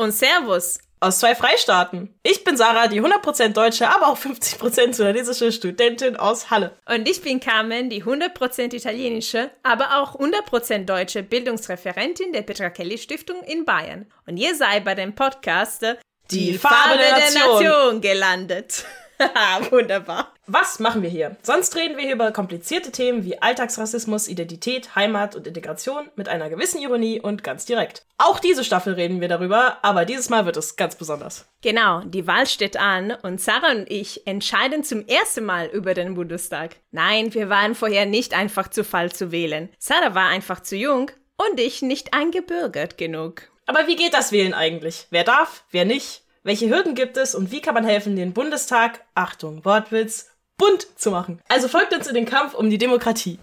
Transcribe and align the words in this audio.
Und 0.00 0.12
Servus 0.12 0.78
aus 0.98 1.18
zwei 1.18 1.34
Freistaaten. 1.34 2.14
Ich 2.22 2.42
bin 2.42 2.56
Sarah, 2.56 2.88
die 2.88 3.02
100% 3.02 3.48
deutsche, 3.48 3.86
aber 3.86 4.08
auch 4.08 4.16
50% 4.16 4.94
sudanesische 4.94 5.52
Studentin 5.52 6.16
aus 6.16 6.48
Halle. 6.48 6.74
Und 6.86 7.06
ich 7.06 7.20
bin 7.20 7.38
Carmen, 7.38 7.90
die 7.90 8.02
100% 8.02 8.74
italienische, 8.74 9.50
aber 9.62 10.00
auch 10.00 10.18
100% 10.18 10.86
deutsche 10.86 11.22
Bildungsreferentin 11.22 12.32
der 12.32 12.40
Petra 12.40 12.70
Kelly 12.70 12.96
Stiftung 12.96 13.42
in 13.42 13.66
Bayern. 13.66 14.10
Und 14.24 14.38
ihr 14.38 14.54
seid 14.54 14.86
bei 14.86 14.94
dem 14.94 15.14
Podcast 15.14 15.82
Die, 16.30 16.52
die 16.52 16.54
Farbe, 16.58 16.76
Farbe 16.76 16.98
der, 16.98 17.16
der 17.16 17.30
Nation. 17.34 17.62
Nation 17.62 18.00
gelandet. 18.00 18.84
Wunderbar. 19.70 20.32
Was 20.46 20.80
machen 20.80 21.02
wir 21.02 21.10
hier? 21.10 21.36
Sonst 21.42 21.76
reden 21.76 21.96
wir 21.96 22.04
hier 22.04 22.14
über 22.14 22.32
komplizierte 22.32 22.90
Themen 22.90 23.24
wie 23.24 23.40
Alltagsrassismus, 23.40 24.28
Identität, 24.28 24.96
Heimat 24.96 25.36
und 25.36 25.46
Integration 25.46 26.08
mit 26.16 26.28
einer 26.28 26.48
gewissen 26.48 26.80
Ironie 26.80 27.20
und 27.20 27.44
ganz 27.44 27.66
direkt. 27.66 28.04
Auch 28.18 28.40
diese 28.40 28.64
Staffel 28.64 28.94
reden 28.94 29.20
wir 29.20 29.28
darüber, 29.28 29.78
aber 29.82 30.04
dieses 30.04 30.28
Mal 30.28 30.46
wird 30.46 30.56
es 30.56 30.76
ganz 30.76 30.96
besonders. 30.96 31.46
Genau, 31.62 32.00
die 32.00 32.26
Wahl 32.26 32.46
steht 32.46 32.76
an 32.76 33.12
und 33.22 33.40
Sarah 33.40 33.72
und 33.72 33.90
ich 33.90 34.26
entscheiden 34.26 34.82
zum 34.82 35.06
ersten 35.06 35.44
Mal 35.44 35.66
über 35.66 35.94
den 35.94 36.14
Bundestag. 36.14 36.76
Nein, 36.90 37.32
wir 37.34 37.48
waren 37.48 37.74
vorher 37.74 38.06
nicht 38.06 38.34
einfach 38.34 38.68
zu 38.68 38.84
Fall 38.84 39.12
zu 39.12 39.30
wählen. 39.30 39.68
Sarah 39.78 40.14
war 40.14 40.28
einfach 40.28 40.60
zu 40.60 40.76
jung 40.76 41.10
und 41.36 41.60
ich 41.60 41.82
nicht 41.82 42.12
eingebürgert 42.12 42.98
genug. 42.98 43.42
Aber 43.66 43.86
wie 43.86 43.96
geht 43.96 44.14
das 44.14 44.32
Wählen 44.32 44.54
eigentlich? 44.54 45.06
Wer 45.10 45.22
darf, 45.22 45.64
wer 45.70 45.84
nicht? 45.84 46.22
Welche 46.42 46.70
Hürden 46.70 46.94
gibt 46.94 47.18
es 47.18 47.34
und 47.34 47.52
wie 47.52 47.60
kann 47.60 47.74
man 47.74 47.84
helfen, 47.84 48.16
den 48.16 48.32
Bundestag, 48.32 49.04
Achtung, 49.14 49.62
Wortwitz, 49.66 50.30
bunt 50.56 50.86
zu 50.98 51.10
machen? 51.10 51.38
Also 51.48 51.68
folgt 51.68 51.92
uns 51.92 52.06
in 52.06 52.14
den 52.14 52.24
Kampf 52.24 52.54
um 52.54 52.70
die 52.70 52.78
Demokratie. 52.78 53.38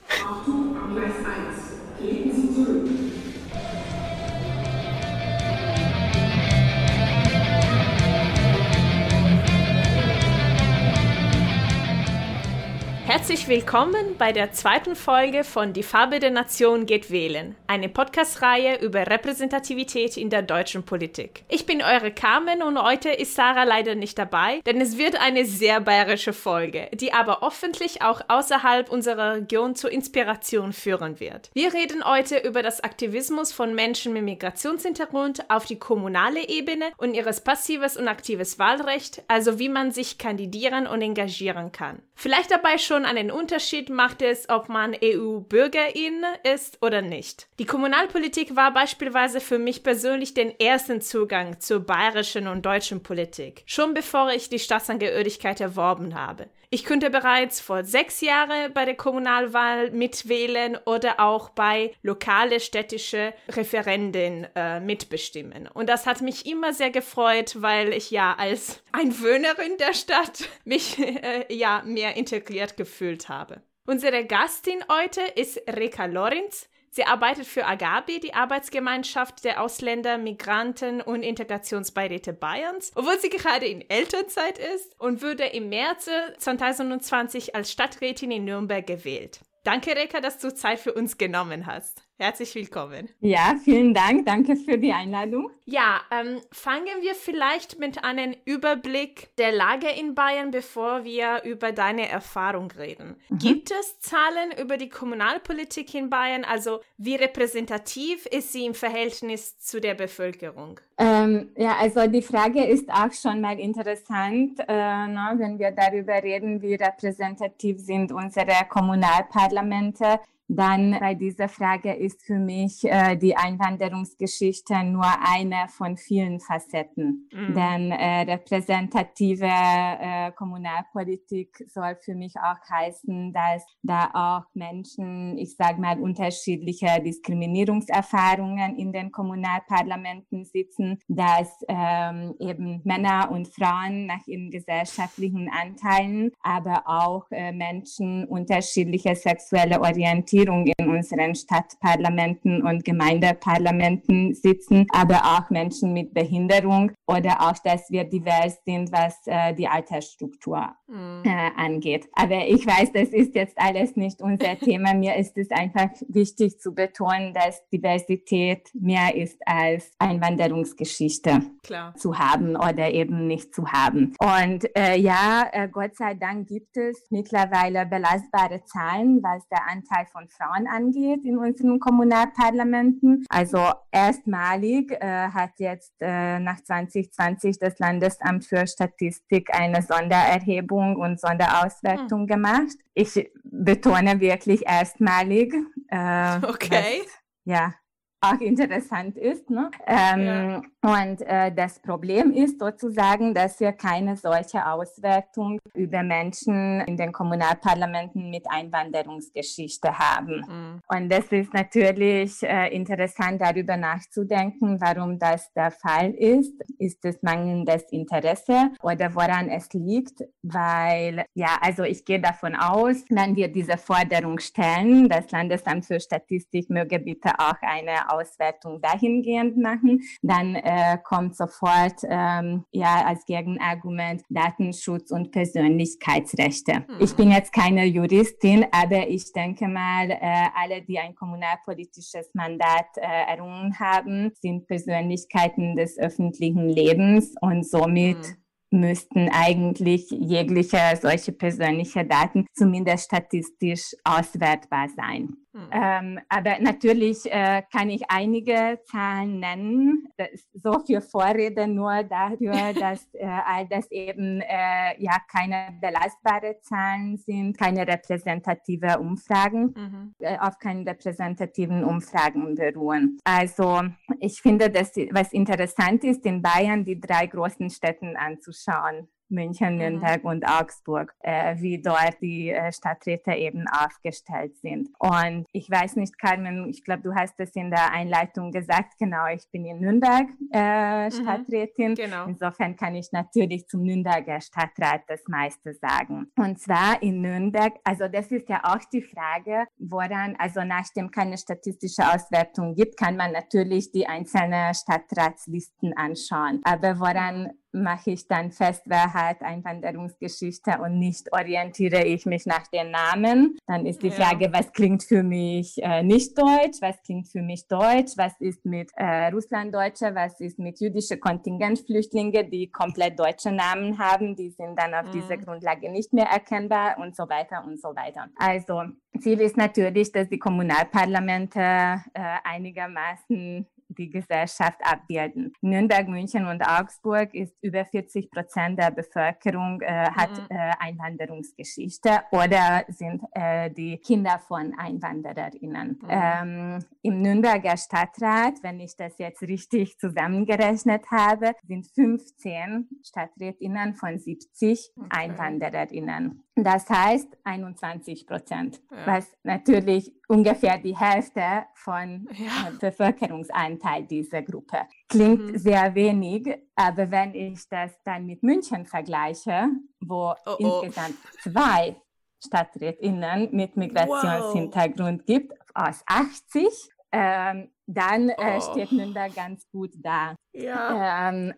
Herzlich 13.08 13.48
willkommen 13.48 14.18
bei 14.18 14.34
der 14.34 14.52
zweiten 14.52 14.94
Folge 14.94 15.46
von 15.46 15.72
Die 15.72 15.82
Farbe 15.82 16.20
der 16.20 16.30
Nation 16.30 16.86
geht 16.86 17.10
wählen, 17.10 17.56
eine 17.66 17.88
Podcast-Reihe 17.88 18.82
über 18.82 19.08
Repräsentativität 19.08 20.18
in 20.18 20.30
der 20.30 20.42
deutschen 20.42 20.84
Politik. 20.84 21.46
Ich 21.48 21.66
bin 21.66 21.82
eure 21.82 22.12
Carmen 22.12 22.62
und 22.62 22.78
heute 22.78 23.08
ist 23.08 23.34
Sarah 23.34 23.64
leider 23.64 23.96
nicht 23.96 24.20
dabei, 24.20 24.60
denn 24.66 24.82
es 24.82 24.98
wird 24.98 25.16
eine 25.22 25.46
sehr 25.46 25.80
bayerische 25.80 26.34
Folge, 26.34 26.90
die 26.96 27.14
aber 27.14 27.40
hoffentlich 27.40 28.02
auch 28.02 28.20
außerhalb 28.28 28.92
unserer 28.92 29.36
Region 29.36 29.78
zur 29.78 29.90
Inspiration 29.90 30.74
führen 30.74 31.22
wird. 31.22 31.50
Wir 31.54 31.74
reden 31.74 32.04
heute 32.04 32.40
über 32.40 32.62
das 32.62 32.84
Aktivismus 32.84 33.54
von 33.54 33.74
Menschen 33.74 34.12
mit 34.12 34.24
Migrationshintergrund 34.24 35.50
auf 35.50 35.66
die 35.66 35.80
kommunale 35.80 36.46
Ebene 36.50 36.88
und 36.98 37.14
ihres 37.14 37.40
passives 37.40 37.96
und 37.96 38.10
aktives 38.10 38.60
Wahlrecht, 38.60 39.24
also 39.30 39.60
wie 39.60 39.70
man 39.70 39.94
sich 39.94 40.18
kandidieren 40.18 40.88
und 40.88 41.02
engagieren 41.02 41.72
kann. 41.72 42.02
Vielleicht 42.20 42.52
dabei 42.52 42.80
schon 42.80 42.97
einen 43.06 43.32
Unterschied 43.32 43.90
macht 43.90 44.22
es, 44.22 44.50
ob 44.50 44.70
man 44.70 44.96
EU-Bürgerin 45.04 46.24
ist 46.44 46.82
oder 46.82 47.02
nicht. 47.02 47.48
Die 47.60 47.66
Kommunalpolitik 47.66 48.56
war 48.56 48.74
beispielsweise 48.74 49.40
für 49.40 49.60
mich 49.60 49.84
persönlich 49.84 50.34
den 50.34 50.58
ersten 50.60 51.02
Zugang 51.02 51.60
zur 51.60 51.80
bayerischen 51.80 52.48
und 52.48 52.66
deutschen 52.66 53.04
Politik, 53.04 53.64
schon 53.66 53.94
bevor 53.94 54.32
ich 54.32 54.50
die 54.50 54.60
Staatsangehörigkeit 54.60 55.62
erworben 55.62 56.16
habe. 56.16 56.48
Ich 56.70 56.84
könnte 56.84 57.10
bereits 57.10 57.62
vor 57.62 57.86
sechs 57.86 58.20
Jahren 58.20 58.74
bei 58.74 58.84
der 58.84 58.96
Kommunalwahl 58.96 59.90
mitwählen 59.92 60.78
oder 60.86 61.22
auch 61.22 61.50
bei 61.50 61.94
lokale 62.02 62.60
städtische 62.60 63.34
Referenden 63.48 64.48
äh, 64.54 64.82
mitbestimmen. 64.82 65.70
Und 65.74 65.88
das 65.88 66.06
hat 66.06 66.20
mich 66.20 66.46
immer 66.46 66.74
sehr 66.74 66.90
gefreut, 66.90 67.62
weil 67.62 67.94
ich 67.94 68.12
ja 68.12 68.36
als 68.38 68.84
Einwohnerin 68.92 69.78
der 69.80 69.94
Stadt 69.94 70.50
mich 70.66 71.00
äh, 71.00 71.46
ja 71.54 71.84
mehr 71.86 72.18
integriert 72.18 72.76
gefühlt 72.76 73.30
habe. 73.30 73.62
Unsere 73.86 74.26
Gastin 74.26 74.84
heute 74.92 75.22
ist 75.22 75.62
Reka 75.70 76.08
Lorenz. 76.08 76.68
Sie 76.98 77.06
arbeitet 77.06 77.46
für 77.46 77.64
Agabi, 77.64 78.20
die 78.20 78.34
Arbeitsgemeinschaft 78.34 79.44
der 79.44 79.62
Ausländer, 79.62 80.18
Migranten 80.18 81.00
und 81.00 81.22
Integrationsbeiräte 81.22 82.34
Bayerns, 82.34 82.92
obwohl 82.96 83.20
sie 83.20 83.30
gerade 83.30 83.68
in 83.68 83.88
Elternzeit 83.88 84.58
ist 84.58 85.00
und 85.00 85.22
wurde 85.22 85.46
im 85.46 85.70
März 85.70 86.10
2020 86.40 87.54
als 87.54 87.72
Stadträtin 87.72 88.32
in 88.32 88.46
Nürnberg 88.46 88.88
gewählt. 88.88 89.42
Danke, 89.64 89.96
Reka, 89.96 90.22
dass 90.22 90.40
du 90.40 90.52
Zeit 90.52 90.80
für 90.80 90.94
uns 90.94 91.20
genommen 91.20 91.68
hast. 91.68 92.07
Herzlich 92.20 92.56
willkommen. 92.56 93.10
Ja, 93.20 93.58
vielen 93.64 93.94
Dank. 93.94 94.26
Danke 94.26 94.56
für 94.56 94.80
die 94.80 94.92
Einladung. 94.92 95.52
Ja, 95.66 96.02
ähm, 96.10 96.42
fangen 96.52 97.02
wir 97.02 97.14
vielleicht 97.14 97.78
mit 97.78 98.04
einem 98.04 98.36
Überblick 98.44 99.36
der 99.38 99.52
Lage 99.52 99.88
in 99.88 100.16
Bayern, 100.16 100.50
bevor 100.50 101.04
wir 101.04 101.44
über 101.44 101.72
deine 101.72 102.10
Erfahrung 102.10 102.72
reden. 102.72 103.18
Mhm. 103.30 103.38
Gibt 103.38 103.70
es 103.70 104.00
Zahlen 104.00 104.52
über 104.60 104.78
die 104.78 104.90
Kommunalpolitik 104.90 105.94
in 105.94 106.10
Bayern? 106.10 106.44
Also 106.44 106.80
wie 106.98 107.14
repräsentativ 107.14 108.26
ist 108.26 108.52
sie 108.52 108.66
im 108.66 108.74
Verhältnis 108.74 109.60
zu 109.60 109.80
der 109.80 109.94
Bevölkerung? 109.94 110.80
Ähm, 110.98 111.52
ja, 111.56 111.76
also 111.80 112.08
die 112.08 112.24
Frage 112.24 112.66
ist 112.66 112.90
auch 112.90 113.14
schon 113.14 113.42
mal 113.42 113.60
interessant, 113.60 114.60
äh, 114.68 114.74
ne, 114.74 115.36
wenn 115.36 115.60
wir 115.60 115.70
darüber 115.70 116.16
reden, 116.24 116.64
wie 116.64 116.74
repräsentativ 116.74 117.80
sind 117.80 118.12
unsere 118.12 118.66
Kommunalparlamente 118.68 120.20
dann 120.48 120.98
bei 121.00 121.14
dieser 121.14 121.50
Frage 121.50 121.94
ist 121.94 122.26
für 122.26 122.40
mich 122.40 122.84
äh, 122.86 123.18
die 123.18 123.36
Einwanderungsgeschichte 123.36 124.82
nur 124.86 125.06
eine 125.06 125.68
von 125.68 125.98
vielen 125.98 126.40
Facetten. 126.40 127.30
Mhm. 127.34 127.54
Denn 127.54 127.92
äh, 127.92 128.22
repräsentative 128.22 129.46
äh, 129.46 130.32
Kommunalpolitik 130.32 131.66
soll 131.68 131.98
für 132.02 132.16
mich 132.16 132.36
auch 132.38 132.58
heißen, 132.70 133.34
dass 133.34 133.66
da 133.84 134.10
auch 134.14 134.46
Menschen, 134.54 135.38
ich 135.38 135.56
sage 135.56 135.82
mal, 135.82 136.00
unterschiedliche 136.00 137.02
Diskriminierungserfahrungen 137.04 138.78
in 138.78 138.94
den 138.94 139.12
Kommunalparlamenten 139.12 140.46
sitzen, 140.46 141.00
dass 141.10 141.50
ähm, 141.68 142.36
eben 142.40 142.82
Männer 142.86 143.30
und 143.32 143.50
Frauen 143.50 144.06
nach 144.06 144.26
ihren 144.28 144.50
gesellschaftlichen 144.50 145.50
Anteilen, 145.50 146.32
aber 146.42 146.84
auch 146.86 147.26
äh, 147.32 147.52
Menschen 147.52 148.26
unterschiedliche 148.26 149.14
sexuelle 149.16 149.82
Orientierung 149.82 150.37
Regierung 150.38 150.68
in 150.78 150.90
unseren 150.90 151.36
Stadtparlamenten 151.36 152.62
und 152.62 152.86
Gemeindeparlamenten 152.86 154.34
sitzen, 154.34 154.86
aber 154.94 155.22
auch 155.24 155.50
Menschen 155.50 155.94
mit 155.94 156.14
Behinderung 156.14 156.92
oder 157.08 157.42
auch, 157.42 157.58
dass 157.64 157.90
wir 157.90 158.04
divers 158.04 158.60
sind, 158.66 158.92
was 158.92 159.16
äh, 159.26 159.54
die 159.54 159.68
Altersstruktur 159.68 160.76
mhm. 160.88 161.24
äh, 161.26 161.50
angeht. 161.56 162.08
Aber 162.14 162.46
ich 162.48 162.66
weiß, 162.66 162.92
das 162.94 163.10
ist 163.10 163.36
jetzt 163.36 163.58
alles 163.58 163.96
nicht 163.96 164.22
unser 164.22 164.58
Thema. 164.60 164.94
Mir 164.94 165.16
ist 165.16 165.38
es 165.38 165.50
einfach 165.52 165.90
wichtig 166.08 166.60
zu 166.60 166.74
betonen, 166.74 167.34
dass 167.34 167.68
Diversität 167.70 168.70
mehr 168.74 169.16
ist 169.16 169.40
als 169.46 169.92
Einwanderungsgeschichte 170.00 171.42
Klar. 171.64 171.96
zu 171.96 172.18
haben 172.18 172.56
oder 172.56 172.92
eben 172.92 173.28
nicht 173.28 173.56
zu 173.56 173.68
haben. 173.72 174.14
Und 174.20 174.66
äh, 174.78 174.98
ja, 174.98 175.48
äh, 175.52 175.68
Gott 175.70 175.96
sei 175.96 176.14
Dank 176.14 176.48
gibt 176.48 176.78
es 176.78 177.08
mittlerweile 177.10 177.86
belastbare 177.86 178.64
Zahlen, 178.66 179.22
was 179.24 179.48
der 179.50 179.68
Anteil 179.68 180.06
von 180.12 180.27
Frauen 180.28 180.68
angeht 180.68 181.26
in 181.26 181.38
unseren 181.38 181.80
Kommunalparlamenten. 181.80 183.26
Also 183.30 183.60
erstmalig 183.92 184.92
äh, 184.92 185.30
hat 185.30 185.52
jetzt 185.58 185.94
äh, 186.00 186.40
nach 186.40 186.62
2020 186.62 187.60
das 187.60 187.80
Landesamt 187.80 188.46
für 188.46 188.66
Statistik 188.68 189.54
eine 189.54 189.82
Sondererhebung 189.82 190.96
und 190.96 191.20
Sonderauswertung 191.20 192.22
mhm. 192.22 192.28
gemacht. 192.28 192.78
Ich 192.94 193.32
betone 193.44 194.20
wirklich 194.20 194.66
erstmalig. 194.66 195.54
Äh, 195.90 196.38
okay. 196.44 197.02
Was, 197.04 197.20
ja, 197.46 197.74
auch 198.22 198.40
interessant 198.40 199.18
ist. 199.18 199.50
Ne? 199.50 199.70
Ähm, 199.86 200.22
ja. 200.22 200.62
Und 200.82 201.22
äh, 201.22 201.52
das 201.54 201.80
Problem 201.80 202.32
ist 202.32 202.60
sozusagen, 202.60 203.34
dass 203.34 203.60
wir 203.60 203.74
keine 203.74 204.16
solche 204.16 204.66
Auswertung 204.66 205.60
über 205.74 206.02
Menschen 206.02 206.82
in 206.82 206.98
den 206.98 207.12
Kommunalparlamenten 207.12 208.30
mit 208.30 208.50
Einwanderungsgeschichte 208.50 209.98
haben. 209.98 210.42
Mhm. 210.48 210.82
Und 210.88 211.10
das 211.12 211.26
ist 211.32 211.54
natürlich 211.54 212.42
äh, 212.42 212.74
interessant, 212.74 213.42
darüber 213.42 213.78
nachzudenken, 213.78 214.80
warum 214.82 215.20
das 215.20 215.52
der 215.54 215.72
Fall 215.72 216.12
ist. 216.12 216.54
Ist 216.80 217.04
es 217.06 217.22
mangelndes 217.22 217.84
Interesse 217.92 218.72
oder 218.82 219.14
woran 219.14 219.50
es 219.50 219.72
liegt? 219.74 220.24
Weil, 220.42 221.26
ja, 221.34 221.58
also 221.62 221.84
ich 221.84 222.06
gehe 222.06 222.22
davon 222.22 222.56
aus, 222.56 223.04
wenn 223.10 223.36
wir 223.36 223.50
diese 223.50 223.78
Forderung 223.78 224.40
stellen, 224.40 225.10
das 225.10 225.30
Landesamt 225.32 225.86
für 225.86 226.00
Statistik 226.00 226.70
möge 226.70 227.00
bitte 227.00 227.32
auch 227.38 227.62
eine 227.62 228.10
Auswertung 228.18 228.82
dahingehend 228.82 229.58
machen, 229.58 230.02
dann 230.22 230.56
äh, 230.56 230.98
kommt 231.04 231.36
sofort 231.36 232.02
ähm, 232.04 232.66
ja 232.72 233.06
als 233.06 233.26
Gegenargument 233.26 234.24
Datenschutz 234.30 235.12
und 235.12 235.32
Persönlichkeitsrechte. 235.32 236.74
Hm. 236.74 236.98
Ich 237.00 237.16
bin 237.16 237.32
jetzt 237.32 237.54
keine 237.54 237.86
Juristin, 237.86 238.66
aber 238.72 239.08
ich 239.08 239.32
denke 239.34 239.68
mal, 239.68 240.10
äh, 240.10 240.48
alle, 240.56 240.82
die 240.82 241.00
ein 241.00 241.16
kommunalpolitisches 241.16 242.30
Mandat 242.34 242.88
äh, 242.96 243.32
errungen 243.32 243.80
haben, 243.80 244.32
sind 244.42 244.68
Persönlichkeiten 244.68 245.76
des 245.76 245.98
öffentlichen 245.98 246.68
Lebens 246.70 247.34
und 247.42 247.66
somit 247.66 248.18
hm 248.18 248.38
müssten 248.72 249.30
eigentlich 249.30 250.10
jegliche 250.10 250.78
solche 251.02 251.32
persönliche 251.32 252.06
Daten 252.06 252.48
zumindest 252.54 253.06
statistisch 253.06 253.96
auswertbar 254.04 254.90
sein. 254.96 255.30
Hm. 255.58 255.70
Ähm, 255.72 256.20
aber 256.30 256.60
natürlich 256.60 257.26
äh, 257.32 257.64
kann 257.72 257.90
ich 257.90 258.04
einige 258.10 258.80
Zahlen 258.86 259.40
nennen. 259.40 260.08
so 260.54 260.80
viel 260.86 261.02
Vorrede 261.02 261.68
nur 261.68 262.04
dafür, 262.04 262.74
dass 262.80 263.08
äh, 263.14 263.26
all 263.26 263.68
das 263.68 263.90
eben 263.90 264.42
äh, 264.42 265.02
ja 265.02 265.18
keine 265.32 265.76
belastbare 265.82 266.60
Zahlen 266.62 267.18
sind, 267.18 267.58
keine 267.58 267.88
repräsentative 267.88 269.00
Umfragen, 269.00 269.74
mhm. 269.76 270.16
Äh, 270.20 270.38
auf 270.38 270.60
keinen 270.60 270.88
repräsentativen 270.88 271.84
Umfragen 271.84 272.56
beruhen. 272.56 273.20
Also 273.24 273.82
ich 274.20 274.42
finde, 274.42 274.70
dass 274.70 274.96
was 275.12 275.34
interessant 275.34 276.04
ist, 276.04 276.26
in 276.26 276.42
Bayern 276.42 276.86
die 276.86 277.00
drei 277.00 277.26
großen 277.26 277.70
Städten 277.70 278.16
anzuschauen. 278.16 279.08
München, 279.30 279.74
mhm. 279.74 279.80
Nürnberg 279.80 280.24
mhm. 280.24 280.30
und 280.30 280.46
Augsburg, 280.46 281.14
äh, 281.20 281.56
wie 281.60 281.82
dort 281.82 282.22
die 282.22 282.50
äh, 282.50 282.72
Stadträte 282.72 283.32
eben 283.34 283.66
aufgestellt 283.68 284.58
sind. 284.58 284.90
Und 285.00 285.46
ich 285.52 285.70
weiß 285.70 285.96
nicht, 285.96 286.18
Carmen, 286.18 286.70
ich 286.70 286.84
glaube, 286.84 287.04
du 287.04 287.16
hast 287.16 287.40
es 287.40 287.56
in 287.56 287.70
der 287.70 287.92
Einleitung 287.92 288.52
gesagt, 288.52 288.98
genau, 288.98 289.28
ich 289.28 289.50
bin 289.52 289.66
in 289.66 289.80
Nürnberg 289.80 290.28
äh, 290.52 291.06
mhm. 291.06 291.12
Stadträtin. 291.12 291.92
Mhm. 291.92 291.96
Genau. 291.96 292.26
Insofern 292.26 292.76
kann 292.76 292.96
ich 292.96 293.12
natürlich 293.12 293.68
zum 293.68 293.84
Nürnberger 293.84 294.40
Stadtrat 294.42 295.02
das 295.08 295.22
meiste 295.28 295.74
sagen. 295.74 296.28
Und 296.38 296.60
zwar 296.60 297.02
in 297.02 297.22
Nürnberg, 297.22 297.74
also 297.84 298.08
das 298.08 298.32
ist 298.32 298.50
ja 298.50 298.62
auch 298.64 298.84
die 298.92 299.02
Frage, 299.02 299.66
woran, 299.78 300.36
also 300.38 300.64
nachdem 300.64 301.12
keine 301.12 301.38
statistische 301.38 302.04
Auswertung 302.04 302.76
gibt, 302.76 302.98
kann 302.98 303.18
man 303.18 303.32
natürlich 303.32 303.92
die 303.92 304.08
einzelnen 304.08 304.74
Stadtratslisten 304.74 305.96
anschauen. 305.98 306.62
Aber 306.64 307.00
woran 307.00 307.52
mache 307.84 308.12
ich 308.12 308.28
dann 308.28 308.52
fest, 308.52 308.84
wer 308.86 309.14
hat 309.14 309.42
Einwanderungsgeschichte 309.42 310.80
und 310.82 311.00
nicht 311.00 311.32
orientiere 311.34 312.04
ich 312.06 312.26
mich 312.26 312.46
nach 312.46 312.68
den 312.68 312.92
Namen. 312.92 313.58
Dann 313.68 313.86
ist 313.86 314.02
die 314.04 314.12
Frage, 314.12 314.46
ja. 314.46 314.54
was 314.54 314.72
klingt 314.72 315.04
für 315.04 315.24
mich 315.24 315.82
äh, 315.82 316.04
nicht 316.04 316.38
deutsch, 316.38 316.82
was 316.82 317.02
klingt 317.04 317.28
für 317.28 317.42
mich 317.42 317.68
deutsch, 317.68 318.14
was 318.18 318.34
ist 318.40 318.66
mit 318.66 318.92
äh, 318.96 319.28
Russlanddeutsche, 319.28 320.14
was 320.14 320.40
ist 320.40 320.60
mit 320.60 320.80
jüdische 320.80 321.18
Kontingentflüchtlinge, 321.18 322.46
die 322.46 322.70
komplett 322.70 323.20
deutsche 323.20 323.52
Namen 323.52 323.98
haben, 323.98 324.36
die 324.36 324.50
sind 324.50 324.78
dann 324.78 324.94
auf 324.94 325.08
mhm. 325.08 325.12
dieser 325.12 325.38
Grundlage 325.38 325.92
nicht 325.92 326.14
mehr 326.14 326.28
erkennbar 326.28 326.98
und 327.00 327.16
so 327.16 327.24
weiter 327.30 327.64
und 327.66 327.80
so 327.80 327.90
weiter. 327.90 328.28
Also 328.38 328.84
Ziel 329.20 329.42
ist 329.42 329.58
natürlich, 329.58 330.12
dass 330.12 330.30
die 330.30 330.40
Kommunalparlamente 330.40 331.60
äh, 331.60 332.02
einigermaßen 332.44 333.66
die 333.98 334.10
Gesellschaft 334.10 334.80
abbilden. 334.84 335.54
Nürnberg, 335.62 336.08
München 336.08 336.46
und 336.46 336.62
Augsburg 336.62 337.34
ist 337.34 337.56
über 337.62 337.86
40 337.86 338.32
Prozent 338.32 338.80
der 338.80 338.92
Bevölkerung 338.92 339.82
äh, 339.82 340.10
hat 340.12 340.32
mhm. 340.32 340.46
äh, 340.50 340.72
Einwanderungsgeschichte 340.80 342.22
oder 342.32 342.86
sind 342.88 343.24
äh, 343.32 343.70
die 343.72 343.98
Kinder 343.98 344.40
von 344.40 344.74
Einwandererinnen. 344.78 346.00
Mhm. 346.02 346.10
Ähm, 346.10 346.80
Im 347.02 347.22
Nürnberger 347.22 347.78
Stadtrat, 347.78 348.56
wenn 348.62 348.80
ich 348.80 348.96
das 348.96 349.18
jetzt 349.18 349.42
richtig 349.42 349.98
zusammengerechnet 349.98 351.10
habe, 351.12 351.54
sind 351.64 351.88
15 351.88 352.88
Stadträtinnen 353.04 353.96
von 353.96 354.20
70 354.20 354.92
okay. 354.96 355.08
Einwandererinnen. 355.10 356.47
Das 356.64 356.90
heißt 356.90 357.38
21 357.44 358.26
Prozent, 358.26 358.82
ja. 358.90 358.98
was 359.06 359.38
natürlich 359.44 360.12
ungefähr 360.28 360.80
die 360.80 360.98
Hälfte 360.98 361.66
von 361.76 362.28
ja. 362.34 362.72
Bevölkerungsanteil 362.80 364.04
dieser 364.04 364.42
Gruppe. 364.42 364.80
Klingt 365.08 365.52
mhm. 365.52 365.58
sehr 365.58 365.94
wenig, 365.94 366.48
aber 366.76 367.12
wenn 367.12 367.36
ich 367.36 367.70
das 367.70 367.92
dann 368.04 368.26
mit 368.26 368.42
München 368.42 368.86
vergleiche, 368.86 369.68
wo 370.00 370.34
oh, 370.46 370.56
oh. 370.60 370.82
insgesamt 370.82 371.18
zwei 371.44 371.96
Stadträtinnen 372.44 373.50
mit 373.52 373.78
Migrationshintergrund 373.78 375.22
wow. 375.22 375.26
gibt, 375.26 375.54
aus 375.76 376.04
80, 376.08 376.68
ähm, 377.12 377.70
dann 377.86 378.30
äh, 378.30 378.58
oh. 378.58 378.62
steht 378.62 378.92
Nürnberg 378.92 379.34
ganz 379.36 379.68
gut 379.72 379.92
da. 379.96 380.36
Ja. 380.54 381.30
Ähm, 381.30 381.52
äh, 381.52 381.54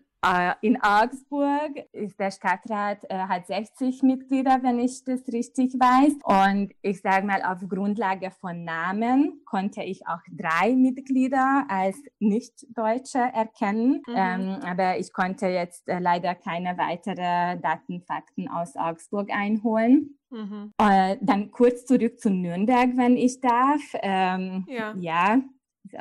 in 0.61 0.81
Augsburg 0.81 1.85
ist 1.93 2.19
der 2.19 2.31
Stadtrat 2.31 3.05
äh, 3.09 3.17
hat 3.19 3.47
60 3.47 4.03
Mitglieder, 4.03 4.59
wenn 4.63 4.79
ich 4.79 5.03
das 5.05 5.21
richtig 5.31 5.73
weiß. 5.75 6.17
Und 6.23 6.73
ich 6.81 7.01
sage 7.01 7.25
mal, 7.25 7.41
auf 7.41 7.59
Grundlage 7.69 8.31
von 8.31 8.65
Namen 8.65 9.41
konnte 9.45 9.81
ich 9.81 10.05
auch 10.07 10.19
drei 10.29 10.75
Mitglieder 10.75 11.65
als 11.69 11.97
Nicht-Deutsche 12.19 13.19
erkennen. 13.19 14.01
Mhm. 14.07 14.13
Ähm, 14.15 14.59
aber 14.65 14.99
ich 14.99 15.13
konnte 15.13 15.47
jetzt 15.47 15.87
äh, 15.87 15.99
leider 15.99 16.35
keine 16.35 16.77
weiteren 16.77 17.61
Datenfakten 17.61 18.49
aus 18.49 18.75
Augsburg 18.75 19.29
einholen. 19.31 20.17
Mhm. 20.31 20.73
Äh, 20.77 21.17
dann 21.21 21.51
kurz 21.51 21.85
zurück 21.85 22.19
zu 22.19 22.29
Nürnberg, 22.29 22.89
wenn 22.97 23.15
ich 23.15 23.39
darf. 23.39 23.81
Ähm, 24.01 24.65
ja. 24.67 24.93
ja 24.97 25.41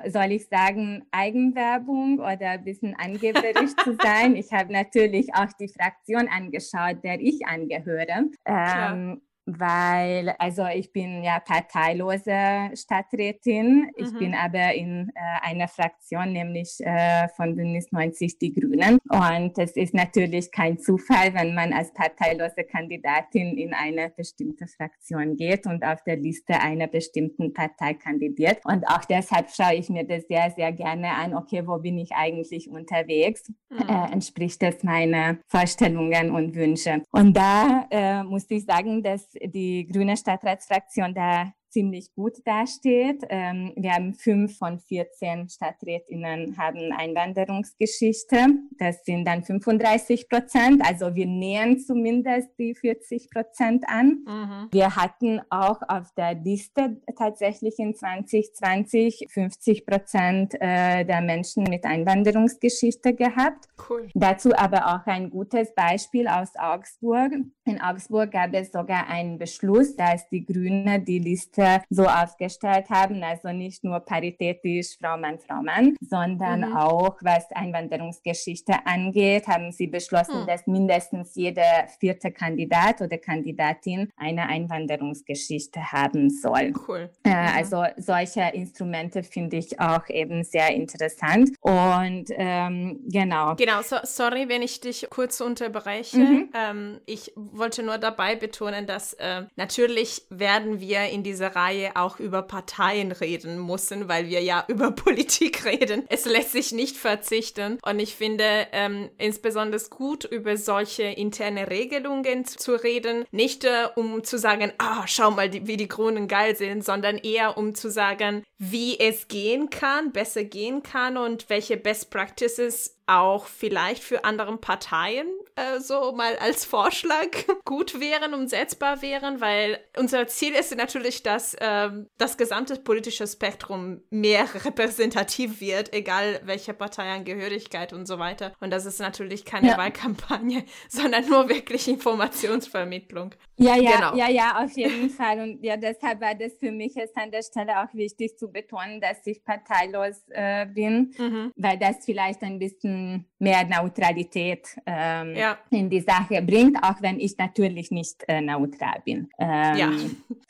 soll 0.06 0.32
ich 0.32 0.48
sagen, 0.48 1.04
Eigenwerbung 1.10 2.18
oder 2.18 2.50
ein 2.50 2.64
bisschen 2.64 2.94
angeberisch 2.98 3.74
zu 3.82 3.96
sein. 4.02 4.36
Ich 4.36 4.52
habe 4.52 4.72
natürlich 4.72 5.34
auch 5.34 5.52
die 5.58 5.68
Fraktion 5.68 6.28
angeschaut, 6.28 7.02
der 7.04 7.20
ich 7.20 7.46
angehöre. 7.46 8.26
Ähm, 8.50 9.20
weil, 9.56 10.34
also 10.38 10.66
ich 10.66 10.92
bin 10.92 11.22
ja 11.22 11.40
parteilose 11.40 12.70
Stadträtin. 12.74 13.90
Ich 13.96 14.12
mhm. 14.12 14.18
bin 14.18 14.34
aber 14.34 14.74
in 14.74 15.10
äh, 15.14 15.48
einer 15.48 15.68
Fraktion, 15.68 16.32
nämlich 16.32 16.78
äh, 16.80 17.28
von 17.36 17.56
Bündnis 17.56 17.90
90 17.90 18.38
Die 18.38 18.52
Grünen. 18.52 18.98
Und 19.08 19.56
es 19.56 19.76
ist 19.76 19.94
natürlich 19.94 20.52
kein 20.52 20.78
Zufall, 20.78 21.32
wenn 21.32 21.54
man 21.54 21.72
als 21.72 21.92
parteilose 21.94 22.64
Kandidatin 22.64 23.56
in 23.56 23.72
eine 23.72 24.10
bestimmte 24.10 24.66
Fraktion 24.66 25.36
geht 25.36 25.66
und 25.66 25.82
auf 25.84 26.02
der 26.04 26.16
Liste 26.16 26.60
einer 26.60 26.86
bestimmten 26.86 27.54
Partei 27.54 27.94
kandidiert. 27.94 28.58
Und 28.64 28.86
auch 28.86 29.04
deshalb 29.04 29.50
schaue 29.50 29.76
ich 29.76 29.88
mir 29.88 30.04
das 30.04 30.26
sehr, 30.26 30.50
sehr 30.50 30.72
gerne 30.72 31.10
an. 31.14 31.34
Okay, 31.34 31.66
wo 31.66 31.78
bin 31.78 31.98
ich 31.98 32.12
eigentlich 32.12 32.68
unterwegs? 32.68 33.50
Mhm. 33.70 33.88
Äh, 33.88 34.12
entspricht 34.12 34.62
das 34.62 34.82
meinen 34.82 35.38
Vorstellungen 35.46 36.30
und 36.32 36.54
Wünsche? 36.54 37.02
Und 37.12 37.36
da 37.36 37.86
äh, 37.90 38.22
muss 38.24 38.44
ich 38.50 38.64
sagen, 38.64 39.02
dass 39.02 39.28
die 39.46 39.86
grüne 39.86 40.16
Stadtratsfraktion 40.16 41.14
da 41.14 41.52
ziemlich 41.78 42.12
gut 42.12 42.44
dasteht. 42.44 43.22
Ähm, 43.28 43.72
wir 43.76 43.92
haben 43.92 44.12
fünf 44.12 44.58
von 44.58 44.80
14 44.80 45.48
Stadträtinnen 45.48 46.58
haben 46.58 46.92
Einwanderungsgeschichte. 46.92 48.36
Das 48.78 49.04
sind 49.04 49.24
dann 49.24 49.44
35 49.44 50.28
Prozent. 50.28 50.82
Also 50.84 51.14
wir 51.14 51.26
nähern 51.26 51.78
zumindest 51.78 52.48
die 52.58 52.74
40 52.74 53.30
Prozent 53.30 53.84
an. 53.86 54.24
Mhm. 54.26 54.68
Wir 54.72 54.96
hatten 54.96 55.40
auch 55.50 55.80
auf 55.86 56.12
der 56.16 56.34
Liste 56.34 57.00
tatsächlich 57.16 57.78
in 57.78 57.94
2020 57.94 59.28
50 59.28 59.86
Prozent 59.86 60.54
äh, 60.54 61.04
der 61.04 61.20
Menschen 61.20 61.62
mit 61.62 61.84
Einwanderungsgeschichte 61.84 63.14
gehabt. 63.14 63.66
Cool. 63.88 64.08
Dazu 64.14 64.52
aber 64.52 64.96
auch 64.96 65.06
ein 65.06 65.30
gutes 65.30 65.72
Beispiel 65.76 66.26
aus 66.26 66.50
Augsburg. 66.58 67.34
In 67.64 67.80
Augsburg 67.80 68.32
gab 68.32 68.52
es 68.54 68.72
sogar 68.72 69.08
einen 69.08 69.38
Beschluss, 69.38 69.94
dass 69.94 70.28
die 70.30 70.44
Grünen 70.44 71.04
die 71.04 71.20
Liste 71.20 71.67
Liste 71.68 71.84
so 71.90 72.04
aufgestellt 72.04 72.90
haben, 72.90 73.22
also 73.22 73.48
nicht 73.52 73.84
nur 73.84 74.00
paritätisch 74.00 74.96
Frau 75.00 75.16
Mann, 75.16 75.38
Frau 75.38 75.62
Mann, 75.62 75.96
sondern 76.00 76.60
mhm. 76.60 76.76
auch 76.76 77.16
was 77.20 77.50
Einwanderungsgeschichte 77.52 78.74
angeht, 78.84 79.46
haben 79.46 79.72
sie 79.72 79.86
beschlossen, 79.86 80.42
mhm. 80.42 80.46
dass 80.46 80.66
mindestens 80.66 81.34
jeder 81.34 81.86
vierte 81.98 82.30
Kandidat 82.30 83.00
oder 83.00 83.18
Kandidatin 83.18 84.10
eine 84.16 84.48
Einwanderungsgeschichte 84.48 85.92
haben 85.92 86.30
soll. 86.30 86.72
Cool. 86.86 87.10
Äh, 87.24 87.30
mhm. 87.30 87.56
Also 87.56 87.84
solche 87.96 88.42
Instrumente 88.52 89.22
finde 89.22 89.56
ich 89.56 89.80
auch 89.80 90.08
eben 90.08 90.44
sehr 90.44 90.70
interessant 90.74 91.50
und 91.60 92.26
ähm, 92.30 93.00
genau. 93.06 93.54
Genau, 93.56 93.82
so, 93.82 93.96
sorry, 94.02 94.48
wenn 94.48 94.62
ich 94.62 94.80
dich 94.80 95.06
kurz 95.10 95.40
unterbreche. 95.40 96.18
Mhm. 96.18 96.48
Ähm, 96.54 97.00
ich 97.06 97.32
wollte 97.36 97.82
nur 97.82 97.98
dabei 97.98 98.36
betonen, 98.36 98.86
dass 98.86 99.14
äh, 99.14 99.42
natürlich 99.56 100.22
werden 100.30 100.80
wir 100.80 101.06
in 101.08 101.22
dieser 101.22 101.47
dieser 101.48 101.56
Reihe 101.56 101.96
auch 101.96 102.18
über 102.18 102.42
Parteien 102.42 103.12
reden 103.12 103.64
müssen, 103.64 104.08
weil 104.08 104.28
wir 104.28 104.42
ja 104.42 104.64
über 104.68 104.90
Politik 104.90 105.64
reden. 105.64 106.04
Es 106.08 106.24
lässt 106.24 106.52
sich 106.52 106.72
nicht 106.72 106.96
verzichten. 106.96 107.78
Und 107.82 107.98
ich 107.98 108.14
finde 108.14 108.66
ähm, 108.72 109.08
insbesondere 109.18 109.78
gut, 109.90 110.24
über 110.24 110.56
solche 110.56 111.04
interne 111.04 111.70
Regelungen 111.70 112.44
zu 112.44 112.72
reden. 112.82 113.24
Nicht 113.30 113.64
äh, 113.64 113.88
um 113.96 114.24
zu 114.24 114.38
sagen, 114.38 114.72
ah, 114.78 115.04
schau 115.06 115.30
mal, 115.30 115.48
die, 115.48 115.66
wie 115.66 115.76
die 115.76 115.88
Grünen 115.88 116.28
geil 116.28 116.56
sind, 116.56 116.84
sondern 116.84 117.16
eher 117.18 117.56
um 117.56 117.74
zu 117.74 117.90
sagen, 117.90 118.42
wie 118.58 118.98
es 118.98 119.28
gehen 119.28 119.70
kann, 119.70 120.12
besser 120.12 120.44
gehen 120.44 120.82
kann 120.82 121.16
und 121.16 121.48
welche 121.48 121.76
Best 121.76 122.10
Practices 122.10 122.98
auch 123.06 123.46
vielleicht 123.46 124.02
für 124.02 124.24
andere 124.24 124.56
Parteien 124.58 125.26
äh, 125.56 125.80
so 125.80 126.12
mal 126.12 126.36
als 126.36 126.64
Vorschlag 126.64 127.28
gut 127.64 128.00
wären, 128.00 128.34
umsetzbar 128.34 129.00
wären, 129.00 129.40
weil 129.40 129.78
unser 129.96 130.26
Ziel 130.26 130.54
ist 130.54 130.76
natürlich, 130.76 131.22
dass 131.22 131.54
äh, 131.54 131.90
das 132.18 132.36
gesamte 132.36 132.76
politische 132.76 133.26
Spektrum 133.26 134.02
mehr 134.10 134.46
repräsentativ 134.64 135.60
wird, 135.60 135.92
egal 135.94 136.40
welche 136.44 136.74
Parteiangehörigkeit 136.74 137.92
und 137.92 138.06
so 138.06 138.18
weiter. 138.18 138.52
Und 138.60 138.70
das 138.70 138.84
ist 138.84 139.00
natürlich 139.00 139.44
keine 139.44 139.68
ja. 139.68 139.78
Wahlkampagne, 139.78 140.64
sondern 140.88 141.28
nur 141.28 141.48
wirklich 141.48 141.88
Informationsvermittlung. 141.88 143.34
Ja, 143.56 143.74
ja, 143.74 143.96
genau. 143.96 144.16
ja, 144.16 144.28
ja, 144.28 144.64
auf 144.64 144.76
jeden 144.76 145.10
Fall. 145.10 145.40
Und 145.40 145.64
ja, 145.64 145.76
deshalb 145.76 146.20
war 146.20 146.34
das 146.34 146.52
für 146.60 146.70
mich 146.70 146.94
jetzt 146.94 147.16
an 147.16 147.30
der 147.30 147.42
Stelle 147.42 147.80
auch 147.80 147.92
wichtig 147.94 148.36
zu 148.38 148.47
betonen, 148.52 149.00
dass 149.00 149.26
ich 149.26 149.44
parteilos 149.44 150.22
äh, 150.30 150.66
bin, 150.66 151.14
mhm. 151.18 151.52
weil 151.56 151.78
das 151.78 152.04
vielleicht 152.04 152.42
ein 152.42 152.58
bisschen 152.58 153.26
mehr 153.38 153.64
Neutralität 153.64 154.76
ähm, 154.86 155.34
ja. 155.34 155.58
in 155.70 155.88
die 155.88 156.00
Sache 156.00 156.42
bringt, 156.42 156.82
auch 156.82 157.00
wenn 157.00 157.20
ich 157.20 157.36
natürlich 157.38 157.90
nicht 157.90 158.24
äh, 158.28 158.40
neutral 158.40 159.00
bin. 159.04 159.28
Ähm, 159.38 159.76
ja. 159.76 159.90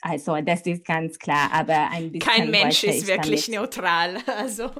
Also 0.01 0.37
das 0.41 0.61
ist 0.61 0.85
ganz 0.85 1.17
klar, 1.19 1.49
aber 1.51 1.89
ein 1.91 2.11
bisschen. 2.11 2.31
Kein 2.31 2.51
Mensch 2.51 2.83
ist 2.83 3.07
wirklich 3.07 3.45
damit. 3.45 3.59
neutral. 3.59 4.17
Also. 4.39 4.71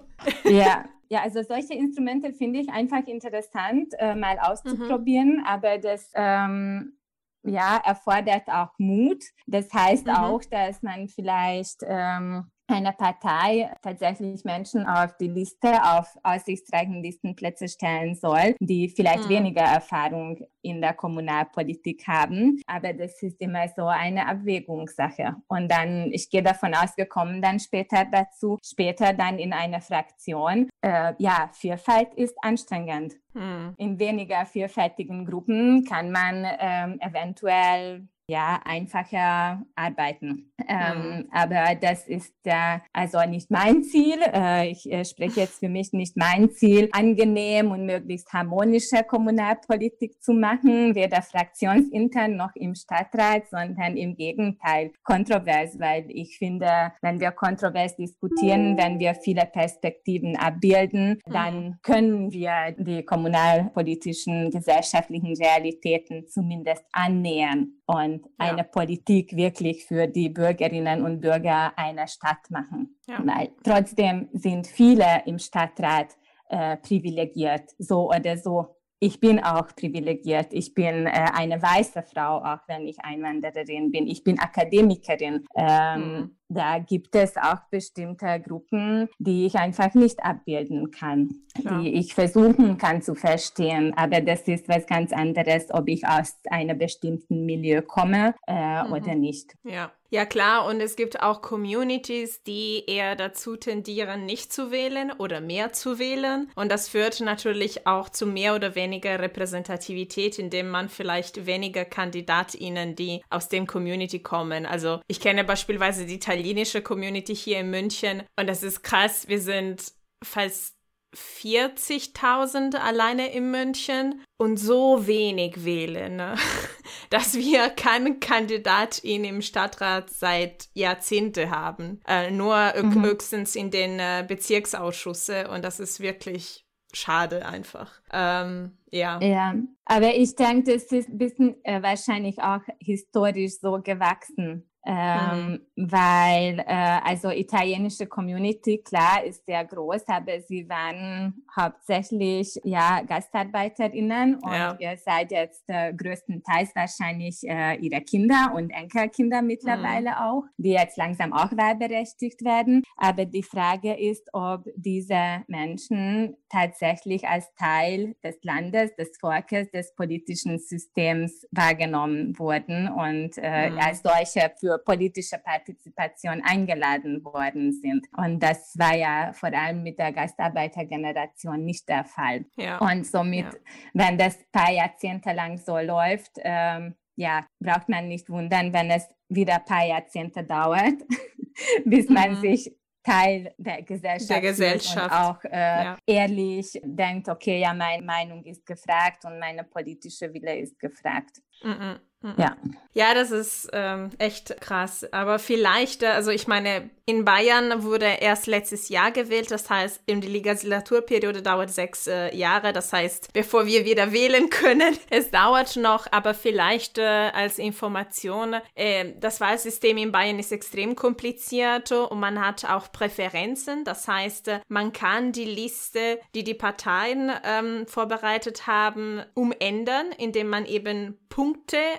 Ja. 0.46 0.86
Ja, 1.12 1.24
also 1.24 1.42
solche 1.42 1.74
Instrumente 1.74 2.34
finde 2.34 2.60
ich 2.60 2.70
einfach 2.70 3.06
interessant, 3.08 3.94
äh, 3.98 4.14
mal 4.14 4.38
auszuprobieren, 4.40 5.38
mhm. 5.38 5.44
aber 5.44 5.80
das 5.80 6.12
ähm, 6.14 7.00
ja, 7.44 7.82
erfordert 7.84 8.48
auch 8.48 8.72
Mut. 8.78 9.24
Das 9.48 9.72
heißt 9.74 10.06
mhm. 10.06 10.14
auch, 10.14 10.44
dass 10.46 10.82
man 10.82 11.08
vielleicht 11.08 11.82
ähm, 11.84 12.52
einer 12.70 12.92
Partei 12.92 13.72
tatsächlich 13.82 14.44
Menschen 14.44 14.86
auf 14.86 15.16
die 15.18 15.28
Liste, 15.28 15.72
auf 15.84 16.18
aussichtsreichen 16.24 17.02
Listenplätze 17.02 17.68
stellen 17.68 18.16
soll, 18.16 18.56
die 18.60 18.90
vielleicht 18.90 19.26
mhm. 19.26 19.30
weniger 19.30 19.62
Erfahrung 19.62 20.40
in 20.62 20.82
der 20.82 20.94
Kommunalpolitik 20.94 22.08
haben. 22.08 22.62
Aber 22.68 22.94
das 22.94 23.22
ist 23.24 23.40
immer 23.42 23.68
so 23.70 23.86
eine 23.86 24.28
Abwägungssache. 24.28 25.36
Und 25.48 25.72
dann, 25.72 26.12
ich 26.12 26.30
gehe 26.30 26.44
davon 26.44 26.74
aus, 26.74 26.98
wir 26.98 27.06
kommen 27.06 27.42
dann 27.42 27.60
später 27.60 28.06
dazu, 28.06 28.58
später 28.64 29.14
dann 29.14 29.40
in 29.40 29.54
einer 29.54 29.82
Fraktion. 29.82 30.70
Äh, 30.82 31.14
ja, 31.18 31.50
Vielfalt 31.54 32.14
ist 32.16 32.36
anstrengend. 32.42 33.16
Mhm. 33.34 33.74
In 33.78 34.00
weniger 34.00 34.46
vielfältigen 34.46 35.26
Gruppen 35.26 35.86
kann 35.86 36.12
man 36.12 36.46
ähm, 36.60 37.00
eventuell 37.00 38.08
ja, 38.30 38.62
einfacher 38.64 39.66
arbeiten. 39.76 40.52
Ähm, 40.68 40.98
mhm. 40.98 41.30
Aber 41.32 41.76
das 41.82 42.08
ist 42.08 42.36
äh, 42.44 42.78
also 42.94 43.20
nicht 43.28 43.50
mein 43.50 43.84
Ziel. 43.84 44.20
Äh, 44.22 44.70
ich 44.70 44.92
äh, 44.92 45.04
spreche 45.04 45.42
jetzt 45.42 45.60
für 45.60 45.70
mich 45.70 45.94
nicht 45.94 46.16
mein 46.16 46.52
Ziel, 46.52 46.90
angenehm 46.92 47.72
und 47.72 47.88
möglichst 47.88 48.32
harmonische 48.32 49.04
Kommunalpolitik 49.04 50.22
zu 50.22 50.34
machen, 50.34 50.94
weder 50.94 51.24
fraktionsintern 51.24 52.36
noch 52.36 52.52
im 52.54 52.76
Stadtrat, 52.76 53.50
sondern 53.50 53.98
im 53.98 54.16
Gegenteil 54.16 54.92
kontrovers, 55.04 55.80
weil 55.80 56.06
ich 56.10 56.38
finde, 56.38 56.92
wenn 57.02 57.20
wir 57.20 57.32
kontrovers 57.32 57.96
diskutieren, 57.96 58.78
wenn 58.78 59.00
wir 59.00 59.16
viele 59.16 59.48
Perspektiven 59.48 60.36
abbilden, 60.36 61.20
mhm. 61.26 61.32
dann 61.32 61.80
können 61.82 62.32
wir 62.32 62.76
die 62.78 63.04
kommunalpolitischen, 63.04 64.52
gesellschaftlichen 64.52 65.34
Realitäten 65.36 66.28
zumindest 66.28 66.84
annähern 66.92 67.79
und 67.90 68.26
ja. 68.40 68.52
eine 68.52 68.64
Politik 68.64 69.36
wirklich 69.36 69.86
für 69.86 70.08
die 70.08 70.30
Bürgerinnen 70.30 71.02
und 71.02 71.22
Bürger 71.22 71.74
einer 71.76 72.06
Stadt 72.06 72.52
machen. 72.52 73.00
Ja. 73.08 73.20
Weil 73.26 73.50
trotzdem 73.64 74.30
sind 74.32 74.68
viele 74.68 75.24
im 75.26 75.40
Stadtrat 75.40 76.16
äh, 76.50 76.78
privilegiert, 76.78 77.72
so 77.80 78.10
oder 78.10 78.38
so. 78.38 78.76
Ich 79.00 79.20
bin 79.20 79.44
auch 79.44 79.68
privilegiert. 79.76 80.50
Ich 80.52 80.76
bin 80.76 81.08
äh, 81.08 81.32
eine 81.34 81.60
weiße 81.60 82.04
Frau, 82.04 82.44
auch 82.44 82.60
wenn 82.68 82.86
ich 82.86 83.00
Einwandererin 83.00 83.90
bin. 83.90 84.06
Ich 84.06 84.24
bin 84.24 84.38
Akademikerin. 84.38 85.46
Ähm, 85.56 86.02
mhm 86.02 86.39
da 86.50 86.80
gibt 86.80 87.16
es 87.16 87.38
auch 87.38 87.60
bestimmte 87.70 88.40
Gruppen, 88.40 89.08
die 89.20 89.46
ich 89.46 89.56
einfach 89.56 89.94
nicht 89.94 90.24
abbilden 90.24 90.92
kann, 90.92 91.30
ja. 91.58 91.80
die 91.80 91.94
ich 91.94 92.16
versuchen 92.16 92.78
kann 92.78 93.02
zu 93.02 93.14
verstehen. 93.16 93.94
Aber 93.96 94.22
das 94.22 94.42
ist 94.48 94.68
was 94.68 94.86
ganz 94.88 95.14
anderes, 95.14 95.72
ob 95.72 95.88
ich 95.88 96.06
aus 96.08 96.36
einem 96.50 96.78
bestimmten 96.78 97.46
Milieu 97.46 97.82
komme 97.82 98.34
äh, 98.48 98.84
mhm. 98.84 98.94
oder 98.94 99.16
nicht. 99.16 99.54
Ja. 99.64 99.92
Ja, 100.12 100.26
klar. 100.26 100.66
Und 100.66 100.82
es 100.82 100.96
gibt 100.96 101.22
auch 101.22 101.42
Communities, 101.42 102.42
die 102.42 102.84
eher 102.88 103.16
dazu 103.16 103.56
tendieren, 103.58 104.26
nicht 104.26 104.52
zu 104.52 104.72
wählen 104.72 105.12
oder 105.12 105.40
mehr 105.40 105.72
zu 105.72 106.00
wählen. 106.00 106.50
Und 106.56 106.72
das 106.72 106.90
führt 106.90 107.20
natürlich 107.22 107.86
auch 107.86 108.10
zu 108.10 108.26
mehr 108.26 108.56
oder 108.56 108.74
weniger 108.74 109.20
Repräsentativität, 109.20 110.40
indem 110.40 110.70
man 110.70 110.90
vielleicht 110.90 111.46
weniger 111.46 111.86
KandidatInnen, 111.86 112.96
die 112.96 113.22
aus 113.30 113.50
dem 113.50 113.68
Community 113.68 114.20
kommen. 114.20 114.66
Also 114.66 115.00
ich 115.08 115.20
kenne 115.20 115.44
beispielsweise 115.44 116.08
die 116.08 116.20
italienische 116.40 116.82
Community 116.82 117.36
hier 117.36 117.60
in 117.60 117.70
München 117.70 118.24
und 118.40 118.48
das 118.48 118.64
ist 118.64 118.82
krass. 118.82 119.28
Wir 119.28 119.42
sind 119.42 119.92
fast 120.24 120.76
40.000 121.16 122.76
alleine 122.76 123.32
in 123.34 123.50
München 123.52 124.22
und 124.38 124.58
so 124.58 125.08
wenig 125.08 125.66
wählen, 125.66 126.16
ne? 126.16 126.36
dass 127.10 127.36
wir 127.36 127.70
keinen 127.70 128.20
Kandidatin 128.20 129.26
im 129.26 129.42
Stadtrat 129.42 130.12
seit 130.12 130.70
Jahrzehnten 130.76 131.50
haben. 131.50 132.00
Äh, 132.08 132.32
nur 132.32 132.74
mhm. 132.80 133.04
höchstens 133.04 133.56
in 133.56 133.72
den 133.72 134.00
äh, 134.00 134.24
Bezirksausschüsse 134.28 135.50
und 135.50 135.66
das 135.66 135.80
ist 135.80 136.00
wirklich 136.00 136.64
schade 136.94 137.46
einfach. 137.46 138.02
Ähm, 138.14 138.78
ja. 138.92 139.20
Ja, 139.22 139.56
aber 139.86 140.16
ich 140.16 140.36
denke, 140.36 140.74
das 140.74 140.84
ist 140.92 141.10
ein 141.10 141.18
bisschen 141.18 141.64
äh, 141.64 141.82
wahrscheinlich 141.82 142.40
auch 142.42 142.62
historisch 142.80 143.60
so 143.60 143.82
gewachsen. 143.84 144.69
Ähm, 144.86 145.60
mhm. 145.76 145.92
Weil, 145.92 146.60
äh, 146.60 147.00
also 147.04 147.30
italienische 147.32 148.08
Community, 148.08 148.78
klar, 148.78 149.24
ist 149.26 149.46
sehr 149.46 149.66
groß, 149.66 150.08
aber 150.08 150.40
sie 150.40 150.68
waren 150.70 151.44
hauptsächlich 151.56 152.60
ja 152.64 153.02
GastarbeiterInnen 153.02 154.36
und 154.36 154.52
ja. 154.52 154.78
ihr 154.80 154.96
seid 154.98 155.32
jetzt 155.32 155.64
äh, 155.68 155.94
größtenteils 155.94 156.74
wahrscheinlich 156.76 157.42
äh, 157.44 157.76
ihre 157.76 158.02
Kinder 158.02 158.54
und 158.56 158.70
Enkelkinder 158.70 159.42
mittlerweile 159.42 160.12
mhm. 160.12 160.18
auch, 160.18 160.44
die 160.58 160.72
jetzt 160.72 160.98
langsam 160.98 161.34
auch 161.34 161.52
wahlberechtigt 161.52 162.44
werden. 162.46 162.84
Aber 162.96 163.26
die 163.26 163.44
Frage 163.44 163.94
ist, 163.94 164.30
ob 164.34 164.66
diese 164.76 165.44
Menschen 165.48 166.38
tatsächlich 166.50 167.28
als 167.28 167.54
Teil 167.56 168.16
des 168.24 168.38
Landes, 168.44 168.96
des 168.96 169.18
Volkes, 169.20 169.70
des 169.72 169.94
politischen 169.96 170.58
Systems 170.58 171.46
wahrgenommen 171.52 172.38
wurden 172.40 172.88
und 172.88 173.38
äh, 173.38 173.70
mhm. 173.70 173.80
als 173.80 174.02
solche 174.02 174.52
für 174.60 174.69
politische 174.78 175.38
Partizipation 175.38 176.42
eingeladen 176.44 177.24
worden 177.24 177.74
sind. 177.74 178.06
Und 178.16 178.42
das 178.42 178.76
war 178.78 178.96
ja 178.96 179.32
vor 179.34 179.54
allem 179.54 179.84
mit 179.84 180.00
der 180.00 180.12
Gastarbeitergeneration 180.12 181.64
nicht 181.66 181.88
der 181.90 182.06
Fall. 182.06 182.46
Ja. 182.58 182.78
Und 182.78 183.06
somit, 183.06 183.46
ja. 183.46 183.60
wenn 183.94 184.18
das 184.18 184.38
paar 184.52 184.72
Jahrzehnte 184.72 185.34
lang 185.34 185.58
so 185.58 185.78
läuft, 185.78 186.32
ähm, 186.44 186.96
ja, 187.16 187.46
braucht 187.60 187.90
man 187.90 188.08
nicht 188.08 188.30
wundern, 188.30 188.72
wenn 188.72 188.90
es 188.92 189.08
wieder 189.28 189.56
ein 189.56 189.66
paar 189.66 189.86
Jahrzehnte 189.86 190.44
dauert, 190.44 190.96
bis 191.86 192.08
mhm. 192.08 192.14
man 192.14 192.36
sich 192.38 192.74
Teil 193.04 193.54
der 193.58 193.82
Gesellschaft, 193.82 194.30
der 194.30 194.42
Gesellschaft. 194.42 195.06
und 195.06 195.12
auch 195.12 195.44
äh, 195.46 195.84
ja. 195.84 195.98
ehrlich 196.06 196.80
denkt, 196.84 197.30
okay, 197.30 197.60
ja, 197.60 197.74
meine 197.74 198.04
Meinung 198.04 198.44
ist 198.44 198.66
gefragt 198.66 199.26
und 199.26 199.40
meine 199.40 199.64
politische 199.64 200.34
Wille 200.34 200.60
ist 200.60 200.78
gefragt. 200.78 201.42
Mhm. 201.64 202.00
Ja. 202.38 202.58
Ja, 202.94 203.14
das 203.14 203.32
ist 203.32 203.70
ähm, 203.72 204.10
echt 204.18 204.60
krass. 204.60 205.06
Aber 205.14 205.40
vielleicht, 205.40 206.04
äh, 206.04 206.08
also 206.08 206.32
ich 206.32 206.48
meine, 206.48 206.90
in 207.06 207.24
Bayern 207.24 207.84
wurde 207.84 208.06
erst 208.20 208.46
letztes 208.46 208.90
Jahr 208.90 209.12
gewählt. 209.12 209.52
Das 209.52 209.70
heißt, 209.70 210.04
die 210.08 210.16
Legislaturperiode 210.16 211.42
dauert 211.42 211.70
sechs 211.70 212.08
äh, 212.08 212.36
Jahre. 212.36 212.74
Das 212.74 212.92
heißt, 212.92 213.32
bevor 213.32 213.66
wir 213.68 213.86
wieder 213.86 214.12
wählen 214.12 214.50
können, 214.50 214.98
es 215.10 215.32
dauert 215.32 215.76
noch. 215.76 216.08
Aber 216.12 216.34
vielleicht 216.34 216.98
äh, 216.98 217.32
als 217.34 217.58
Information, 217.58 218.56
äh, 218.76 219.14
das 219.20 219.40
Wahlsystem 219.40 219.98
in 219.98 220.12
Bayern 220.12 220.40
ist 220.40 220.52
extrem 220.52 220.96
kompliziert 220.96 221.92
und 221.92 222.20
man 222.20 222.46
hat 222.46 222.66
auch 222.66 222.92
Präferenzen. 222.92 223.86
Das 223.86 224.08
heißt, 224.08 224.52
man 224.68 224.92
kann 224.94 225.32
die 225.32 225.46
Liste, 225.46 226.20
die 226.36 226.44
die 226.44 226.54
Parteien 226.54 227.32
ähm, 227.44 227.88
vorbereitet 227.88 228.68
haben, 228.68 229.24
umändern, 229.36 230.12
indem 230.18 230.50
man 230.50 230.66
eben 230.66 231.18
Punkte 231.30 231.49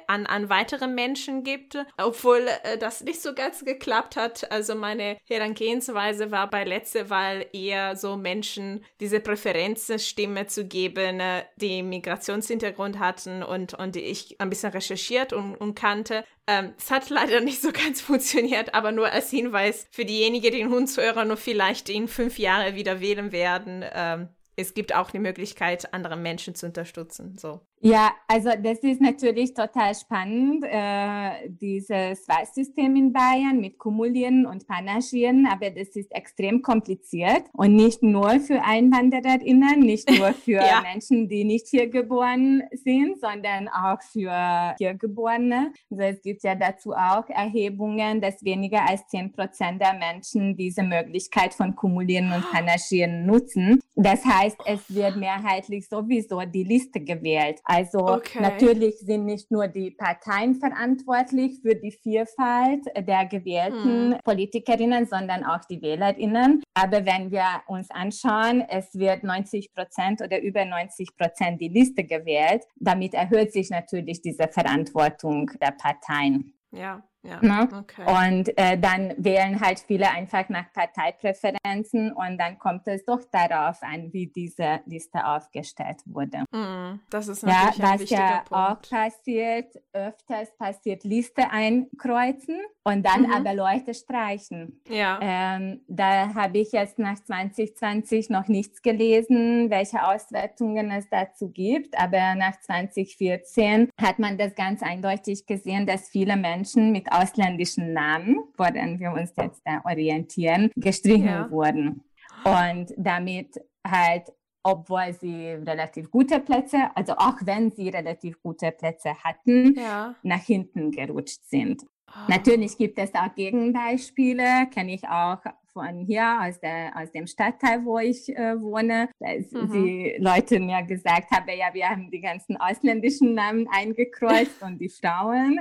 an, 0.07 0.27
an 0.27 0.49
weitere 0.49 0.87
Menschen 0.87 1.45
gibt, 1.45 1.77
obwohl 1.97 2.47
äh, 2.65 2.79
das 2.79 3.03
nicht 3.03 3.23
so 3.23 3.35
ganz 3.35 3.65
geklappt 3.65 4.17
hat. 4.17 4.51
Also 4.51 4.75
meine 4.75 5.17
Herangehensweise 5.25 6.31
war 6.31 6.51
bei 6.51 6.65
letzter 6.65 7.11
Wahl 7.11 7.47
eher 7.53 7.97
so 7.97 8.17
Menschen 8.17 8.85
diese 9.01 9.21
Präferenzstimme 9.21 10.47
zu 10.47 10.67
geben, 10.67 11.21
äh, 11.21 11.45
die 11.57 11.83
Migrationshintergrund 11.83 12.99
hatten 12.99 13.43
und, 13.43 13.75
und 13.75 13.95
die 13.95 14.01
ich 14.01 14.41
ein 14.41 14.51
bisschen 14.51 14.73
recherchiert 14.73 15.33
und, 15.33 15.55
und 15.57 15.75
kannte. 15.75 16.25
Ähm, 16.47 16.75
es 16.79 16.91
hat 16.91 17.11
leider 17.11 17.41
nicht 17.41 17.63
so 17.63 17.73
ganz 17.73 18.01
funktioniert, 18.01 18.75
aber 18.75 18.93
nur 18.93 19.11
als 19.11 19.31
Hinweis 19.31 19.87
für 19.91 20.05
diejenigen, 20.05 20.43
die 20.43 20.51
den 20.51 20.71
Hund 20.71 20.95
hören 20.97 21.31
und 21.31 21.39
vielleicht 21.39 21.89
in 21.89 22.09
fünf 22.09 22.39
Jahren 22.39 22.75
wieder 22.75 23.01
wählen 23.01 23.33
werden. 23.33 23.85
Ähm, 23.93 24.29
es 24.57 24.75
gibt 24.75 24.95
auch 24.95 25.11
die 25.11 25.19
Möglichkeit, 25.19 25.95
andere 25.95 26.17
Menschen 26.17 26.55
zu 26.55 26.67
unterstützen. 26.67 27.39
So. 27.39 27.61
Ja, 27.83 28.13
also 28.29 28.51
das 28.63 28.81
ist 28.81 29.01
natürlich 29.01 29.55
total 29.55 29.95
spannend, 29.95 30.65
äh, 30.69 31.49
dieses 31.49 32.29
Wahlsystem 32.29 32.95
in 32.95 33.11
Bayern 33.11 33.59
mit 33.59 33.79
Kumulieren 33.79 34.45
und 34.45 34.67
Panagieren, 34.69 35.47
aber 35.47 35.71
das 35.71 35.89
ist 35.97 36.13
extrem 36.13 36.61
kompliziert 36.61 37.45
und 37.55 37.75
nicht 37.75 38.03
nur 38.03 38.39
für 38.41 38.63
EinwandererInnen, 38.63 39.81
nicht 39.81 40.11
nur 40.19 40.35
für 40.35 40.61
ja. 40.61 40.83
Menschen, 40.83 41.27
die 41.31 41.45
nicht 41.45 41.69
hier 41.69 41.89
geboren 41.89 42.63
sind, 42.73 43.19
sondern 43.19 43.69
auch 43.69 44.03
für 44.03 44.75
Hiergeborene. 44.77 45.73
Also 45.91 46.03
es 46.03 46.21
gibt 46.21 46.43
ja 46.43 46.55
dazu 46.55 46.93
auch 46.93 47.31
Erhebungen, 47.31 48.21
dass 48.21 48.45
weniger 48.45 48.87
als 48.87 49.07
zehn 49.07 49.33
Prozent 49.33 49.81
der 49.81 49.95
Menschen 49.95 50.55
diese 50.55 50.83
Möglichkeit 50.83 51.55
von 51.55 51.75
Kumulieren 51.75 52.31
und 52.31 52.45
Panagieren 52.51 53.25
nutzen. 53.25 53.81
Das 53.97 54.23
heißt, 54.25 54.59
es 54.67 54.95
wird 54.95 55.17
mehrheitlich 55.17 55.89
sowieso 55.89 56.43
die 56.43 56.65
Liste 56.65 57.01
gewählt. 57.01 57.61
Also 57.71 58.01
okay. 58.01 58.41
natürlich 58.41 58.99
sind 58.99 59.27
nicht 59.27 59.53
nur 59.53 59.69
die 59.69 59.93
Parteien 59.93 60.57
verantwortlich 60.57 61.61
für 61.63 61.77
die 61.77 61.93
Vielfalt 61.93 62.85
der 62.97 63.27
gewählten 63.27 64.15
hm. 64.15 64.19
Politikerinnen, 64.25 65.07
sondern 65.07 65.45
auch 65.45 65.65
die 65.71 65.81
Wählerinnen. 65.81 66.65
Aber 66.75 67.07
wenn 67.07 67.31
wir 67.31 67.63
uns 67.69 67.89
anschauen, 67.93 68.65
es 68.69 68.93
wird 68.99 69.23
90 69.23 69.73
Prozent 69.73 70.21
oder 70.21 70.43
über 70.43 70.65
90 70.65 71.17
Prozent 71.17 71.61
die 71.61 71.69
Liste 71.69 72.03
gewählt, 72.03 72.65
damit 72.75 73.15
erhöht 73.15 73.53
sich 73.53 73.71
natürlich 73.71 74.21
diese 74.21 74.49
Verantwortung 74.49 75.49
der 75.61 75.71
Parteien. 75.71 76.55
Ja. 76.73 77.05
Ja, 77.23 77.39
ne? 77.43 77.69
okay. 77.79 78.05
Und 78.07 78.57
äh, 78.57 78.79
dann 78.79 79.13
wählen 79.19 79.61
halt 79.61 79.81
viele 79.81 80.11
einfach 80.11 80.49
nach 80.49 80.73
Parteipräferenzen 80.73 82.13
und 82.13 82.39
dann 82.39 82.59
kommt 82.59 82.87
es 82.87 83.05
doch 83.05 83.21
darauf 83.31 83.83
an, 83.83 84.11
wie 84.13 84.27
diese 84.27 84.81
Liste 84.87 85.27
aufgestellt 85.27 85.99
wurde. 86.07 86.45
Mm, 86.51 87.01
das 87.11 87.29
ist 87.29 87.43
natürlich 87.43 87.77
ja, 87.77 87.85
ein 87.85 88.01
was 88.01 88.11
ja 88.11 88.43
Punkt. 88.49 88.53
auch 88.53 88.91
passiert, 88.91 89.77
öfters 89.93 90.57
passiert 90.57 91.05
Liste 91.05 91.51
einkreuzen 91.51 92.59
und 92.85 93.05
dann 93.05 93.23
mhm. 93.23 93.33
aber 93.33 93.55
Leute 93.55 93.93
streichen. 93.93 94.81
Ja. 94.89 95.19
Ähm, 95.21 95.83
da 95.89 96.35
habe 96.35 96.59
ich 96.59 96.73
jetzt 96.73 96.99
nach 96.99 97.21
2020 97.23 98.31
noch 98.31 98.49
nichts 98.49 98.81
gelesen, 98.81 99.69
welche 99.69 100.07
Auswertungen 100.07 100.91
es 100.91 101.09
dazu 101.11 101.51
gibt, 101.51 101.99
aber 101.99 102.35
nach 102.35 102.59
2014 102.61 103.91
hat 104.01 104.19
man 104.19 104.39
das 104.39 104.55
ganz 104.55 104.83
eindeutig 104.83 105.45
gesehen, 105.45 105.87
dass 105.87 106.09
viele 106.09 106.37
Menschen 106.37 106.93
mit 106.93 107.10
ausländischen 107.11 107.93
Namen, 107.93 108.39
woran 108.57 108.99
wir 108.99 109.13
uns 109.13 109.33
jetzt 109.37 109.63
da 109.65 109.81
orientieren, 109.85 110.71
gestrichen 110.77 111.25
ja. 111.27 111.51
wurden. 111.51 112.03
Und 112.45 112.95
damit 112.97 113.61
halt, 113.87 114.33
obwohl 114.63 115.13
sie 115.13 115.49
relativ 115.51 116.11
gute 116.11 116.41
Plätze, 116.41 116.91
also 116.95 117.15
auch 117.15 117.37
wenn 117.43 117.71
sie 117.71 117.89
relativ 117.89 118.41
gute 118.43 118.73
Plätze 118.73 119.15
hatten, 119.23 119.75
ja. 119.77 120.15
nach 120.23 120.43
hinten 120.43 120.91
gerutscht 120.91 121.45
sind. 121.45 121.83
Oh. 122.09 122.13
Natürlich 122.29 122.77
gibt 122.77 122.99
es 122.99 123.15
auch 123.15 123.35
Gegenbeispiele, 123.35 124.69
kenne 124.73 124.95
ich 124.95 125.07
auch 125.09 125.39
von 125.73 126.05
hier 126.07 126.41
aus, 126.43 126.59
der, 126.61 126.93
aus 126.97 127.13
dem 127.13 127.27
Stadtteil, 127.27 127.85
wo 127.85 127.99
ich 127.99 128.29
äh, 128.37 128.61
wohne, 128.61 129.09
dass 129.21 129.51
mhm. 129.53 129.73
die 129.73 130.17
Leute 130.19 130.59
mir 130.59 130.83
gesagt 130.83 131.31
haben, 131.31 131.49
ja, 131.57 131.73
wir 131.73 131.89
haben 131.89 132.11
die 132.11 132.21
ganzen 132.21 132.57
ausländischen 132.57 133.35
Namen 133.35 133.69
eingekreuzt 133.71 134.63
und 134.63 134.79
die 134.79 134.89
Frauen. 134.89 135.61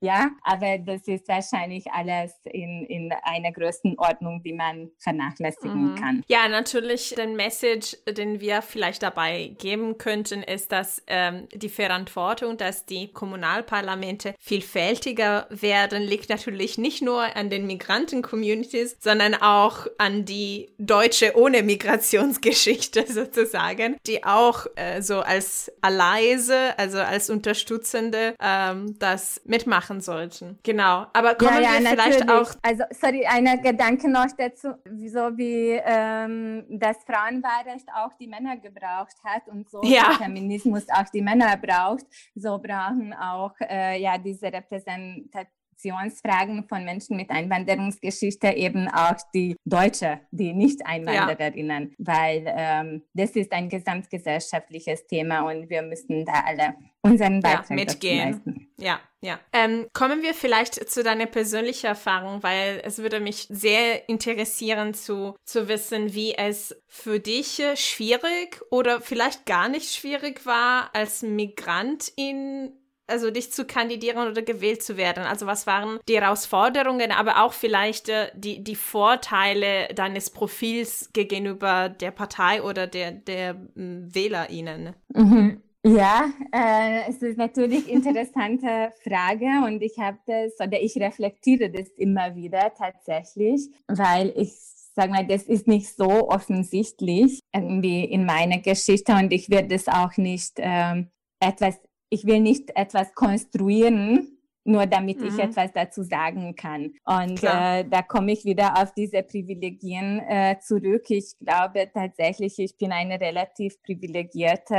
Ja, 0.00 0.30
aber 0.42 0.78
das 0.78 1.06
ist 1.06 1.28
wahrscheinlich 1.28 1.90
alles 1.92 2.32
in, 2.44 2.86
in 2.86 3.12
einer 3.22 3.52
Größenordnung, 3.52 4.42
die 4.42 4.54
man 4.54 4.90
vernachlässigen 4.98 5.92
mhm. 5.92 5.94
kann. 5.94 6.22
Ja, 6.26 6.48
natürlich, 6.48 7.14
den 7.14 7.36
Message, 7.36 7.96
den 8.08 8.40
wir 8.40 8.62
vielleicht 8.62 9.02
dabei 9.02 9.54
geben 9.58 9.98
könnten, 9.98 10.42
ist, 10.42 10.72
dass 10.72 11.02
ähm, 11.06 11.48
die 11.52 11.68
Verantwortung, 11.68 12.56
dass 12.56 12.86
die 12.86 13.12
Kommunalparlamente 13.12 14.34
vielfältiger 14.38 15.46
werden, 15.50 16.02
liegt 16.02 16.30
natürlich 16.30 16.78
nicht 16.78 17.02
nur 17.02 17.36
an 17.36 17.50
den 17.50 17.66
Migranten-Communities, 17.66 18.96
sondern 19.00 19.34
auch 19.34 19.86
an 19.98 20.24
die 20.24 20.70
Deutsche 20.78 21.36
ohne 21.36 21.62
Migrationsgeschichte 21.62 23.04
sozusagen, 23.12 23.98
die 24.06 24.24
auch 24.24 24.66
äh, 24.76 25.02
so 25.02 25.20
als 25.20 25.70
Alleise, 25.82 26.78
also 26.78 26.98
als 26.98 27.28
Unterstützende 27.28 28.34
ähm, 28.40 28.98
das 28.98 29.42
mitmachen 29.44 29.89
machen 29.90 30.00
sollten. 30.00 30.58
Genau. 30.62 31.06
Aber 31.12 31.34
kommen 31.34 31.62
ja, 31.62 31.74
ja, 31.74 31.80
wir 31.80 31.88
vielleicht 31.88 32.24
natürlich. 32.24 32.48
auch. 32.48 32.54
Also, 32.62 32.84
sorry, 32.90 33.26
ein 33.26 33.62
Gedanke 33.62 34.08
noch 34.08 34.26
dazu, 34.36 34.74
so 34.84 35.36
wie 35.36 35.80
ähm, 35.84 36.64
das 36.70 36.98
Frauenwahlrecht 37.04 37.88
auch 37.94 38.12
die 38.18 38.28
Männer 38.28 38.56
gebraucht 38.56 39.16
hat 39.24 39.48
und 39.48 39.68
so 39.68 39.80
ja. 39.82 40.12
Feminismus 40.18 40.86
auch 40.88 41.08
die 41.12 41.22
Männer 41.22 41.56
braucht, 41.56 42.06
so 42.34 42.58
brauchen 42.58 43.12
auch 43.14 43.54
äh, 43.60 44.00
ja 44.00 44.16
diese 44.18 44.46
Repräsentation 44.46 45.59
Migrationsfragen 45.82 46.64
von 46.68 46.84
Menschen 46.84 47.16
mit 47.16 47.30
Einwanderungsgeschichte 47.30 48.48
eben 48.48 48.88
auch 48.88 49.16
die 49.34 49.56
Deutsche, 49.64 50.20
die 50.30 50.52
Nicht-Einwandererinnen, 50.52 51.94
ja. 51.98 52.06
weil 52.06 52.44
ähm, 52.46 53.02
das 53.14 53.30
ist 53.30 53.52
ein 53.52 53.68
gesamtgesellschaftliches 53.68 55.06
Thema 55.06 55.42
und 55.42 55.70
wir 55.70 55.82
müssen 55.82 56.24
da 56.24 56.44
alle 56.46 56.74
unseren 57.02 57.40
Beitrag 57.40 57.70
ja, 57.70 57.76
mitgehen. 57.76 58.70
Ja, 58.76 59.00
ja. 59.22 59.38
Ähm, 59.52 59.86
kommen 59.92 60.22
wir 60.22 60.34
vielleicht 60.34 60.88
zu 60.88 61.02
deiner 61.02 61.26
persönlichen 61.26 61.86
Erfahrung, 61.86 62.42
weil 62.42 62.80
es 62.84 62.98
würde 62.98 63.20
mich 63.20 63.46
sehr 63.50 64.08
interessieren 64.08 64.94
zu, 64.94 65.34
zu 65.44 65.68
wissen, 65.68 66.14
wie 66.14 66.34
es 66.34 66.74
für 66.86 67.20
dich 67.20 67.62
schwierig 67.74 68.60
oder 68.70 69.00
vielleicht 69.00 69.46
gar 69.46 69.68
nicht 69.68 69.94
schwierig 69.94 70.44
war, 70.46 70.90
als 70.94 71.22
Migrant 71.22 72.12
in 72.16 72.72
also 73.10 73.30
dich 73.30 73.52
zu 73.52 73.64
kandidieren 73.64 74.28
oder 74.28 74.42
gewählt 74.42 74.82
zu 74.82 74.96
werden? 74.96 75.24
Also 75.24 75.46
was 75.46 75.66
waren 75.66 75.98
die 76.08 76.20
Herausforderungen, 76.20 77.12
aber 77.12 77.44
auch 77.44 77.52
vielleicht 77.52 78.08
äh, 78.08 78.28
die, 78.34 78.62
die 78.62 78.76
Vorteile 78.76 79.88
deines 79.94 80.30
Profils 80.30 81.10
gegenüber 81.12 81.88
der 81.88 82.10
Partei 82.10 82.62
oder 82.62 82.86
der, 82.86 83.12
der 83.12 83.50
äh, 83.50 83.56
WählerInnen? 83.74 84.94
Mhm. 85.14 85.62
Ja, 85.84 86.30
äh, 86.52 87.08
es 87.08 87.22
ist 87.22 87.38
natürlich 87.38 87.84
eine 87.84 87.96
interessante 87.96 88.92
Frage 89.02 89.64
und 89.66 89.82
ich 89.82 89.98
habe 89.98 90.18
das 90.26 90.60
oder 90.60 90.78
ich 90.78 90.96
reflektiere 90.96 91.70
das 91.70 91.88
immer 91.96 92.36
wieder 92.36 92.72
tatsächlich, 92.76 93.70
weil 93.88 94.32
ich 94.36 94.52
sage 94.94 95.10
mal, 95.10 95.26
das 95.26 95.44
ist 95.44 95.66
nicht 95.66 95.96
so 95.96 96.28
offensichtlich 96.28 97.40
irgendwie 97.54 98.04
in 98.04 98.26
meiner 98.26 98.58
Geschichte 98.58 99.12
und 99.12 99.32
ich 99.32 99.48
werde 99.48 99.74
es 99.74 99.88
auch 99.88 100.18
nicht 100.18 100.54
ähm, 100.58 101.08
etwas 101.40 101.80
ich 102.10 102.26
will 102.26 102.40
nicht 102.40 102.76
etwas 102.76 103.14
konstruieren, 103.14 104.36
nur 104.64 104.86
damit 104.86 105.20
mhm. 105.20 105.28
ich 105.28 105.38
etwas 105.38 105.72
dazu 105.72 106.02
sagen 106.02 106.54
kann. 106.54 106.92
Und 107.04 107.42
äh, 107.42 107.84
da 107.84 108.02
komme 108.06 108.32
ich 108.32 108.44
wieder 108.44 108.80
auf 108.80 108.92
diese 108.94 109.22
Privilegien 109.22 110.20
äh, 110.20 110.58
zurück. 110.60 111.04
Ich 111.08 111.34
glaube 111.38 111.90
tatsächlich, 111.92 112.58
ich 112.58 112.76
bin 112.76 112.92
eine 112.92 113.20
relativ 113.20 113.82
privilegierte 113.82 114.76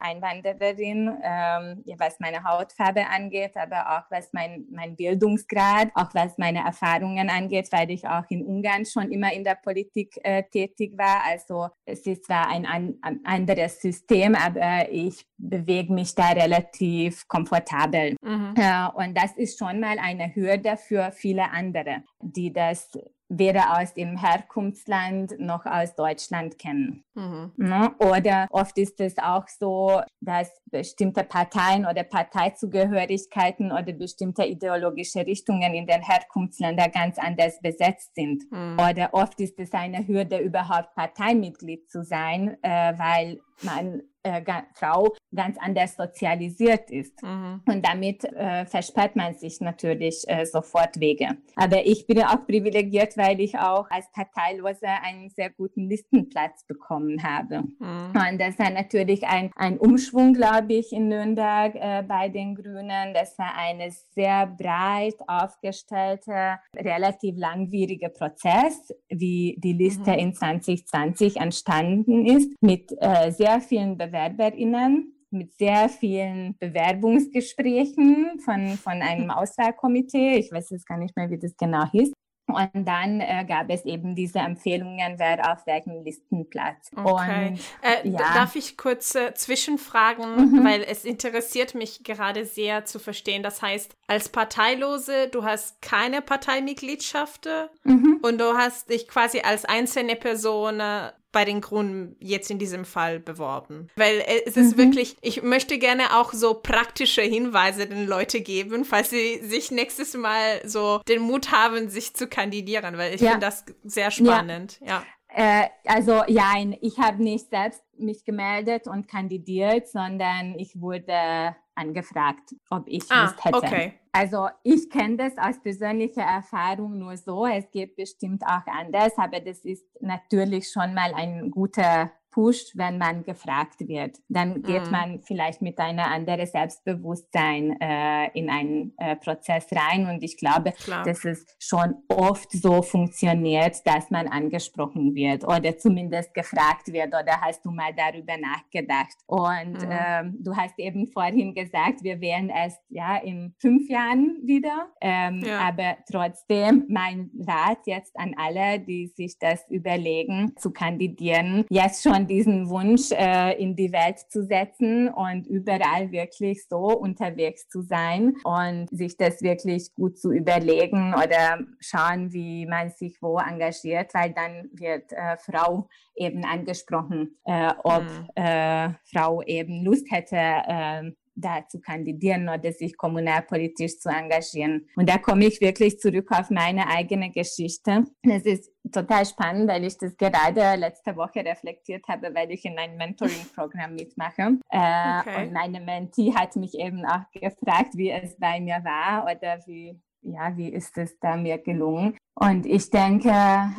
Einwandererin, 0.00 1.08
ähm, 1.22 1.84
was 1.98 2.18
meine 2.20 2.42
Hautfarbe 2.44 3.06
angeht, 3.06 3.56
aber 3.56 3.98
auch 3.98 4.10
was 4.10 4.32
mein, 4.32 4.66
mein 4.70 4.96
Bildungsgrad, 4.96 5.90
auch 5.94 6.12
was 6.14 6.38
meine 6.38 6.60
Erfahrungen 6.60 7.30
angeht, 7.30 7.68
weil 7.70 7.90
ich 7.90 8.06
auch 8.06 8.24
in 8.28 8.44
Ungarn 8.44 8.84
schon 8.84 9.10
immer 9.10 9.32
in 9.32 9.44
der 9.44 9.54
Politik 9.54 10.18
äh, 10.22 10.42
tätig 10.42 10.96
war. 10.96 11.22
Also 11.24 11.68
es 11.84 12.06
ist 12.06 12.24
zwar 12.24 12.48
ein, 12.48 12.66
ein, 12.66 12.98
anderes 13.24 13.80
System, 13.80 14.34
aber 14.34 14.90
ich 14.90 15.26
bewege 15.36 15.92
mich 15.92 16.14
da 16.14 16.30
relativ 16.30 17.26
komfortabel. 17.28 18.16
Mhm. 18.22 18.54
Äh, 18.56 18.88
und 18.94 19.19
das 19.20 19.36
ist 19.36 19.58
schon 19.58 19.80
mal 19.80 19.98
eine 19.98 20.34
Hürde 20.34 20.76
für 20.76 21.12
viele 21.12 21.50
andere, 21.50 22.02
die 22.20 22.52
das 22.52 22.90
weder 23.30 23.78
aus 23.78 23.94
dem 23.94 24.16
Herkunftsland 24.16 25.38
noch 25.38 25.64
aus 25.64 25.94
Deutschland 25.94 26.58
kennen. 26.58 27.04
Mhm. 27.14 27.52
Ne? 27.56 27.94
Oder 27.98 28.48
oft 28.50 28.76
ist 28.76 29.00
es 29.00 29.18
auch 29.18 29.46
so, 29.46 30.00
dass 30.20 30.50
bestimmte 30.66 31.22
Parteien 31.22 31.86
oder 31.86 32.02
Parteizugehörigkeiten 32.02 33.70
oder 33.70 33.92
bestimmte 33.92 34.44
ideologische 34.44 35.24
Richtungen 35.24 35.74
in 35.74 35.86
den 35.86 36.02
Herkunftsländern 36.02 36.90
ganz 36.90 37.18
anders 37.18 37.60
besetzt 37.60 38.16
sind. 38.16 38.50
Mhm. 38.50 38.76
Oder 38.80 39.10
oft 39.12 39.40
ist 39.40 39.58
es 39.60 39.72
eine 39.72 40.06
Hürde, 40.08 40.38
überhaupt 40.38 40.94
Parteimitglied 40.96 41.88
zu 41.88 42.02
sein, 42.02 42.56
äh, 42.62 42.98
weil 42.98 43.38
man 43.62 44.02
äh, 44.22 44.42
Frau 44.74 45.14
ganz 45.34 45.56
anders 45.58 45.96
sozialisiert 45.96 46.90
ist. 46.90 47.22
Mhm. 47.22 47.62
Und 47.66 47.86
damit 47.86 48.24
äh, 48.24 48.66
versperrt 48.66 49.16
man 49.16 49.34
sich 49.34 49.60
natürlich 49.60 50.24
äh, 50.26 50.44
sofort 50.44 50.98
Wege. 51.00 51.36
Aber 51.56 51.84
ich 51.84 52.06
bin 52.06 52.22
auch 52.22 52.46
privilegiert, 52.46 53.16
weil 53.16 53.40
ich 53.40 53.58
auch 53.58 53.88
als 53.90 54.10
Parteilose 54.12 54.86
einen 55.02 55.30
sehr 55.30 55.50
guten 55.50 55.88
Listenplatz 55.88 56.64
bekommen 56.66 57.22
habe. 57.22 57.62
Mhm. 57.78 58.12
Und 58.14 58.40
das 58.40 58.58
war 58.58 58.70
natürlich 58.70 59.26
ein, 59.26 59.50
ein 59.56 59.78
Umschwung, 59.78 60.34
glaube 60.34 60.74
ich, 60.74 60.92
in 60.92 61.08
Nürnberg 61.08 61.74
äh, 61.74 62.02
bei 62.02 62.28
den 62.28 62.54
Grünen. 62.54 63.14
Das 63.14 63.38
war 63.38 63.54
eine 63.56 63.90
sehr 64.14 64.46
breit 64.46 65.16
aufgestellte, 65.26 66.58
relativ 66.76 67.36
langwierige 67.36 68.08
Prozess, 68.08 68.92
wie 69.08 69.56
die 69.58 69.72
Liste 69.72 70.12
mhm. 70.12 70.18
in 70.18 70.34
2020 70.34 71.36
entstanden 71.36 72.26
ist, 72.26 72.50
mit 72.60 72.92
äh, 73.00 73.30
sehr 73.30 73.60
vielen 73.60 73.96
BewerberInnen 74.10 75.14
mit 75.30 75.54
sehr 75.54 75.88
vielen 75.88 76.56
Bewerbungsgesprächen 76.58 78.40
von, 78.44 78.76
von 78.76 79.00
einem 79.00 79.30
Auswahlkomitee. 79.30 80.36
Ich 80.38 80.50
weiß 80.50 80.70
jetzt 80.70 80.86
gar 80.86 80.98
nicht 80.98 81.16
mehr, 81.16 81.30
wie 81.30 81.38
das 81.38 81.56
genau 81.56 81.86
hieß. 81.90 82.12
Und 82.48 82.84
dann 82.84 83.20
äh, 83.20 83.44
gab 83.46 83.70
es 83.70 83.84
eben 83.84 84.16
diese 84.16 84.40
Empfehlungen, 84.40 85.18
wer 85.18 85.52
auf 85.52 85.66
welchem 85.66 86.02
Listenplatz. 86.02 86.90
Okay. 86.96 87.48
Und, 87.48 87.60
äh, 87.82 88.08
ja. 88.08 88.18
Darf 88.18 88.56
ich 88.56 88.76
kurz 88.76 89.14
äh, 89.14 89.32
zwischenfragen, 89.34 90.50
mhm. 90.50 90.64
weil 90.64 90.82
es 90.82 91.04
interessiert 91.04 91.74
mich 91.76 92.02
gerade 92.02 92.44
sehr 92.44 92.84
zu 92.84 92.98
verstehen. 92.98 93.44
Das 93.44 93.62
heißt, 93.62 93.96
als 94.08 94.28
Parteilose, 94.30 95.28
du 95.28 95.44
hast 95.44 95.80
keine 95.80 96.22
Parteimitgliedschaft 96.22 97.48
mhm. 97.84 98.18
und 98.22 98.40
du 98.40 98.56
hast 98.56 98.90
dich 98.90 99.06
quasi 99.06 99.40
als 99.40 99.64
einzelne 99.64 100.16
Person 100.16 100.80
äh, 100.80 101.12
bei 101.32 101.44
den 101.44 101.60
Grünen 101.60 102.16
jetzt 102.18 102.50
in 102.50 102.58
diesem 102.58 102.84
Fall 102.84 103.20
beworben. 103.20 103.88
Weil 103.96 104.24
es 104.46 104.56
ist 104.56 104.76
mhm. 104.76 104.78
wirklich, 104.78 105.16
ich 105.20 105.42
möchte 105.42 105.78
gerne 105.78 106.18
auch 106.18 106.32
so 106.32 106.54
praktische 106.54 107.22
Hinweise 107.22 107.86
den 107.86 108.06
Leuten 108.06 108.42
geben, 108.42 108.84
falls 108.84 109.10
sie 109.10 109.40
sich 109.42 109.70
nächstes 109.70 110.14
Mal 110.14 110.60
so 110.64 111.00
den 111.08 111.20
Mut 111.20 111.52
haben, 111.52 111.88
sich 111.88 112.14
zu 112.14 112.26
kandidieren, 112.26 112.98
weil 112.98 113.14
ich 113.14 113.20
ja. 113.20 113.32
finde 113.32 113.46
das 113.46 113.64
sehr 113.84 114.10
spannend. 114.10 114.78
Ja. 114.80 114.86
ja. 114.86 115.02
Äh, 115.34 115.68
also 115.86 116.22
ja, 116.26 116.54
ich 116.80 116.98
habe 116.98 117.22
nicht 117.22 117.50
selbst 117.50 117.82
mich 117.98 118.24
gemeldet 118.24 118.86
und 118.86 119.08
kandidiert, 119.08 119.88
sondern 119.88 120.58
ich 120.58 120.80
wurde 120.80 121.54
angefragt, 121.74 122.54
ob 122.70 122.84
ich 122.86 123.04
ah, 123.10 123.24
Lust 123.24 123.44
hätte. 123.44 123.56
Okay. 123.56 123.92
Also 124.12 124.48
ich 124.62 124.90
kenne 124.90 125.16
das 125.16 125.38
aus 125.38 125.60
persönlicher 125.62 126.22
Erfahrung 126.22 126.98
nur 126.98 127.16
so. 127.16 127.46
Es 127.46 127.70
geht 127.70 127.96
bestimmt 127.96 128.42
auch 128.44 128.66
anders, 128.66 129.16
aber 129.16 129.40
das 129.40 129.64
ist 129.64 129.86
natürlich 130.00 130.70
schon 130.70 130.94
mal 130.94 131.14
ein 131.14 131.50
guter 131.50 132.10
pusht, 132.30 132.76
wenn 132.76 132.98
man 132.98 133.24
gefragt 133.24 133.80
wird. 133.80 134.18
Dann 134.28 134.62
geht 134.62 134.88
mm. 134.88 134.90
man 134.90 135.20
vielleicht 135.22 135.62
mit 135.62 135.78
einer 135.78 136.10
anderen 136.10 136.46
Selbstbewusstsein 136.46 137.80
äh, 137.80 138.30
in 138.38 138.48
einen 138.50 138.92
äh, 138.98 139.16
Prozess 139.16 139.66
rein. 139.72 140.06
Und 140.06 140.22
ich 140.22 140.36
glaube, 140.36 140.72
Klar. 140.72 141.04
dass 141.04 141.24
es 141.24 141.44
schon 141.58 141.94
oft 142.08 142.52
so 142.52 142.82
funktioniert, 142.82 143.84
dass 143.84 144.10
man 144.10 144.28
angesprochen 144.28 145.14
wird 145.14 145.44
oder 145.44 145.76
zumindest 145.76 146.32
gefragt 146.34 146.92
wird 146.92 147.08
oder 147.08 147.40
hast 147.40 147.64
du 147.64 147.70
mal 147.70 147.92
darüber 147.94 148.36
nachgedacht. 148.36 149.16
Und 149.26 149.78
mm. 149.80 149.90
ähm, 149.90 150.36
du 150.40 150.56
hast 150.56 150.78
eben 150.78 151.10
vorhin 151.12 151.54
gesagt, 151.54 152.02
wir 152.02 152.20
wählen 152.20 152.48
erst 152.48 152.80
ja 152.88 153.16
in 153.16 153.54
fünf 153.58 153.88
Jahren 153.88 154.38
wieder. 154.44 154.88
Ähm, 155.00 155.42
ja. 155.44 155.60
Aber 155.60 155.96
trotzdem 156.10 156.86
mein 156.88 157.30
Rat 157.46 157.86
jetzt 157.86 158.18
an 158.18 158.34
alle, 158.36 158.78
die 158.80 159.08
sich 159.08 159.38
das 159.38 159.68
überlegen, 159.68 160.54
zu 160.56 160.70
kandidieren, 160.70 161.64
jetzt 161.70 162.02
schon 162.02 162.19
diesen 162.26 162.68
Wunsch 162.68 163.10
äh, 163.12 163.52
in 163.60 163.76
die 163.76 163.92
Welt 163.92 164.18
zu 164.28 164.44
setzen 164.44 165.08
und 165.08 165.46
überall 165.46 166.10
wirklich 166.10 166.66
so 166.66 166.96
unterwegs 166.96 167.68
zu 167.68 167.82
sein 167.82 168.34
und 168.44 168.88
sich 168.90 169.16
das 169.16 169.42
wirklich 169.42 169.94
gut 169.94 170.18
zu 170.18 170.32
überlegen 170.32 171.14
oder 171.14 171.58
schauen, 171.80 172.32
wie 172.32 172.66
man 172.66 172.90
sich 172.90 173.20
wo 173.20 173.38
engagiert, 173.38 174.14
weil 174.14 174.32
dann 174.32 174.68
wird 174.72 175.12
äh, 175.12 175.36
Frau 175.38 175.88
eben 176.14 176.44
angesprochen, 176.44 177.36
äh, 177.44 177.72
ob 177.84 178.02
mhm. 178.02 178.28
Äh, 178.34 178.90
Frau 179.12 179.42
eben 179.42 179.84
Lust 179.84 180.10
hätte, 180.10 181.14
da 181.40 181.66
zu 181.68 181.80
kandidieren 181.80 182.48
oder 182.48 182.72
sich 182.72 182.96
kommunalpolitisch 182.96 183.98
zu 183.98 184.08
engagieren. 184.08 184.88
Und 184.96 185.08
da 185.08 185.18
komme 185.18 185.46
ich 185.46 185.60
wirklich 185.60 185.98
zurück 185.98 186.30
auf 186.30 186.50
meine 186.50 186.88
eigene 186.88 187.30
Geschichte. 187.30 188.04
Das 188.22 188.42
ist 188.42 188.70
total 188.92 189.26
spannend, 189.26 189.68
weil 189.68 189.84
ich 189.84 189.96
das 189.98 190.16
gerade 190.16 190.74
letzte 190.76 191.16
Woche 191.16 191.44
reflektiert 191.44 192.06
habe, 192.08 192.34
weil 192.34 192.50
ich 192.50 192.64
in 192.64 192.78
einem 192.78 192.96
Mentoring-Programm 192.96 193.94
mitmache. 193.94 194.58
Äh, 194.68 195.20
okay. 195.20 195.42
Und 195.42 195.52
meine 195.52 195.80
Mentee 195.80 196.32
hat 196.34 196.56
mich 196.56 196.74
eben 196.74 197.04
auch 197.04 197.30
gefragt, 197.32 197.96
wie 197.96 198.10
es 198.10 198.36
bei 198.38 198.60
mir 198.60 198.82
war 198.84 199.24
oder 199.24 199.58
wie, 199.66 200.00
ja, 200.22 200.56
wie 200.56 200.68
ist 200.68 200.96
es 200.98 201.18
da 201.18 201.36
mir 201.36 201.58
gelungen. 201.58 202.16
Und 202.34 202.66
ich 202.66 202.90
denke, 202.90 203.32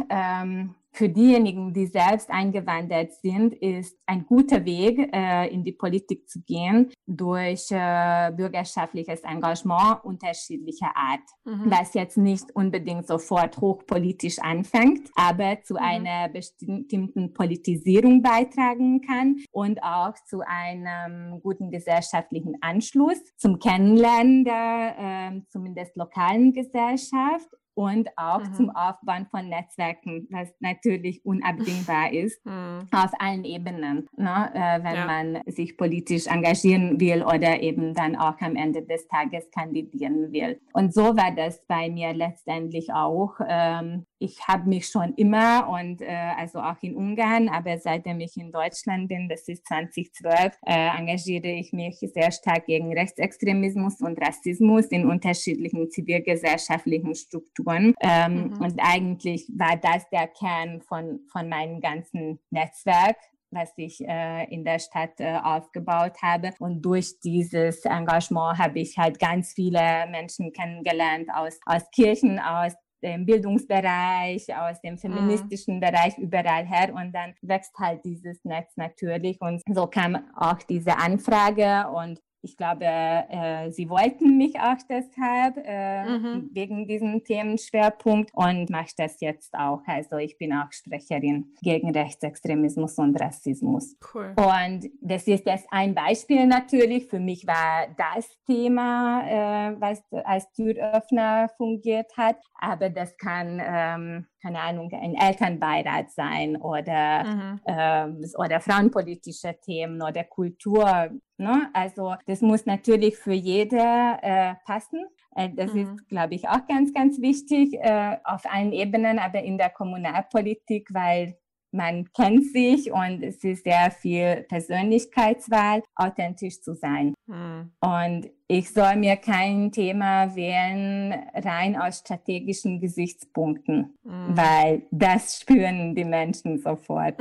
ähm, 0.10 0.76
für 0.94 1.10
diejenigen, 1.10 1.74
die 1.74 1.88
selbst 1.88 2.30
eingewandert 2.30 3.14
sind, 3.22 3.54
ist 3.54 3.98
ein 4.06 4.26
guter 4.26 4.66
Weg, 4.66 5.10
äh, 5.14 5.48
in 5.48 5.64
die 5.64 5.72
Politik 5.72 6.30
zu 6.30 6.42
gehen 6.42 6.92
durch 7.08 7.68
äh, 7.72 8.32
bürgerschaftliches 8.36 9.22
Engagement 9.22 10.04
unterschiedlicher 10.04 10.92
Art, 10.96 11.22
mhm. 11.46 11.72
was 11.72 11.94
jetzt 11.94 12.18
nicht 12.18 12.54
unbedingt 12.56 13.08
sofort 13.08 13.58
hochpolitisch 13.58 14.40
anfängt, 14.40 15.10
aber 15.16 15.62
zu 15.64 15.76
mhm. 15.76 15.80
einer 15.80 16.30
bestimmten 16.30 17.34
Politisierung 17.34 18.22
beitragen 18.22 19.02
kann 19.02 19.38
und 19.52 19.82
auch 19.84 20.14
zu 20.28 20.42
einem 20.46 21.40
guten 21.42 21.72
gesellschaftlichen 21.72 22.58
Anschluss, 22.62 23.18
zum 23.38 23.60
Kennenlernen 23.60 24.44
der 24.44 24.96
äh, 24.98 25.42
zumindest 25.50 25.96
lokalen 25.96 26.52
Gesellschaft 26.52 27.50
und 27.74 28.10
auch 28.18 28.40
mhm. 28.40 28.54
zum 28.54 28.70
Aufbauen 28.72 29.28
von 29.32 29.48
Netzwerken, 29.48 30.28
was 30.30 30.50
natürlich 30.60 31.26
unabdingbar 31.26 32.12
ist 32.14 32.46
mhm. 32.46 32.88
auf 32.92 33.12
allen 33.20 33.44
Ebenen, 33.44 34.08
ne? 34.18 34.52
äh, 34.54 34.84
wenn 34.84 34.96
ja. 34.96 35.06
man 35.06 35.42
sich 35.48 35.78
politisch 35.78 36.28
engagieren 36.28 37.00
will 37.00 37.24
oder 37.24 37.62
eben 37.62 37.94
dann 37.94 38.16
auch 38.16 38.40
am 38.42 38.56
Ende 38.56 38.84
des 38.84 39.08
Tages 39.08 39.50
kandidieren 39.52 40.32
will. 40.32 40.60
Und 40.74 40.94
so 40.94 41.16
war 41.16 41.34
das 41.36 41.66
bei 41.68 41.90
mir 41.90 42.14
letztendlich 42.14 42.94
auch. 42.94 43.40
Ähm, 43.48 44.06
ich 44.22 44.48
habe 44.48 44.70
mich 44.70 44.88
schon 44.88 45.16
immer 45.16 45.68
und 45.68 46.02
äh, 46.02 46.32
also 46.38 46.60
auch 46.60 46.78
in 46.82 46.96
Ungarn, 46.96 47.50
aber 47.50 47.78
seitdem 47.80 48.20
ich 48.20 48.38
in 48.38 48.52
Deutschland 48.52 49.08
bin, 49.08 49.28
das 49.28 49.48
ist 49.48 49.66
2012, 49.66 50.58
äh, 50.66 50.98
engagiere 50.98 51.48
ich 51.48 51.74
mich 51.74 51.98
sehr 52.00 52.32
stark 52.32 52.68
gegen 52.68 52.94
Rechtsextremismus 52.94 54.00
und 54.02 54.22
Rassismus 54.22 54.86
in 54.88 55.10
unterschiedlichen 55.10 55.90
zivilgesellschaftlichen 55.90 57.16
Strukturen. 57.16 57.96
Ähm, 58.00 58.50
mhm. 58.50 58.62
Und 58.62 58.80
eigentlich 58.80 59.50
war 59.56 59.76
das 59.78 60.08
der 60.10 60.28
Kern 60.28 60.82
von, 60.82 61.22
von 61.32 61.50
meinem 61.50 61.82
ganzen 61.82 62.40
Netzwerk 62.52 63.18
was 63.54 63.74
ich 63.76 64.00
äh, 64.08 64.46
in 64.46 64.64
der 64.64 64.80
Stadt 64.80 65.20
äh, 65.20 65.38
aufgebaut 65.44 66.14
habe. 66.22 66.52
Und 66.60 66.82
durch 66.82 67.20
dieses 67.20 67.84
Engagement 67.84 68.58
habe 68.58 68.80
ich 68.80 68.98
halt 68.98 69.20
ganz 69.20 69.52
viele 69.52 70.08
Menschen 70.10 70.54
kennengelernt 70.54 71.28
aus, 71.34 71.60
aus 71.66 71.84
Kirchen, 71.92 72.40
aus 72.40 72.74
dem 73.02 73.26
Bildungsbereich, 73.26 74.56
aus 74.56 74.82
dem 74.82 74.94
mhm. 74.94 75.00
feministischen 75.00 75.76
mhm. 75.76 75.80
Bereich 75.82 76.18
überall 76.18 76.66
her 76.66 76.94
und 76.94 77.14
dann 77.14 77.34
wächst 77.42 77.78
halt 77.78 78.04
dieses 78.06 78.44
Netz 78.44 78.76
natürlich 78.76 79.40
und 79.42 79.62
so 79.74 79.88
kam 79.88 80.18
auch 80.36 80.60
diese 80.64 80.98
Anfrage 80.98 81.90
und 81.90 82.20
ich 82.44 82.58
glaube, 82.58 82.86
äh, 82.86 83.72
sie 83.72 83.90
wollten 83.90 84.38
mich 84.38 84.60
auch 84.60 84.78
deshalb 84.90 85.58
äh, 85.64 86.06
mhm. 86.06 86.50
wegen 86.52 86.88
diesem 86.88 87.24
Themenschwerpunkt 87.24 88.32
und 88.34 88.70
mache 88.70 88.94
das 88.98 89.22
jetzt 89.22 89.54
auch. 89.54 89.82
Also 89.86 90.18
ich 90.18 90.38
bin 90.38 90.54
auch 90.54 90.72
Sprecherin 90.72 91.54
gegen 91.62 91.92
Rechtsextremismus 91.92 92.98
und 92.98 93.20
Rassismus. 93.20 93.96
Cool. 94.14 94.34
Und 94.38 94.90
das 95.02 95.28
ist 95.28 95.46
jetzt 95.46 95.68
ein 95.72 95.94
Beispiel 95.94 96.48
natürlich. 96.48 97.08
Für 97.08 97.20
mich 97.20 97.46
war 97.46 97.88
das 97.98 98.28
Thema, 98.48 99.22
äh, 99.28 99.76
was 99.80 100.02
als 100.24 100.52
Türöffner 100.54 101.50
fungiert 101.58 102.12
hat. 102.18 102.38
Aber 102.60 102.90
das 102.90 103.16
kann 103.18 103.62
ähm, 103.64 104.28
keine 104.42 104.60
Ahnung, 104.60 104.92
ein 104.94 105.16
Elternbeirat 105.16 106.12
sein 106.12 106.58
oder, 106.58 107.24
mhm. 107.24 107.60
ähm, 107.66 108.26
oder 108.38 108.60
frauenpolitische 108.60 109.56
Themen 109.62 110.02
oder 110.02 110.24
Kultur. 110.24 111.10
Ne? 111.38 111.70
Also 111.74 112.16
das 112.26 112.42
muss 112.42 112.66
natürlich 112.66 113.18
für 113.18 113.34
jede 113.34 113.78
äh, 113.78 114.56
passen. 114.66 115.06
Äh, 115.36 115.50
das 115.56 115.74
mhm. 115.74 115.80
ist, 115.80 116.08
glaube 116.08 116.36
ich, 116.36 116.48
auch 116.50 116.66
ganz, 116.68 116.94
ganz 116.94 117.22
wichtig 117.22 117.74
äh, 117.76 118.18
auf 118.24 118.44
allen 118.52 118.74
Ebenen, 118.74 119.20
aber 119.20 119.44
in 119.44 119.58
der 119.58 119.70
Kommunalpolitik, 119.70 120.90
weil 120.94 121.38
man 121.72 122.12
kennt 122.14 122.46
sich 122.52 122.92
und 122.92 123.24
es 123.24 123.44
ist 123.44 123.64
sehr 123.64 123.92
viel 123.92 124.46
Persönlichkeitswahl, 124.50 125.84
authentisch 125.96 126.62
zu 126.62 126.74
sein. 126.74 127.14
Mhm. 127.28 127.72
Und 127.80 128.30
ich 128.48 128.72
soll 128.72 128.98
mir 128.98 129.16
kein 129.16 129.72
Thema 129.72 130.36
wählen, 130.36 131.14
rein 131.34 131.76
aus 131.76 132.00
strategischen 132.00 132.80
Gesichtspunkten, 132.80 133.98
mhm. 134.04 134.38
weil 134.38 134.84
das 134.92 135.40
spüren 135.40 135.96
die 135.96 136.06
Menschen 136.06 136.60
sofort. 136.60 137.16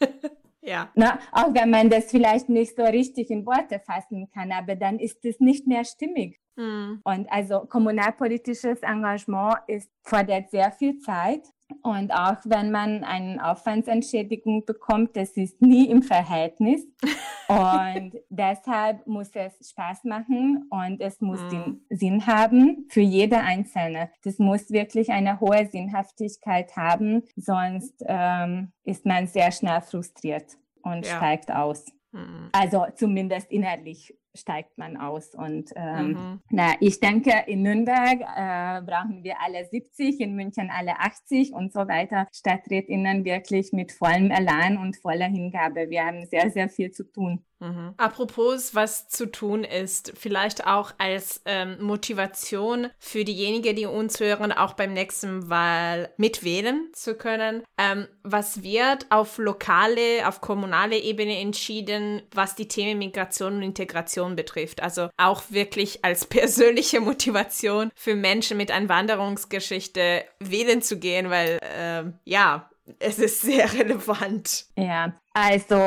Ja. 0.64 0.90
Na, 0.94 1.18
auch 1.32 1.52
wenn 1.54 1.70
man 1.70 1.90
das 1.90 2.10
vielleicht 2.10 2.48
nicht 2.48 2.76
so 2.76 2.84
richtig 2.84 3.30
in 3.30 3.44
Worte 3.44 3.80
fassen 3.80 4.30
kann, 4.32 4.52
aber 4.52 4.76
dann 4.76 5.00
ist 5.00 5.24
es 5.24 5.40
nicht 5.40 5.66
mehr 5.66 5.84
stimmig. 5.84 6.38
Mhm. 6.56 7.00
Und 7.04 7.30
also 7.32 7.60
kommunalpolitisches 7.60 8.80
Engagement 8.82 9.56
ist, 9.66 9.90
fordert 10.04 10.50
sehr 10.50 10.70
viel 10.70 10.98
Zeit. 10.98 11.42
Und 11.82 12.12
auch 12.12 12.36
wenn 12.44 12.70
man 12.70 13.04
eine 13.04 13.44
Aufwandsentschädigung 13.44 14.64
bekommt, 14.64 15.16
das 15.16 15.30
ist 15.36 15.60
nie 15.62 15.88
im 15.88 16.02
Verhältnis. 16.02 16.86
und 17.48 18.12
deshalb 18.28 19.06
muss 19.06 19.30
es 19.34 19.70
Spaß 19.70 20.04
machen 20.04 20.66
und 20.70 21.00
es 21.00 21.20
muss 21.20 21.40
mhm. 21.40 21.80
Sinn 21.90 22.26
haben 22.26 22.86
für 22.88 23.00
jede 23.00 23.38
Einzelne. 23.38 24.10
Das 24.24 24.38
muss 24.38 24.70
wirklich 24.70 25.10
eine 25.10 25.40
hohe 25.40 25.66
Sinnhaftigkeit 25.66 26.76
haben, 26.76 27.22
sonst 27.36 27.94
ähm, 28.06 28.72
ist 28.84 29.06
man 29.06 29.26
sehr 29.26 29.52
schnell 29.52 29.80
frustriert 29.80 30.56
und 30.82 31.06
ja. 31.06 31.16
steigt 31.16 31.52
aus. 31.52 31.86
Mhm. 32.12 32.50
Also 32.52 32.86
zumindest 32.94 33.50
innerlich 33.50 34.14
steigt 34.34 34.78
man 34.78 34.96
aus. 34.96 35.34
Und 35.34 35.70
ähm, 35.76 36.08
mhm. 36.08 36.40
na, 36.50 36.74
ich 36.80 37.00
denke, 37.00 37.32
in 37.46 37.62
Nürnberg 37.62 38.20
äh, 38.20 38.82
brauchen 38.82 39.22
wir 39.22 39.40
alle 39.40 39.64
70, 39.64 40.20
in 40.20 40.34
München 40.34 40.70
alle 40.70 40.98
80 40.98 41.52
und 41.52 41.72
so 41.72 41.80
weiter. 41.80 42.26
Stadträtinnen 42.32 43.24
wirklich 43.24 43.72
mit 43.72 43.92
vollem 43.92 44.30
Elan 44.30 44.76
und 44.78 44.96
voller 44.96 45.28
Hingabe. 45.28 45.90
Wir 45.90 46.04
haben 46.04 46.26
sehr, 46.26 46.50
sehr 46.50 46.68
viel 46.68 46.90
zu 46.90 47.04
tun. 47.04 47.44
Mhm. 47.62 47.94
Apropos, 47.96 48.74
was 48.74 49.08
zu 49.08 49.26
tun 49.26 49.62
ist, 49.62 50.12
vielleicht 50.18 50.66
auch 50.66 50.92
als 50.98 51.42
ähm, 51.44 51.76
Motivation 51.80 52.88
für 52.98 53.24
diejenigen, 53.24 53.76
die 53.76 53.86
uns 53.86 54.18
hören, 54.18 54.50
auch 54.50 54.74
beim 54.74 54.92
nächsten 54.92 55.48
Wahl 55.48 56.10
mitwählen 56.16 56.88
zu 56.92 57.14
können. 57.14 57.62
Ähm, 57.78 58.08
was 58.24 58.64
wird 58.64 59.06
auf 59.10 59.38
lokale, 59.38 60.26
auf 60.26 60.40
kommunale 60.40 60.98
Ebene 60.98 61.38
entschieden, 61.38 62.22
was 62.34 62.56
die 62.56 62.66
Themen 62.66 62.98
Migration 62.98 63.56
und 63.56 63.62
Integration 63.62 64.34
betrifft? 64.34 64.82
Also 64.82 65.08
auch 65.16 65.44
wirklich 65.50 66.04
als 66.04 66.26
persönliche 66.32 67.00
Motivation 67.00 67.90
für 67.94 68.16
Menschen 68.16 68.56
mit 68.56 68.72
Einwanderungsgeschichte 68.72 70.24
wählen 70.40 70.82
zu 70.82 70.98
gehen, 70.98 71.30
weil 71.30 71.60
ähm, 71.62 72.14
ja, 72.24 72.68
es 72.98 73.18
ist 73.18 73.40
sehr 73.40 73.72
relevant. 73.72 74.66
Ja, 74.76 75.14
also 75.32 75.78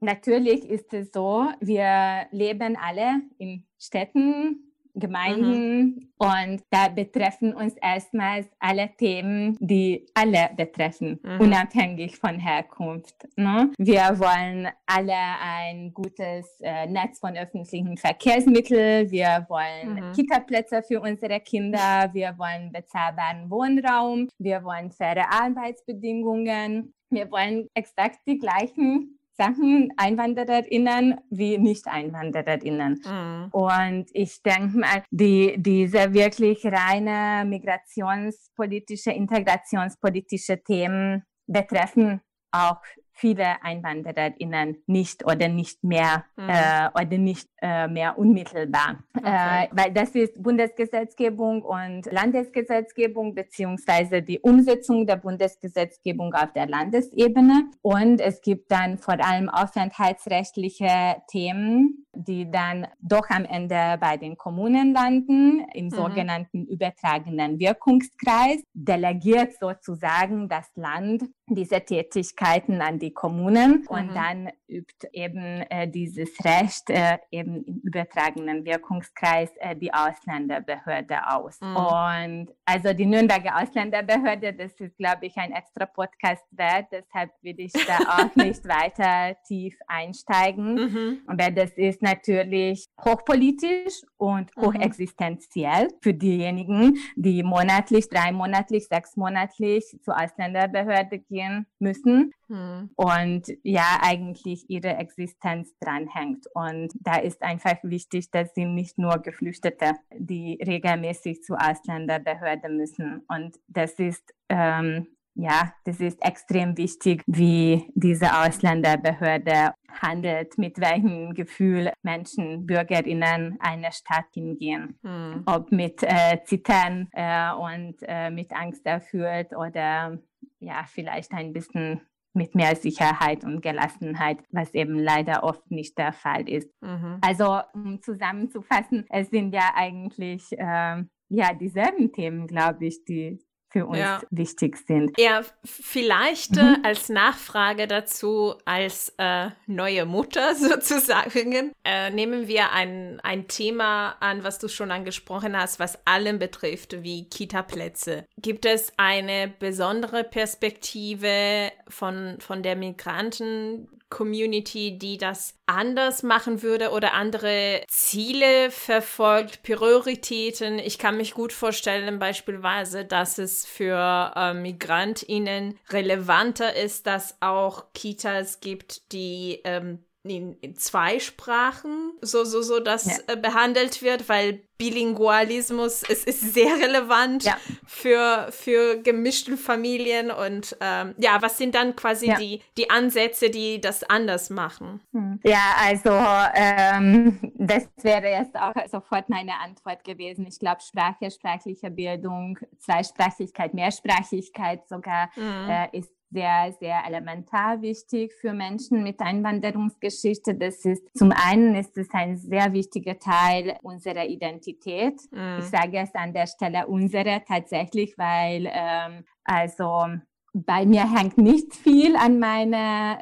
natürlich 0.00 0.64
ist 0.68 0.92
es 0.92 1.12
so, 1.12 1.48
wir 1.60 2.26
leben 2.30 2.76
alle 2.76 3.22
in 3.38 3.64
Städten, 3.78 4.73
Gemeinden 4.94 5.80
mhm. 5.80 6.08
und 6.18 6.62
da 6.70 6.88
betreffen 6.88 7.52
uns 7.52 7.74
erstmals 7.74 8.46
alle 8.60 8.90
Themen, 8.96 9.56
die 9.60 10.06
alle 10.14 10.50
betreffen, 10.56 11.18
mhm. 11.22 11.40
unabhängig 11.40 12.16
von 12.16 12.38
Herkunft. 12.38 13.26
Ne? 13.36 13.72
Wir 13.78 14.18
wollen 14.18 14.68
alle 14.86 15.16
ein 15.42 15.92
gutes 15.92 16.60
äh, 16.60 16.86
Netz 16.86 17.18
von 17.18 17.36
öffentlichen 17.36 17.96
Verkehrsmitteln, 17.96 19.10
wir 19.10 19.46
wollen 19.48 19.94
mhm. 19.94 20.12
Kita-Plätze 20.12 20.82
für 20.82 21.00
unsere 21.00 21.40
Kinder, 21.40 22.10
wir 22.12 22.34
wollen 22.38 22.70
bezahlbaren 22.72 23.50
Wohnraum, 23.50 24.28
wir 24.38 24.62
wollen 24.62 24.92
faire 24.92 25.30
Arbeitsbedingungen, 25.30 26.94
wir 27.10 27.30
wollen 27.30 27.68
exakt 27.74 28.20
die 28.26 28.38
gleichen 28.38 29.18
Sachen 29.36 29.92
EinwandererInnen 29.96 31.20
wie 31.30 31.58
Nicht-EinwandererInnen. 31.58 33.00
Mhm. 33.04 33.48
Und 33.50 34.06
ich 34.12 34.42
denke 34.42 34.78
mal, 34.78 35.02
die, 35.10 35.54
diese 35.58 36.12
wirklich 36.14 36.64
reine 36.64 37.44
migrationspolitische, 37.44 39.10
integrationspolitische 39.10 40.62
Themen 40.62 41.24
betreffen 41.46 42.20
auch 42.52 42.80
viele 43.14 43.62
EinwandererInnen 43.62 44.82
nicht 44.86 45.24
oder 45.24 45.48
nicht 45.48 45.82
mehr 45.84 46.24
mhm. 46.36 46.48
äh, 46.48 46.88
oder 47.00 47.18
nicht 47.18 47.48
äh, 47.62 47.86
mehr 47.88 48.18
unmittelbar. 48.18 49.04
Okay. 49.16 49.26
Äh, 49.26 49.68
weil 49.70 49.92
das 49.92 50.10
ist 50.10 50.42
Bundesgesetzgebung 50.42 51.62
und 51.62 52.10
Landesgesetzgebung 52.10 53.34
beziehungsweise 53.34 54.20
die 54.20 54.40
Umsetzung 54.40 55.06
der 55.06 55.16
Bundesgesetzgebung 55.16 56.34
auf 56.34 56.52
der 56.52 56.66
Landesebene. 56.66 57.70
Und 57.82 58.20
es 58.20 58.42
gibt 58.42 58.70
dann 58.70 58.98
vor 58.98 59.24
allem 59.24 59.48
aufenthaltsrechtliche 59.48 61.16
Themen, 61.28 62.06
die 62.12 62.50
dann 62.50 62.86
doch 63.00 63.28
am 63.30 63.44
Ende 63.44 63.96
bei 64.00 64.16
den 64.16 64.36
Kommunen 64.36 64.92
landen, 64.92 65.64
im 65.72 65.86
mhm. 65.86 65.90
sogenannten 65.90 66.66
übertragenen 66.66 67.58
Wirkungskreis, 67.58 68.62
delegiert 68.72 69.54
sozusagen 69.58 70.48
das 70.48 70.70
Land 70.74 71.24
diese 71.46 71.80
Tätigkeiten 71.80 72.80
an 72.80 72.98
die 72.98 73.03
Kommunen 73.12 73.82
mhm. 73.82 73.86
und 73.88 74.14
dann 74.14 74.50
übt 74.66 75.08
eben 75.12 75.62
äh, 75.68 75.88
dieses 75.88 76.32
Recht 76.44 76.88
äh, 76.88 77.18
eben 77.30 77.62
im 77.64 77.80
übertragenen 77.82 78.64
Wirkungskreis 78.64 79.50
äh, 79.58 79.76
die 79.76 79.92
Ausländerbehörde 79.92 81.26
aus. 81.28 81.60
Mhm. 81.60 81.76
Und 81.76 82.48
also 82.64 82.92
die 82.92 83.06
Nürnberger 83.06 83.60
Ausländerbehörde, 83.62 84.54
das 84.54 84.72
ist, 84.80 84.96
glaube 84.96 85.26
ich, 85.26 85.36
ein 85.36 85.52
extra 85.52 85.86
Podcast 85.86 86.44
wert, 86.50 86.86
deshalb 86.90 87.30
will 87.42 87.56
ich 87.58 87.72
da 87.72 87.98
auch 87.98 88.34
nicht 88.36 88.66
weiter 88.66 89.36
tief 89.46 89.76
einsteigen. 89.86 90.74
Mhm. 90.74 91.22
Aber 91.26 91.50
das 91.50 91.72
ist 91.72 92.02
natürlich 92.02 92.86
hochpolitisch 93.04 94.02
und 94.16 94.56
mhm. 94.56 94.62
hochexistenziell 94.62 95.88
für 96.00 96.14
diejenigen, 96.14 96.96
die 97.16 97.42
monatlich, 97.42 98.08
dreimonatlich, 98.08 98.88
sechsmonatlich 98.88 99.84
zur 100.02 100.18
Ausländerbehörde 100.18 101.18
gehen 101.18 101.34
gehen 101.34 101.66
müssen 101.78 102.32
hm. 102.48 102.90
Und 102.96 103.46
ja 103.62 103.98
eigentlich 104.02 104.68
ihre 104.68 104.96
Existenz 104.96 105.76
dranhängt. 105.78 106.46
Und 106.54 106.92
da 107.00 107.16
ist 107.16 107.42
einfach 107.42 107.76
wichtig, 107.82 108.30
dass 108.30 108.54
sie 108.54 108.64
nicht 108.64 108.98
nur 108.98 109.18
Geflüchtete, 109.18 109.92
die 110.16 110.58
regelmäßig 110.64 111.42
zur 111.42 111.58
Ausländerbehörde 111.58 112.68
müssen. 112.68 113.22
Und 113.28 113.56
das 113.68 113.92
ist 113.94 114.34
ähm, 114.48 115.08
ja, 115.36 115.72
das 115.84 116.00
ist 116.00 116.24
extrem 116.24 116.76
wichtig, 116.76 117.22
wie 117.26 117.90
diese 117.94 118.38
Ausländerbehörde 118.38 119.74
handelt, 119.88 120.56
mit 120.58 120.80
welchem 120.80 121.34
Gefühl 121.34 121.92
Menschen, 122.02 122.66
BürgerInnen 122.66 123.56
einer 123.60 123.90
Stadt 123.90 124.26
hingehen. 124.32 124.98
Hm. 125.02 125.42
Ob 125.46 125.72
mit 125.72 126.02
äh, 126.02 126.38
Zittern 126.44 127.08
äh, 127.12 127.52
und 127.52 127.96
äh, 128.02 128.30
mit 128.30 128.52
Angst 128.52 128.86
erfüllt 128.86 129.52
oder 129.56 130.18
ja, 130.60 130.84
vielleicht 130.86 131.32
ein 131.32 131.52
bisschen 131.52 132.00
mit 132.34 132.54
mehr 132.54 132.76
Sicherheit 132.76 133.44
und 133.44 133.62
Gelassenheit, 133.62 134.38
was 134.50 134.74
eben 134.74 134.98
leider 134.98 135.44
oft 135.44 135.70
nicht 135.70 135.96
der 135.96 136.12
Fall 136.12 136.48
ist. 136.48 136.68
Mhm. 136.82 137.18
Also 137.20 137.60
um 137.72 138.02
zusammenzufassen, 138.02 139.06
es 139.08 139.30
sind 139.30 139.54
ja 139.54 139.70
eigentlich 139.74 140.52
äh, 140.52 141.04
ja 141.28 141.54
dieselben 141.54 142.12
Themen, 142.12 142.46
glaube 142.46 142.86
ich, 142.86 143.04
die 143.04 143.38
für 143.74 143.86
uns 143.86 143.98
ja. 143.98 144.22
wichtig 144.30 144.76
sind. 144.86 145.18
Ja, 145.18 145.42
vielleicht 145.64 146.56
äh, 146.56 146.62
mhm. 146.62 146.84
als 146.84 147.08
Nachfrage 147.08 147.88
dazu, 147.88 148.54
als 148.64 149.12
äh, 149.18 149.50
neue 149.66 150.06
Mutter 150.06 150.54
sozusagen, 150.54 151.72
äh, 151.82 152.10
nehmen 152.10 152.46
wir 152.46 152.70
ein, 152.70 153.18
ein 153.24 153.48
Thema 153.48 154.10
an, 154.20 154.44
was 154.44 154.60
du 154.60 154.68
schon 154.68 154.92
angesprochen 154.92 155.56
hast, 155.56 155.80
was 155.80 155.98
allen 156.06 156.38
betrifft, 156.38 157.02
wie 157.02 157.28
Kita-Plätze. 157.28 158.26
Gibt 158.40 158.64
es 158.64 158.92
eine 158.96 159.52
besondere 159.58 160.22
Perspektive 160.22 161.72
von, 161.88 162.36
von 162.38 162.62
der 162.62 162.76
Migranten? 162.76 163.88
Community, 164.14 164.96
die 164.96 165.18
das 165.18 165.54
anders 165.66 166.22
machen 166.22 166.62
würde 166.62 166.90
oder 166.90 167.14
andere 167.14 167.82
Ziele 167.88 168.70
verfolgt, 168.70 169.64
Prioritäten. 169.64 170.78
Ich 170.78 170.98
kann 170.98 171.16
mich 171.16 171.34
gut 171.34 171.52
vorstellen, 171.52 172.20
beispielsweise, 172.20 173.04
dass 173.04 173.38
es 173.38 173.66
für 173.66 174.32
äh, 174.36 174.54
MigrantInnen 174.54 175.80
relevanter 175.90 176.76
ist, 176.76 177.08
dass 177.08 177.38
auch 177.40 177.92
Kitas 177.92 178.60
gibt, 178.60 179.10
die 179.12 179.60
ähm, 179.64 180.04
in, 180.24 180.56
in 180.60 180.74
zwei 180.74 181.18
Sprachen 181.18 182.12
so 182.22 182.44
so 182.44 182.62
so 182.62 182.80
das 182.80 183.06
ja. 183.06 183.34
äh, 183.34 183.36
behandelt 183.36 184.02
wird, 184.02 184.28
weil 184.28 184.62
Bilingualismus 184.78 186.02
es 186.08 186.24
ist 186.24 186.54
sehr 186.54 186.74
relevant 186.76 187.44
ja. 187.44 187.56
für 187.86 188.48
für 188.50 188.96
gemischte 189.02 189.56
Familien 189.56 190.30
und 190.30 190.76
ähm, 190.80 191.14
ja, 191.18 191.40
was 191.42 191.58
sind 191.58 191.74
dann 191.74 191.94
quasi 191.94 192.28
ja. 192.28 192.38
die 192.38 192.62
die 192.78 192.88
Ansätze, 192.88 193.50
die 193.50 193.80
das 193.80 194.02
anders 194.04 194.48
machen? 194.48 195.00
Hm. 195.12 195.40
Ja, 195.44 195.74
also 195.78 196.10
ähm, 196.54 197.38
das 197.56 197.88
wäre 198.02 198.28
jetzt 198.28 198.56
auch 198.56 198.74
sofort 198.90 199.28
meine 199.28 199.60
Antwort 199.60 200.04
gewesen. 200.04 200.46
Ich 200.46 200.58
glaube, 200.58 200.80
Sprache, 200.80 201.30
sprachliche 201.30 201.90
Bildung, 201.90 202.58
Zweisprachigkeit, 202.78 203.74
Mehrsprachigkeit 203.74 204.88
sogar 204.88 205.30
mhm. 205.36 205.68
äh, 205.68 205.98
ist 205.98 206.10
sehr, 206.34 206.74
sehr 206.80 207.02
elementar 207.06 207.80
wichtig 207.80 208.34
für 208.34 208.52
Menschen 208.52 209.02
mit 209.02 209.20
Einwanderungsgeschichte. 209.20 210.54
Das 210.56 210.84
ist 210.84 211.02
zum 211.16 211.32
einen 211.32 211.74
ist 211.76 211.96
es 211.96 212.08
ein 212.12 212.36
sehr 212.36 212.72
wichtiger 212.72 213.18
Teil 213.18 213.78
unserer 213.82 214.26
Identität. 214.26 215.14
Mm. 215.30 215.60
Ich 215.60 215.66
sage 215.66 215.98
es 215.98 216.14
an 216.14 216.34
der 216.34 216.46
Stelle 216.46 216.86
unsere 216.88 217.42
tatsächlich, 217.46 218.18
weil 218.18 218.68
ähm, 218.70 219.24
also 219.44 220.06
bei 220.54 220.86
mir 220.86 221.02
hängt 221.12 221.36
nicht 221.36 221.74
viel 221.74 222.14
an 222.14 222.38
meiner 222.38 223.18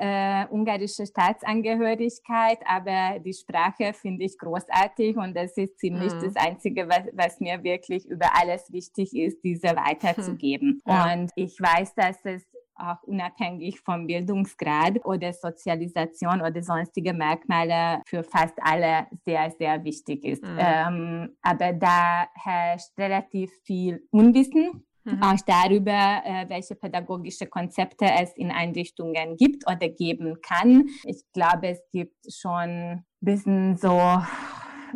äh, 0.51 0.55
ungarische 0.55 1.07
Staatsangehörigkeit, 1.07 2.59
aber 2.67 3.21
die 3.21 3.33
Sprache 3.33 3.95
finde 3.95 4.25
ich 4.25 4.37
großartig 4.37 5.17
und 5.17 5.35
das 5.35 5.57
ist 5.57 5.79
ziemlich 5.79 6.13
mhm. 6.13 6.21
das 6.21 6.37
Einzige, 6.37 6.89
was, 6.89 7.05
was, 7.15 7.41
mir 7.41 7.63
wirklich 7.63 8.07
über 8.07 8.27
alles 8.39 8.71
wichtig 8.71 9.17
ist, 9.17 9.43
diese 9.43 9.69
weiterzugeben. 9.69 10.83
Mhm. 10.85 10.93
Ja. 10.93 11.13
Und 11.13 11.31
ich 11.35 11.59
weiß, 11.59 11.95
dass 11.95 12.19
es 12.25 12.45
auch 12.83 13.03
unabhängig 13.05 13.81
vom 13.81 14.07
Bildungsgrad 14.07 15.05
oder 15.05 15.33
Sozialisation 15.33 16.41
oder 16.41 16.63
sonstige 16.63 17.13
Merkmale 17.13 18.03
für 18.07 18.23
fast 18.23 18.55
alle 18.61 19.07
sehr, 19.25 19.51
sehr 19.59 19.85
wichtig 19.85 20.25
ist. 20.25 20.43
Mhm. 20.43 20.59
Ähm, 20.59 21.37
aber 21.43 21.73
da 21.73 22.27
herrscht 22.35 22.91
relativ 22.99 23.51
viel 23.65 24.07
Unwissen 24.11 24.85
Mhm. 25.05 25.23
auch 25.23 25.41
darüber, 25.47 26.23
äh, 26.25 26.49
welche 26.49 26.77
pädagogische 26.77 27.47
Konzepte 27.47 28.05
es 28.05 28.33
in 28.35 28.51
Einrichtungen 28.51 29.37
gibt 29.37 29.67
oder 29.67 29.89
geben 29.89 30.39
kann. 30.41 30.89
Ich 31.05 31.25
glaube, 31.33 31.69
es 31.69 31.83
gibt 31.91 32.33
schon 32.33 32.53
ein 32.53 33.05
bisschen 33.21 33.77
so, 33.77 33.89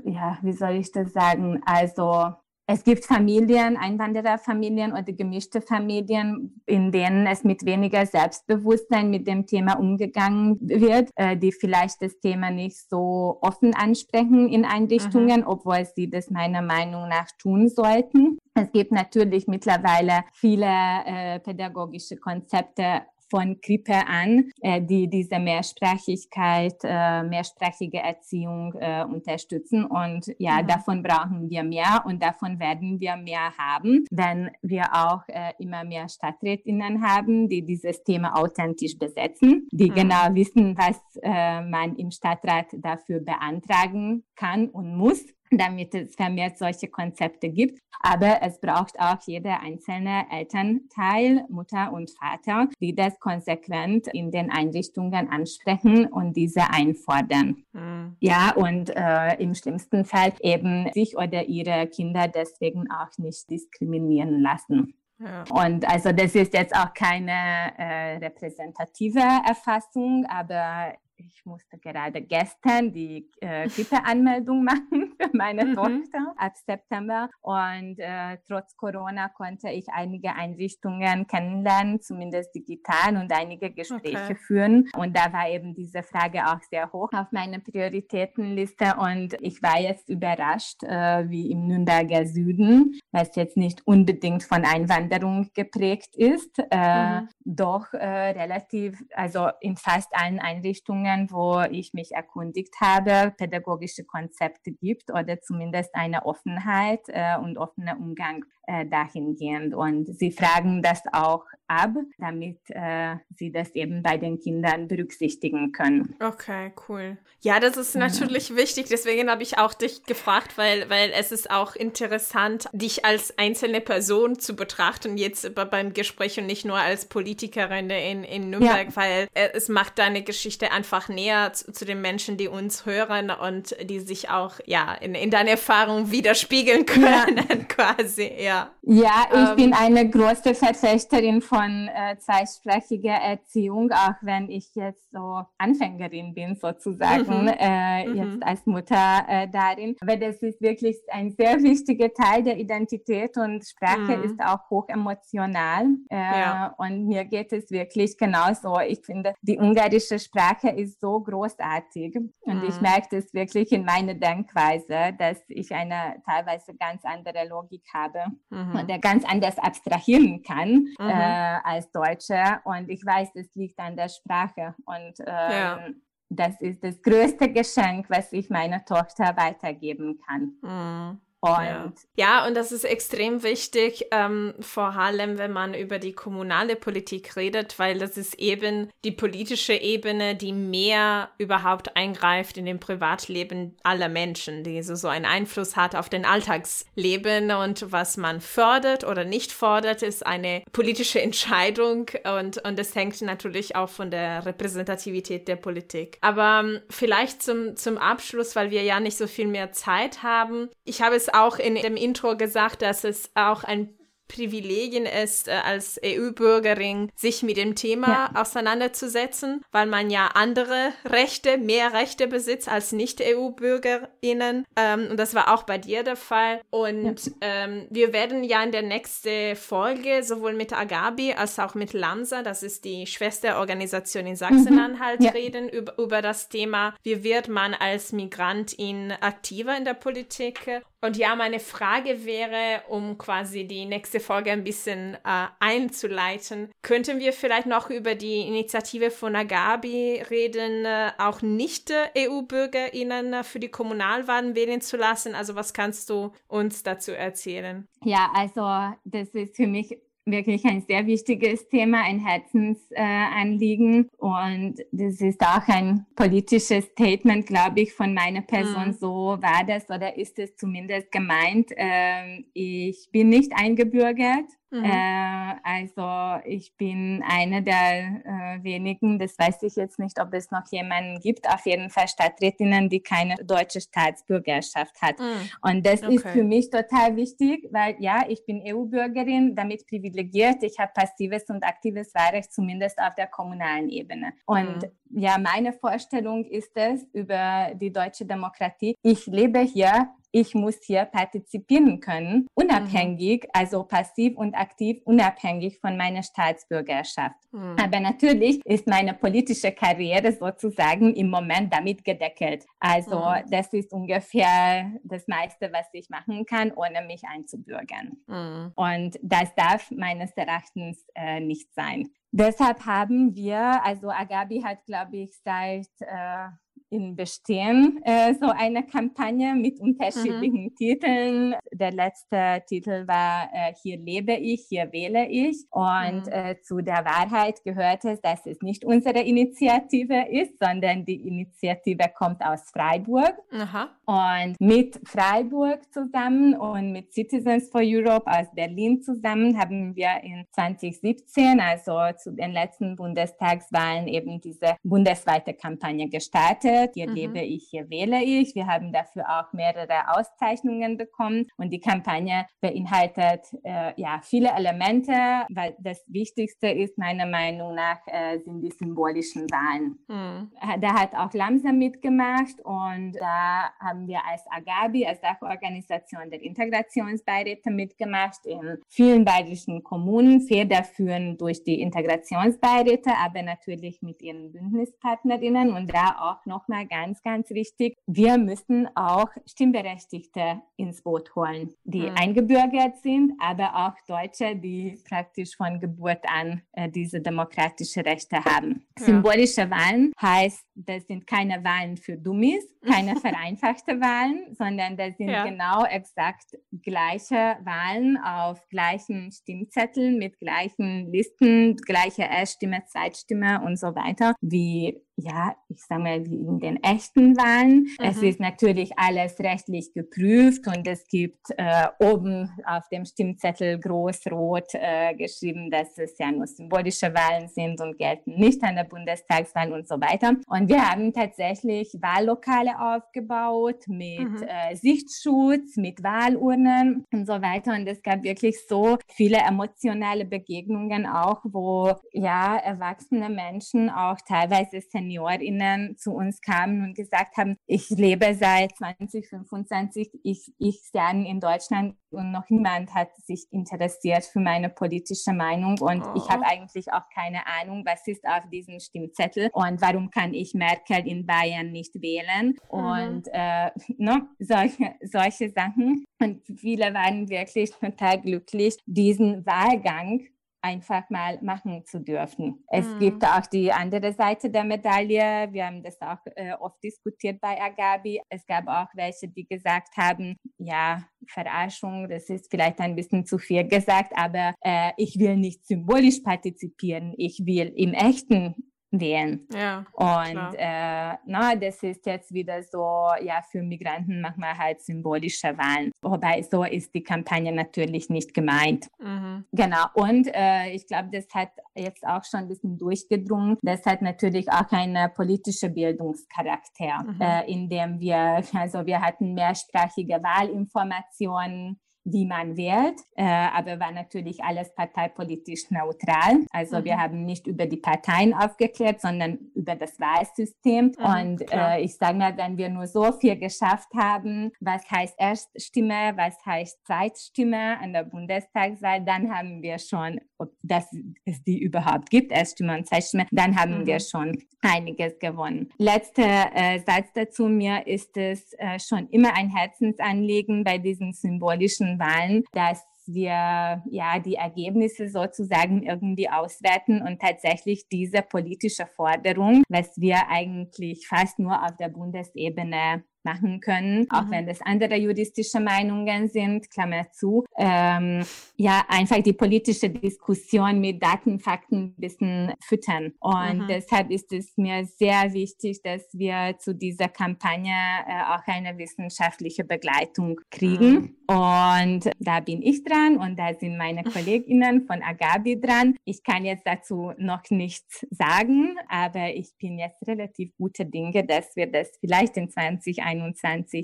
ja, 0.05 0.39
wie 0.43 0.53
soll 0.53 0.75
ich 0.77 0.93
das 0.93 1.13
sagen? 1.13 1.61
Also 1.67 2.35
es 2.69 2.83
gibt 2.83 3.05
Familien, 3.05 3.77
Einwandererfamilien 3.77 4.93
oder 4.93 5.05
gemischte 5.05 5.61
Familien, 5.61 6.61
in 6.67 6.91
denen 6.91 7.27
es 7.27 7.45
mit 7.45 7.65
weniger 7.65 8.05
Selbstbewusstsein 8.05 9.09
mit 9.09 9.29
dem 9.29 9.47
Thema 9.47 9.79
umgegangen 9.79 10.59
wird, 10.61 11.11
äh, 11.15 11.37
die 11.37 11.53
vielleicht 11.53 12.03
das 12.03 12.19
Thema 12.19 12.51
nicht 12.51 12.77
so 12.89 13.39
offen 13.41 13.73
ansprechen 13.73 14.49
in 14.49 14.65
Einrichtungen, 14.65 15.43
mhm. 15.43 15.47
obwohl 15.47 15.85
sie 15.95 16.11
das 16.11 16.29
meiner 16.29 16.61
Meinung 16.61 17.09
nach 17.09 17.29
tun 17.39 17.69
sollten. 17.69 18.39
Es 18.55 18.73
gibt 18.73 18.91
natürlich 18.91 19.47
mittlerweile 19.47 20.25
viele 20.33 20.67
äh, 20.67 21.39
pädagogische 21.39 22.17
Konzepte 22.17 23.03
von 23.31 23.61
Krippe 23.61 24.07
an, 24.07 24.51
äh, 24.61 24.81
die 24.81 25.09
diese 25.09 25.39
Mehrsprachigkeit, 25.39 26.77
äh, 26.85 27.23
mehrsprachige 27.23 27.99
Erziehung 27.99 28.75
äh, 28.79 29.05
unterstützen. 29.05 29.85
Und 29.85 30.27
ja, 30.39 30.63
mhm. 30.63 30.67
davon 30.67 31.03
brauchen 31.03 31.51
wir 31.51 31.65
mehr 31.65 32.05
und 32.07 32.23
davon 32.23 32.59
werden 32.59 33.01
wir 33.01 33.17
mehr 33.17 33.53
haben, 33.59 34.05
wenn 34.11 34.51
wir 34.63 34.85
auch 34.93 35.23
äh, 35.29 35.53
immer 35.59 35.85
mehr 35.85 36.09
Stadträtinnen 36.09 37.03
haben, 37.03 37.49
die 37.49 37.65
dieses 37.65 38.03
Thema 38.05 38.37
authentisch 38.37 38.99
besetzen, 38.99 39.69
die 39.73 39.91
mhm. 39.91 39.95
genau 39.95 40.35
wissen, 40.35 40.77
was 40.77 41.01
äh, 41.23 41.63
man 41.63 41.97
im 41.97 42.11
Stadtrat 42.11 42.67
dafür 42.79 43.21
beantragen 43.21 44.25
kann 44.35 44.69
und 44.69 44.97
muss 44.97 45.25
damit 45.51 45.95
es 45.95 46.15
vermehrt 46.15 46.59
solche 46.59 46.89
Konzepte 46.89 47.49
gibt. 47.49 47.79
Aber 48.01 48.41
es 48.43 48.61
braucht 48.61 48.99
auch 49.01 49.19
jeder 49.27 49.61
einzelne 49.61 50.27
Elternteil, 50.31 51.45
Mutter 51.49 51.93
und 51.93 52.11
Vater, 52.11 52.69
die 52.81 52.95
das 52.95 53.19
konsequent 53.19 54.09
in 54.09 54.31
den 54.31 54.51
Einrichtungen 54.51 55.29
ansprechen 55.29 56.07
und 56.07 56.37
diese 56.37 56.71
einfordern. 56.71 57.65
Mhm. 57.73 58.17
Ja, 58.21 58.53
und 58.55 58.91
äh, 58.95 59.35
im 59.43 59.55
schlimmsten 59.55 60.05
Fall 60.05 60.35
eben 60.41 60.91
sich 60.93 61.17
oder 61.17 61.47
ihre 61.47 61.87
Kinder 61.87 62.29
deswegen 62.29 62.91
auch 62.91 63.17
nicht 63.19 63.51
diskriminieren 63.51 64.41
lassen. 64.41 64.95
Ja. 65.19 65.45
Und 65.51 65.89
also 65.89 66.13
das 66.13 66.35
ist 66.35 66.53
jetzt 66.53 66.75
auch 66.75 66.93
keine 66.93 67.73
äh, 67.79 68.17
repräsentative 68.19 69.21
Erfassung, 69.21 70.27
aber 70.29 70.95
ich 71.19 71.45
musste 71.45 71.79
gerade 71.79 72.21
gestern 72.23 72.93
die 72.93 73.31
äh, 73.41 73.69
Kita-Anmeldung 73.69 74.65
machen 74.65 75.15
für 75.21 75.31
meine 75.33 75.65
mhm. 75.65 75.75
Tochter 75.75 76.35
ab 76.37 76.53
September. 76.67 77.31
Und 77.41 77.99
äh, 77.99 78.39
trotz 78.47 78.77
Corona 78.77 79.29
konnte 79.29 79.71
ich 79.71 79.87
einige 79.89 80.35
Einrichtungen 80.35 81.27
kennenlernen, 81.27 82.01
zumindest 82.01 82.55
digital 82.55 83.17
und 83.17 83.33
einige 83.33 83.71
Gespräche 83.71 84.17
okay. 84.17 84.35
führen. 84.35 84.89
Und 84.97 85.17
da 85.17 85.33
war 85.33 85.49
eben 85.49 85.75
diese 85.75 86.03
Frage 86.03 86.47
auch 86.47 86.61
sehr 86.71 86.93
hoch 86.93 87.13
auf 87.13 87.33
meiner 87.33 87.61
Prioritätenliste. 87.61 88.97
Und 88.99 89.37
ich 89.41 89.63
war 89.63 89.81
jetzt 89.81 90.09
überrascht, 90.09 90.83
äh, 90.83 91.29
wie 91.31 91.51
im 91.51 91.67
Nürnberger 91.67 92.27
Süden, 92.27 92.99
was 93.13 93.35
jetzt 93.37 93.57
nicht 93.57 93.87
unbedingt 93.87 94.43
von 94.43 94.65
Einwanderung 94.65 95.51
geprägt 95.55 96.15
ist, 96.15 96.59
äh, 96.71 97.21
mhm. 97.21 97.29
doch 97.45 97.93
äh, 97.95 98.07
relativ, 98.07 99.03
also 99.15 99.49
in 99.61 99.77
fast 99.77 100.15
allen 100.15 100.41
Einrichtungen 100.41 101.06
Richtungen, 101.07 101.31
wo 101.31 101.61
ich 101.71 101.95
mich 101.95 102.13
erkundigt 102.13 102.75
habe, 102.81 103.33
pädagogische 103.37 104.05
Konzepte 104.05 104.73
gibt 104.73 105.11
oder 105.11 105.41
zumindest 105.41 105.95
eine 105.95 106.27
Offenheit 106.27 107.03
äh, 107.09 107.37
und 107.39 107.59
offener 107.59 107.99
Umgang 107.99 108.45
äh, 108.67 108.85
dahingehend. 108.87 109.75
Und 109.75 110.07
sie 110.19 110.31
fragen 110.31 110.83
das 110.83 111.03
auch 111.13 111.45
ab, 111.69 111.95
damit 112.19 112.59
äh, 112.69 113.17
sie 113.37 113.51
das 113.51 113.71
eben 113.75 114.03
bei 114.03 114.17
den 114.19 114.39
Kindern 114.39 114.89
berücksichtigen 114.89 115.73
können. 115.73 116.15
Okay, 116.21 116.73
cool. 116.89 117.19
Ja, 117.41 117.61
das 117.61 117.77
ist 117.77 117.95
natürlich 117.95 118.51
ja. 118.51 118.57
wichtig. 118.57 118.87
Deswegen 118.89 119.31
habe 119.31 119.43
ich 119.43 119.59
auch 119.59 119.75
dich 119.75 120.05
gefragt, 120.05 120.59
weil, 120.59 120.89
weil 120.91 121.13
es 121.17 121.33
ist 121.33 121.51
auch 121.51 121.77
interessant, 121.77 122.69
dich 122.73 123.05
als 123.05 123.37
einzelne 123.39 123.81
Person 123.81 124.39
zu 124.39 124.57
betrachten, 124.57 125.17
jetzt 125.17 125.55
beim 125.55 125.93
Gespräch 125.93 126.39
und 126.39 126.47
nicht 126.47 126.65
nur 126.65 126.79
als 126.79 127.05
Politikerin 127.05 127.91
in, 127.91 128.25
in 128.25 128.51
Nürnberg, 128.51 128.89
ja. 128.89 128.97
weil 128.97 129.29
äh, 129.35 129.51
es 129.55 129.69
macht 129.69 129.99
deine 129.99 130.23
Geschichte 130.23 130.73
einfach 130.73 131.09
näher 131.09 131.53
zu, 131.53 131.73
zu, 131.73 131.85
den 131.85 132.01
Menschen, 132.01 132.37
die 132.37 132.49
uns 132.49 132.87
hören 132.87 133.31
und 133.31 133.77
die 133.89 134.01
sich 134.01 134.31
auch 134.31 134.55
ja 134.65 134.95
in, 134.95 135.15
in 135.15 135.31
deiner 135.31 135.51
Erfahrung 135.51 136.11
widerspiegeln 136.11 136.87
können, 136.87 137.37
ja. 137.37 137.57
quasi. 137.69 138.33
Ja, 138.39 138.56
ja 138.83 139.27
ich 139.33 139.51
ähm, 139.51 139.57
bin 139.57 139.73
eine 139.73 140.09
große 140.09 140.55
Verfechterin 140.55 141.41
von 141.41 141.89
äh, 141.89 142.19
zweisprachiger 142.19 143.15
Erziehung, 143.15 143.91
auch 143.93 144.15
wenn 144.23 144.51
ich 144.51 144.75
jetzt 144.75 145.11
so 145.11 145.43
Anfängerin 145.59 146.35
bin 146.35 146.55
sozusagen, 146.57 147.43
mhm. 147.45 147.55
Äh, 147.59 148.07
mhm. 148.07 148.17
jetzt 148.17 148.43
als 148.43 148.67
Mutter 148.67 149.25
äh, 149.29 149.49
darin. 149.49 149.97
Aber 150.01 150.17
das 150.17 150.37
ist 150.43 150.61
wirklich 150.61 150.97
ein 151.09 151.31
sehr 151.31 151.63
wichtiger 151.63 152.13
Teil 152.13 152.43
der 152.43 152.59
Identität 152.59 153.37
und 153.37 153.67
Sprache 153.67 154.17
mhm. 154.17 154.25
ist 154.25 154.41
auch 154.41 154.69
hoch 154.71 154.89
emotional. 154.89 155.87
Äh, 156.11 156.17
ja. 156.17 156.75
Und 156.79 157.07
mir 157.07 157.25
geht 157.25 157.53
es 157.53 157.71
wirklich 157.71 158.17
genauso. 158.17 158.79
Ich 158.81 159.05
finde, 159.05 159.35
die 159.43 159.59
ungarische 159.59 160.19
Sprache 160.19 160.69
ist 160.69 161.01
so 161.01 161.21
großartig 161.21 162.17
und 162.17 162.65
ich 162.65 162.77
mhm. 162.77 162.83
merke 162.83 163.17
das 163.17 163.33
wirklich 163.35 163.73
in 163.73 163.85
meiner 163.85 164.15
Denkweise, 164.15 165.15
dass 165.19 165.39
ich 165.49 165.75
eine 165.75 166.23
teilweise 166.25 166.75
ganz 166.75 167.05
andere 167.05 167.49
Logik 167.49 167.83
habe 167.93 168.27
mhm. 168.51 168.75
und 168.75 169.03
ganz 169.03 169.25
anders 169.25 169.59
abstrahieren 169.59 170.43
kann. 170.43 170.87
Mhm. 170.99 171.09
Äh, 171.09 171.59
als 171.65 171.91
Deutsche. 171.91 172.61
Und 172.65 172.89
ich 172.89 173.05
weiß, 173.05 173.31
es 173.35 173.55
liegt 173.55 173.79
an 173.79 173.97
der 173.97 174.09
Sprache. 174.09 174.75
Und 174.85 175.21
ähm, 175.21 175.27
ja. 175.27 175.89
das 176.29 176.61
ist 176.61 176.83
das 176.83 177.01
größte 177.03 177.53
Geschenk, 177.53 178.09
was 178.09 178.33
ich 178.33 178.51
meiner 178.51 178.85
Tochter 178.85 179.37
weitergeben 179.37 180.19
kann. 180.27 180.53
Mhm. 180.63 181.21
Und 181.41 181.51
ja. 181.51 181.93
ja, 182.17 182.47
und 182.47 182.57
das 182.57 182.73
ist 182.73 182.85
extrem 182.85 183.43
wichtig, 183.43 184.07
ähm, 184.11 184.55
vor 184.61 184.97
allem 184.97 185.39
wenn 185.39 185.53
man 185.53 185.75
über 185.75 185.99
die 185.99 186.13
kommunale 186.13 186.77
Politik 186.77 187.37
redet, 187.37 187.79
weil 187.79 187.99
das 187.99 188.17
ist 188.17 188.35
eben 188.39 188.91
die 189.05 189.13
politische 189.13 189.75
Ebene, 189.75 190.35
die 190.35 190.53
mehr 190.53 191.31
überhaupt 191.39 191.97
eingreift 191.97 192.57
in 192.57 192.65
den 192.65 192.81
Privatleben 192.81 193.77
aller 193.83 194.09
Menschen, 194.09 194.65
die 194.65 194.83
so, 194.83 194.95
so 194.95 195.09
einen 195.09 195.27
Einfluss 195.27 195.77
hat 195.77 195.95
auf 195.95 196.09
den 196.09 196.25
Alltagsleben 196.25 197.51
und 197.51 197.93
was 197.93 198.17
man 198.17 198.41
fördert 198.41 199.05
oder 199.05 199.25
nicht 199.25 199.53
fordert, 199.53 200.03
ist 200.03 200.27
eine 200.27 200.63
politische 200.73 201.21
Entscheidung 201.27 202.11
und, 202.39 202.65
und 202.65 202.79
das 202.79 202.95
hängt 202.95 203.21
natürlich 203.21 203.77
auch 203.77 203.89
von 203.89 204.11
der 204.11 204.47
Repräsentativität 204.47 205.49
der 205.49 205.57
Politik. 205.57 206.19
Aber 206.23 206.63
ähm, 206.65 206.81
vielleicht 206.91 207.43
zum, 207.43 207.77
zum 207.77 207.99
Abschluss, 207.99 208.57
weil 208.57 208.71
wir 208.71 208.83
ja 208.83 209.01
nicht 209.01 209.17
so 209.17 209.27
viel 209.27 209.47
mehr 209.47 209.73
Zeit 209.73 210.23
haben. 210.23 210.71
Ich 210.85 211.03
habe 211.03 211.15
es 211.15 211.26
auch 211.35 211.59
in 211.59 211.77
dem 211.77 211.97
Intro 211.97 212.37
gesagt, 212.37 212.83
dass 212.83 213.05
es 213.05 213.31
auch 213.35 213.65
ein 213.65 213.95
Privilegien 214.29 215.07
ist, 215.07 215.49
äh, 215.49 215.53
als 215.53 216.01
EU-Bürgerin 216.05 217.11
sich 217.15 217.43
mit 217.43 217.57
dem 217.57 217.75
Thema 217.75 218.09
ja. 218.09 218.31
auseinanderzusetzen, 218.41 219.63
weil 219.73 219.87
man 219.87 220.11
ja 220.11 220.29
andere 220.35 220.93
Rechte, 221.05 221.59
mehr 221.59 221.93
Rechte 221.93 222.27
besitzt 222.27 222.69
als 222.69 222.93
Nicht-EU-BürgerInnen. 222.93 224.65
Ähm, 224.77 225.09
und 225.11 225.17
das 225.19 225.35
war 225.35 225.53
auch 225.55 225.63
bei 225.63 225.79
dir 225.79 226.03
der 226.03 226.17
Fall. 226.17 226.61
Und 226.71 227.27
ja. 227.27 227.33
ähm, 227.41 227.87
wir 227.91 228.13
werden 228.13 228.45
ja 228.45 228.63
in 228.63 228.73
der 228.73 228.83
nächsten 228.83 229.57
Folge 229.57 230.23
sowohl 230.23 230.55
mit 230.55 230.73
Agabi 230.73 231.33
als 231.33 231.59
auch 231.59 231.75
mit 231.75 231.93
LAMSA, 231.93 232.43
das 232.43 232.63
ist 232.63 232.85
die 232.85 233.07
Schwesterorganisation 233.07 234.27
in 234.27 234.37
Sachsen-Anhalt, 234.37 235.21
mhm. 235.21 235.27
ja. 235.27 235.33
reden 235.33 235.69
über, 235.69 235.99
über 235.99 236.23
das 236.23 236.49
Thema, 236.49 236.95
wie 237.03 237.23
wird 237.23 237.49
man 237.49 237.75
als 237.75 238.13
Migrantin 238.13 239.13
aktiver 239.21 239.77
in 239.77 239.85
der 239.85 239.95
Politik. 239.95 240.83
Und 241.01 241.17
ja, 241.17 241.37
meine 241.37 241.61
Frage 241.61 242.25
wäre, 242.25 242.83
um 242.89 243.19
quasi 243.19 243.65
die 243.65 243.85
nächste 243.85 244.16
nächste 244.17 244.21
Folge 244.21 244.51
ein 244.51 244.65
bisschen 244.65 245.15
äh, 245.15 245.47
einzuleiten, 245.61 246.71
könnten 246.83 247.19
wir 247.19 247.33
vielleicht 247.33 247.67
noch 247.67 247.91
über 247.91 248.15
die 248.15 248.41
Initiative 248.41 249.11
von 249.11 249.37
Agabi 249.37 250.23
reden, 250.31 250.85
äh, 250.85 251.11
auch 251.19 251.43
nicht 251.43 251.93
EU-BürgerInnen 252.17 253.33
äh, 253.33 253.45
für 253.45 253.61
die 253.61 253.69
Kommunalwahlen 253.69 254.55
wählen 254.55 254.81
zu 254.81 254.97
lassen. 254.97 255.35
Also 255.35 255.55
was 255.55 255.73
kannst 255.73 256.09
du 256.11 256.33
uns 256.49 256.83
dazu 256.83 257.13
erzählen? 257.13 257.87
Ja, 258.05 258.31
also 258.35 258.97
das 259.05 259.29
ist 259.31 259.57
für 259.57 259.67
mich 259.67 259.99
wirklich 260.27 260.65
ein 260.65 260.83
sehr 260.83 261.07
wichtiges 261.07 261.69
Thema, 261.69 262.03
ein 262.03 262.19
Herzensanliegen. 262.19 264.11
Äh, 264.11 264.17
und 264.19 264.75
das 264.91 265.21
ist 265.21 265.41
auch 265.41 265.67
ein 265.69 266.05
politisches 266.17 266.85
Statement, 266.87 267.47
glaube 267.47 267.81
ich, 267.81 267.95
von 267.95 268.13
meiner 268.13 268.43
Person. 268.43 268.89
Mhm. 268.89 268.93
So 268.93 269.39
war 269.41 269.65
das 269.67 269.89
oder 269.89 270.17
ist 270.19 270.39
es 270.39 270.57
zumindest 270.57 271.13
gemeint. 271.13 271.71
Äh, 271.77 272.45
ich 272.53 273.09
bin 273.13 273.29
nicht 273.29 273.53
eingebürgert. 273.55 274.47
Mhm. 274.79 274.85
Äh, 274.85 275.55
also 275.63 276.41
ich 276.45 276.77
bin 276.77 277.23
eine 277.27 277.63
der 277.63 278.59
äh, 278.59 278.63
wenigen, 278.63 279.19
das 279.19 279.39
weiß 279.39 279.63
ich 279.63 279.77
jetzt 279.77 279.99
nicht, 279.99 280.21
ob 280.21 280.33
es 280.35 280.51
noch 280.51 280.67
jemanden 280.71 281.21
gibt, 281.21 281.49
auf 281.49 281.65
jeden 281.67 281.91
Fall 281.91 282.09
Stadträtinnen, 282.09 282.89
die 282.89 283.01
keine 283.01 283.37
deutsche 283.37 283.81
Staatsbürgerschaft 283.81 285.01
hat. 285.01 285.19
Mhm. 285.19 285.51
Und 285.63 285.87
das 285.87 286.03
okay. 286.03 286.15
ist 286.15 286.29
für 286.29 286.45
mich 286.45 286.71
total 286.71 287.17
wichtig, 287.17 287.69
weil 287.71 287.97
ja, 287.99 288.25
ich 288.29 288.45
bin 288.45 288.63
EU-Bürgerin, 288.65 289.55
damit 289.55 289.87
privilegiert, 289.87 290.63
ich 290.63 290.79
habe 290.79 290.93
passives 290.95 291.45
und 291.49 291.65
aktives 291.65 292.15
Wahlrecht, 292.15 292.53
zumindest 292.53 292.99
auf 292.99 293.15
der 293.15 293.27
kommunalen 293.27 293.89
Ebene. 293.89 294.33
Und 294.47 294.83
mhm. 294.83 294.91
Ja, 295.11 295.39
meine 295.39 295.73
Vorstellung 295.73 296.45
ist 296.45 296.73
es 296.75 297.07
über 297.13 297.73
die 297.75 297.93
deutsche 297.93 298.25
Demokratie. 298.25 298.97
Ich 299.03 299.27
lebe 299.27 299.61
hier 299.61 300.09
ich 300.39 300.55
muss 300.55 300.83
hier 300.83 301.07
partizipieren 301.07 301.99
können, 301.99 302.47
unabhängig, 302.53 303.45
mhm. 303.45 303.51
also 303.55 303.85
passiv 303.85 304.37
und 304.37 304.55
aktiv, 304.55 305.01
unabhängig 305.05 305.79
von 305.79 305.97
meiner 305.97 306.23
Staatsbürgerschaft. 306.23 307.37
Mhm. 307.53 307.77
Aber 307.83 308.01
natürlich 308.01 308.61
ist 308.67 308.87
meine 308.87 309.15
politische 309.15 309.73
Karriere 309.73 310.33
sozusagen 310.33 311.15
im 311.15 311.31
Moment 311.31 311.73
damit 311.73 312.05
gedeckelt. 312.05 312.67
Also 312.79 313.19
mhm. 313.19 313.51
das 313.51 313.73
ist 313.73 313.95
ungefähr 313.95 314.93
das 315.05 315.27
meiste, 315.27 315.73
was 315.73 315.87
ich 315.95 316.11
machen 316.11 316.45
kann, 316.45 316.71
ohne 316.73 317.01
mich 317.07 317.23
einzubürgern. 317.25 318.19
Mhm. 318.27 318.73
Und 318.75 319.19
das 319.23 319.55
darf 319.55 319.91
meines 319.91 320.33
Erachtens 320.33 321.03
äh, 321.15 321.41
nicht 321.41 321.73
sein. 321.73 322.11
Deshalb 322.33 322.85
haben 322.85 323.35
wir, 323.35 323.83
also 323.85 324.11
Agabi 324.11 324.61
hat, 324.63 324.85
glaube 324.85 325.17
ich, 325.17 325.37
seit 325.43 325.89
äh, 326.01 326.49
in 326.97 327.15
Bestehen 327.15 328.01
äh, 328.05 328.35
so 328.35 328.47
eine 328.47 328.85
Kampagne 328.85 329.55
mit 329.55 329.79
unterschiedlichen 329.81 330.65
mhm. 330.65 330.75
Titeln. 330.75 331.55
Der 331.73 331.93
letzte 331.93 332.63
Titel 332.67 333.07
war 333.07 333.49
äh, 333.53 333.75
Hier 333.83 333.99
lebe 333.99 334.33
ich, 334.33 334.67
hier 334.69 334.91
wähle 334.93 335.29
ich. 335.29 335.67
Und 335.71 336.27
mhm. 336.27 336.33
äh, 336.33 336.61
zu 336.63 336.81
der 336.81 337.05
Wahrheit 337.05 337.63
gehört 337.65 338.05
es, 338.05 338.21
dass 338.21 338.47
es 338.47 338.61
nicht 338.63 338.85
unsere 338.85 339.21
Initiative 339.21 340.27
ist, 340.31 340.59
sondern 340.59 341.05
die 341.05 341.27
Initiative 341.27 342.07
kommt 342.17 342.43
aus 342.43 342.71
Freiburg. 342.73 343.35
Aha. 343.53 343.91
Und 344.07 344.57
mit 344.61 344.99
Freiburg 345.05 345.81
zusammen 345.93 346.55
und 346.55 346.93
mit 346.93 347.13
Citizens 347.13 347.69
for 347.71 347.83
Europe 347.85 348.27
aus 348.27 348.47
Berlin 348.55 349.03
zusammen 349.03 349.59
haben 349.59 349.95
wir 349.95 350.23
in 350.23 350.45
2017, 350.53 351.61
also 351.61 351.99
zu 352.17 352.33
den 352.33 352.53
letzten 352.53 352.97
Bundestagswahlen, 352.97 354.09
eben 354.09 354.41
diese 354.41 354.77
bundesweite 354.83 355.53
Kampagne 355.53 356.09
gestartet 356.09 356.86
hier 356.95 357.09
mhm. 357.09 357.15
lebe 357.15 357.41
ich, 357.41 357.69
hier 357.71 357.89
wähle 357.91 358.23
ich. 358.23 358.55
Wir 358.55 358.67
haben 358.67 358.93
dafür 358.93 359.25
auch 359.29 359.53
mehrere 359.53 360.17
Auszeichnungen 360.17 360.97
bekommen 360.97 361.47
und 361.57 361.71
die 361.71 361.81
Kampagne 361.81 362.47
beinhaltet 362.61 363.47
äh, 363.65 363.93
ja 364.01 364.21
viele 364.23 364.51
Elemente, 364.51 365.13
weil 365.51 365.77
das 365.79 366.05
Wichtigste 366.09 366.69
ist 366.69 366.99
meiner 366.99 367.27
Meinung 367.27 367.75
nach 367.75 367.99
äh, 368.07 368.39
sind 368.41 368.61
die 368.63 368.71
symbolischen 368.71 369.43
Wahlen. 369.51 369.99
Mhm. 370.09 370.51
Da 370.81 370.95
hat 370.95 371.15
auch 371.15 371.33
Lamsa 371.33 371.73
mitgemacht 371.73 372.61
und 372.65 373.13
da 373.13 373.71
haben 373.81 374.07
wir 374.07 374.21
als 374.25 374.43
Agabi, 374.51 375.07
als 375.07 375.21
Dachorganisation 375.21 376.31
der 376.31 376.43
Integrationsbeiräte 376.43 377.71
mitgemacht 377.71 378.45
in 378.45 378.79
vielen 378.89 379.25
bayerischen 379.25 379.83
Kommunen, 379.83 380.41
federführend 380.41 381.41
durch 381.41 381.63
die 381.65 381.81
Integrationsbeiräte, 381.81 383.11
aber 383.25 383.43
natürlich 383.43 384.03
mit 384.03 384.23
ihren 384.23 384.53
Bündnispartnerinnen 384.53 385.73
und 385.73 385.93
da 385.93 386.17
auch 386.19 386.47
noch 386.47 386.66
nochmal 386.69 386.87
ganz, 386.87 387.23
ganz 387.23 387.51
wichtig, 387.51 387.97
wir 388.07 388.39
müssen 388.39 388.89
auch 388.95 389.29
Stimmberechtigte 389.47 390.63
ins 390.77 391.03
Boot 391.03 391.35
holen, 391.35 391.73
die 391.85 392.11
mhm. 392.11 392.17
eingebürgert 392.17 392.99
sind, 393.03 393.33
aber 393.39 393.75
auch 393.75 393.95
Deutsche, 394.07 394.57
die 394.57 394.99
praktisch 395.09 395.57
von 395.57 395.81
Geburt 395.81 396.25
an 396.29 396.63
äh, 396.73 396.89
diese 396.89 397.21
demokratische 397.21 398.05
Rechte 398.05 398.45
haben. 398.45 398.87
Ja. 398.99 399.07
Symbolische 399.07 399.71
Wahlen 399.71 400.13
heißt, 400.21 400.66
das 400.77 401.07
sind 401.07 401.27
keine 401.27 401.65
Wahlen 401.65 401.97
für 401.97 402.17
Dummies, 402.17 402.65
keine 402.87 403.17
vereinfachte 403.21 404.01
Wahlen, 404.01 404.55
sondern 404.55 404.97
das 404.97 405.17
sind 405.17 405.31
ja. 405.31 405.45
genau 405.45 405.85
exakt 405.85 406.57
gleiche 406.83 407.57
Wahlen 407.65 408.19
auf 408.19 408.67
gleichen 408.69 409.33
Stimmzetteln 409.33 410.19
mit 410.19 410.39
gleichen 410.39 411.11
Listen, 411.11 411.77
gleiche 411.77 412.23
Erststimme, 412.23 412.85
Zweitstimme 412.87 413.63
und 413.65 413.79
so 413.79 413.95
weiter, 413.95 414.35
wie 414.41 415.01
ja, 415.19 415.57
ich 415.69 415.83
sage 415.83 416.03
mal, 416.03 416.27
wie 416.27 416.37
in 416.37 416.59
den 416.59 416.83
echten 416.83 417.37
Wahlen. 417.37 417.85
Mhm. 417.85 417.97
Es 417.99 418.23
ist 418.23 418.39
natürlich 418.39 418.99
alles 418.99 419.39
rechtlich 419.41 419.93
geprüft 419.95 420.67
und 420.67 420.87
es 420.87 421.07
gibt 421.09 421.47
äh, 421.57 421.87
oben 422.01 422.51
auf 422.67 422.87
dem 422.91 423.07
Stimmzettel 423.07 423.79
groß 423.81 424.27
rot 424.31 424.69
äh, 424.75 425.15
geschrieben, 425.15 425.71
dass 425.71 425.97
es 425.97 426.19
ja 426.19 426.31
nur 426.31 426.47
symbolische 426.47 427.15
Wahlen 427.15 427.49
sind 427.49 427.81
und 427.81 427.97
gelten 427.97 428.35
nicht 428.35 428.63
an 428.63 428.77
der 428.77 428.85
Bundestagswahl 428.85 429.73
und 429.73 429.89
so 429.89 429.95
weiter. 430.01 430.35
Und 430.49 430.66
wir 430.69 430.91
haben 430.91 431.13
tatsächlich 431.13 431.93
Wahllokale 432.01 432.79
aufgebaut 432.79 433.85
mit 433.87 434.29
mhm. 434.29 434.43
äh, 434.43 434.75
Sichtschutz, 434.77 435.77
mit 435.77 436.03
Wahlurnen 436.03 437.05
und 437.13 437.27
so 437.27 437.35
weiter. 437.35 437.75
Und 437.75 437.87
es 437.87 438.03
gab 438.03 438.23
wirklich 438.23 438.57
so 438.69 438.99
viele 439.13 439.39
emotionale 439.39 440.25
Begegnungen 440.25 441.07
auch, 441.07 441.41
wo 441.45 441.95
ja 442.13 442.57
erwachsene 442.57 443.29
Menschen 443.29 443.91
auch 443.91 444.17
teilweise 444.27 444.81
SeniorInnen 444.81 445.97
zu 445.97 446.13
uns 446.13 446.41
kamen 446.41 446.83
und 446.83 446.95
gesagt 446.95 447.37
haben, 447.37 447.57
ich 447.67 447.91
lebe 447.91 448.35
seit 448.35 448.77
2025, 448.77 450.11
ich, 450.23 450.53
ich 450.59 450.91
Jahren 450.97 451.27
in 451.27 451.41
Deutschland 451.41 451.95
und 452.11 452.33
noch 452.33 452.49
niemand 452.49 452.95
hat 452.95 453.15
sich 453.17 453.47
interessiert 453.51 454.25
für 454.25 454.41
meine 454.41 454.71
politische 454.71 455.33
Meinung 455.33 455.79
und 455.81 456.03
oh. 456.03 456.13
ich 456.17 456.29
habe 456.29 456.45
eigentlich 456.47 456.93
auch 456.93 457.03
keine 457.15 457.47
Ahnung, 457.47 457.85
was 457.85 458.07
ist 458.07 458.27
auf 458.27 458.49
diesem 458.51 458.81
Stimmzettel 458.81 459.51
und 459.53 459.81
warum 459.81 460.11
kann 460.11 460.35
ich 460.35 460.55
Merkel 460.57 461.07
in 461.07 461.27
Bayern 461.27 461.71
nicht 461.71 461.95
wählen 462.03 462.57
mhm. 462.73 462.79
und 462.79 463.29
äh, 463.33 463.71
ne, 463.99 464.29
solche, 464.39 464.95
solche 465.03 465.51
Sachen. 465.51 466.05
Und 466.21 466.43
viele 466.57 466.93
waren 466.95 467.29
wirklich 467.29 467.71
total 467.71 468.21
glücklich, 468.21 468.77
diesen 468.87 469.45
Wahlgang 469.47 470.27
einfach 470.67 471.09
mal 471.11 471.39
machen 471.43 471.85
zu 471.87 472.01
dürfen. 472.01 472.65
Es 472.69 472.87
mhm. 472.87 472.99
gibt 472.99 473.25
auch 473.25 473.47
die 473.47 473.71
andere 473.73 474.13
Seite 474.13 474.51
der 474.51 474.65
Medaille. 474.65 475.49
Wir 475.53 475.67
haben 475.67 475.83
das 475.83 476.01
auch 476.01 476.19
äh, 476.35 476.55
oft 476.55 476.83
diskutiert 476.83 477.41
bei 477.41 477.61
Agabi. 477.61 478.21
Es 478.29 478.45
gab 478.47 478.67
auch 478.67 478.89
welche, 478.95 479.29
die 479.29 479.47
gesagt 479.47 479.97
haben, 479.97 480.37
ja, 480.59 481.05
Verarschung, 481.29 482.09
das 482.09 482.29
ist 482.31 482.51
vielleicht 482.51 482.81
ein 482.81 482.97
bisschen 482.97 483.25
zu 483.25 483.39
viel 483.39 483.67
gesagt, 483.69 484.13
aber 484.17 484.55
äh, 484.61 484.91
ich 484.97 485.19
will 485.19 485.37
nicht 485.37 485.65
symbolisch 485.67 486.21
partizipieren. 486.21 487.15
Ich 487.17 487.45
will 487.47 487.73
im 487.77 487.95
echten 487.95 488.55
wählen. 488.91 489.47
Ja, 489.53 489.85
und 489.93 490.55
äh, 490.57 491.17
na, 491.27 491.55
das 491.57 491.83
ist 491.83 492.07
jetzt 492.07 492.33
wieder 492.33 492.63
so, 492.63 493.11
ja, 493.23 493.43
für 493.43 493.63
Migranten 493.63 494.21
manchmal 494.21 494.57
halt 494.57 494.81
symbolische 494.81 495.57
Wahlen. 495.59 495.93
Wobei 496.03 496.43
so 496.43 496.65
ist 496.65 496.95
die 496.95 497.03
Kampagne 497.03 497.53
natürlich 497.53 498.09
nicht 498.09 498.33
gemeint. 498.35 498.89
Mhm. 498.99 499.45
Genau. 499.53 499.87
Und 499.95 500.29
äh, 500.35 500.71
ich 500.71 500.87
glaube, 500.87 501.09
das 501.13 501.27
hat 501.35 501.51
jetzt 501.75 502.07
auch 502.07 502.25
schon 502.25 502.41
ein 502.41 502.49
bisschen 502.49 502.79
durchgedrungen. 502.79 503.59
Das 503.63 503.85
hat 503.87 504.03
natürlich 504.03 504.51
auch 504.51 504.71
einen 504.71 505.13
politischen 505.15 505.75
Bildungscharakter, 505.75 507.05
mhm. 507.05 507.21
äh, 507.21 507.53
in 507.53 507.69
dem 507.69 508.01
wir, 508.01 508.43
also 508.53 508.87
wir 508.87 509.01
hatten 509.01 509.35
mehrsprachige 509.35 510.23
Wahlinformationen, 510.23 511.81
wie 512.07 512.25
man 512.25 512.57
wählt, 512.57 513.01
äh, 513.17 513.25
aber 513.25 513.81
war 513.81 513.91
natürlich 513.91 514.43
alles 514.43 514.73
parteipolitisch 514.75 515.71
neutral. 515.71 516.47
Also 516.51 516.79
mhm. 516.79 516.85
wir 516.85 516.99
haben 516.99 517.25
nicht 517.25 517.49
über 517.49 517.67
die 517.67 517.79
Parteien 517.79 518.33
aufgeklärt, 518.33 519.01
sondern 519.01 519.39
über 519.55 519.75
das 519.75 519.99
Wahlsystem. 519.99 520.93
Mhm, 520.97 521.05
und 521.05 521.53
äh, 521.53 521.81
ich 521.81 521.97
sage 521.97 522.17
mal, 522.17 522.37
wenn 522.37 522.57
wir 522.57 522.69
nur 522.69 522.87
so 522.87 523.11
viel 523.11 523.37
geschafft 523.37 523.89
haben, 523.95 524.53
was 524.61 524.89
heißt 524.89 525.17
Erststimme, 525.19 526.13
was 526.17 526.37
heißt 526.47 526.87
Zweitstimme 526.87 527.79
an 527.81 527.93
der 527.93 528.05
Bundestagswahl, 528.05 529.05
dann 529.05 529.35
haben 529.35 529.61
wir 529.63 529.79
schon, 529.81 530.21
ob 530.39 530.53
das 530.63 530.89
es 531.25 531.43
die 531.43 531.61
überhaupt 531.61 532.11
gibt, 532.11 532.31
Erststimme 532.31 532.77
und 532.77 532.87
Zweitstimme, 532.87 533.27
dann 533.33 533.59
haben 533.59 533.81
mhm. 533.81 533.87
wir 533.87 533.99
schon 533.99 534.39
einiges 534.63 535.19
gewonnen. 535.19 535.71
Letzter 535.79 536.51
äh, 536.55 536.79
Satz 536.79 537.09
dazu, 537.15 537.49
mir 537.49 537.87
ist 537.87 538.17
es 538.17 538.53
äh, 538.59 538.79
schon 538.79 539.09
immer 539.09 539.35
ein 539.35 539.51
Herzensanliegen 539.51 540.65
bei 540.65 540.79
diesen 540.79 541.13
symbolischen 541.13 541.96
Wahlen, 541.99 542.45
dass 542.53 542.85
wir 543.07 543.83
ja 543.89 544.19
die 544.19 544.35
Ergebnisse 544.35 545.09
sozusagen 545.09 545.83
irgendwie 545.83 546.29
auswerten 546.29 547.03
und 547.03 547.21
tatsächlich 547.21 547.89
diese 547.89 548.23
politische 548.23 548.87
Forderung, 548.87 549.63
was 549.69 549.97
wir 549.97 550.29
eigentlich 550.29 551.07
fast 551.07 551.39
nur 551.39 551.63
auf 551.63 551.77
der 551.77 551.89
Bundesebene 551.89 553.05
machen 553.27 553.61
können, 553.61 554.01
mhm. 554.01 554.11
auch 554.11 554.31
wenn 554.31 554.49
es 554.49 554.63
andere 554.63 554.97
juristische 554.97 555.61
Meinungen 555.61 556.29
sind, 556.29 556.71
Klammer 556.71 557.11
zu. 557.13 557.45
Ähm, 557.59 558.25
ja, 558.57 558.85
einfach 558.89 559.23
die 559.23 559.33
politische 559.33 559.91
Diskussion 559.91 560.81
mit 560.81 561.03
Daten, 561.03 561.41
Fakten 561.41 561.77
ein 561.77 561.95
bisschen 561.97 562.53
füttern. 562.63 563.13
Und 563.21 563.59
mhm. 563.59 563.67
deshalb 563.69 564.11
ist 564.11 564.33
es 564.33 564.57
mir 564.57 564.87
sehr 564.87 565.33
wichtig, 565.33 565.83
dass 565.83 566.03
wir 566.13 566.57
zu 566.59 566.75
dieser 566.75 567.09
Kampagne 567.09 567.75
äh, 568.07 568.35
auch 568.35 568.47
eine 568.47 568.79
wissenschaftliche 568.79 569.65
Begleitung 569.65 570.41
kriegen. 570.51 570.93
Mhm. 570.93 571.17
Und 571.27 572.11
da 572.21 572.41
bin 572.41 572.63
ich 572.63 572.85
dran 572.85 573.17
und 573.17 573.37
da 573.39 573.53
sind 573.55 573.77
meine 573.77 574.05
Kolleginnen 574.15 574.87
von 574.87 575.03
Agabi 575.03 575.61
dran. 575.61 575.97
Ich 576.05 576.23
kann 576.23 576.45
jetzt 576.45 576.67
dazu 576.67 577.13
noch 577.19 577.43
nichts 577.51 578.07
sagen, 578.11 578.77
aber 578.89 579.35
ich 579.35 579.53
bin 579.59 579.79
jetzt 579.79 580.07
relativ 580.07 580.57
gute 580.57 580.87
Dinge, 580.87 581.25
dass 581.27 581.57
wir 581.57 581.67
das 581.67 581.91
vielleicht 582.01 582.37
in 582.37 582.49
2021 582.49 583.03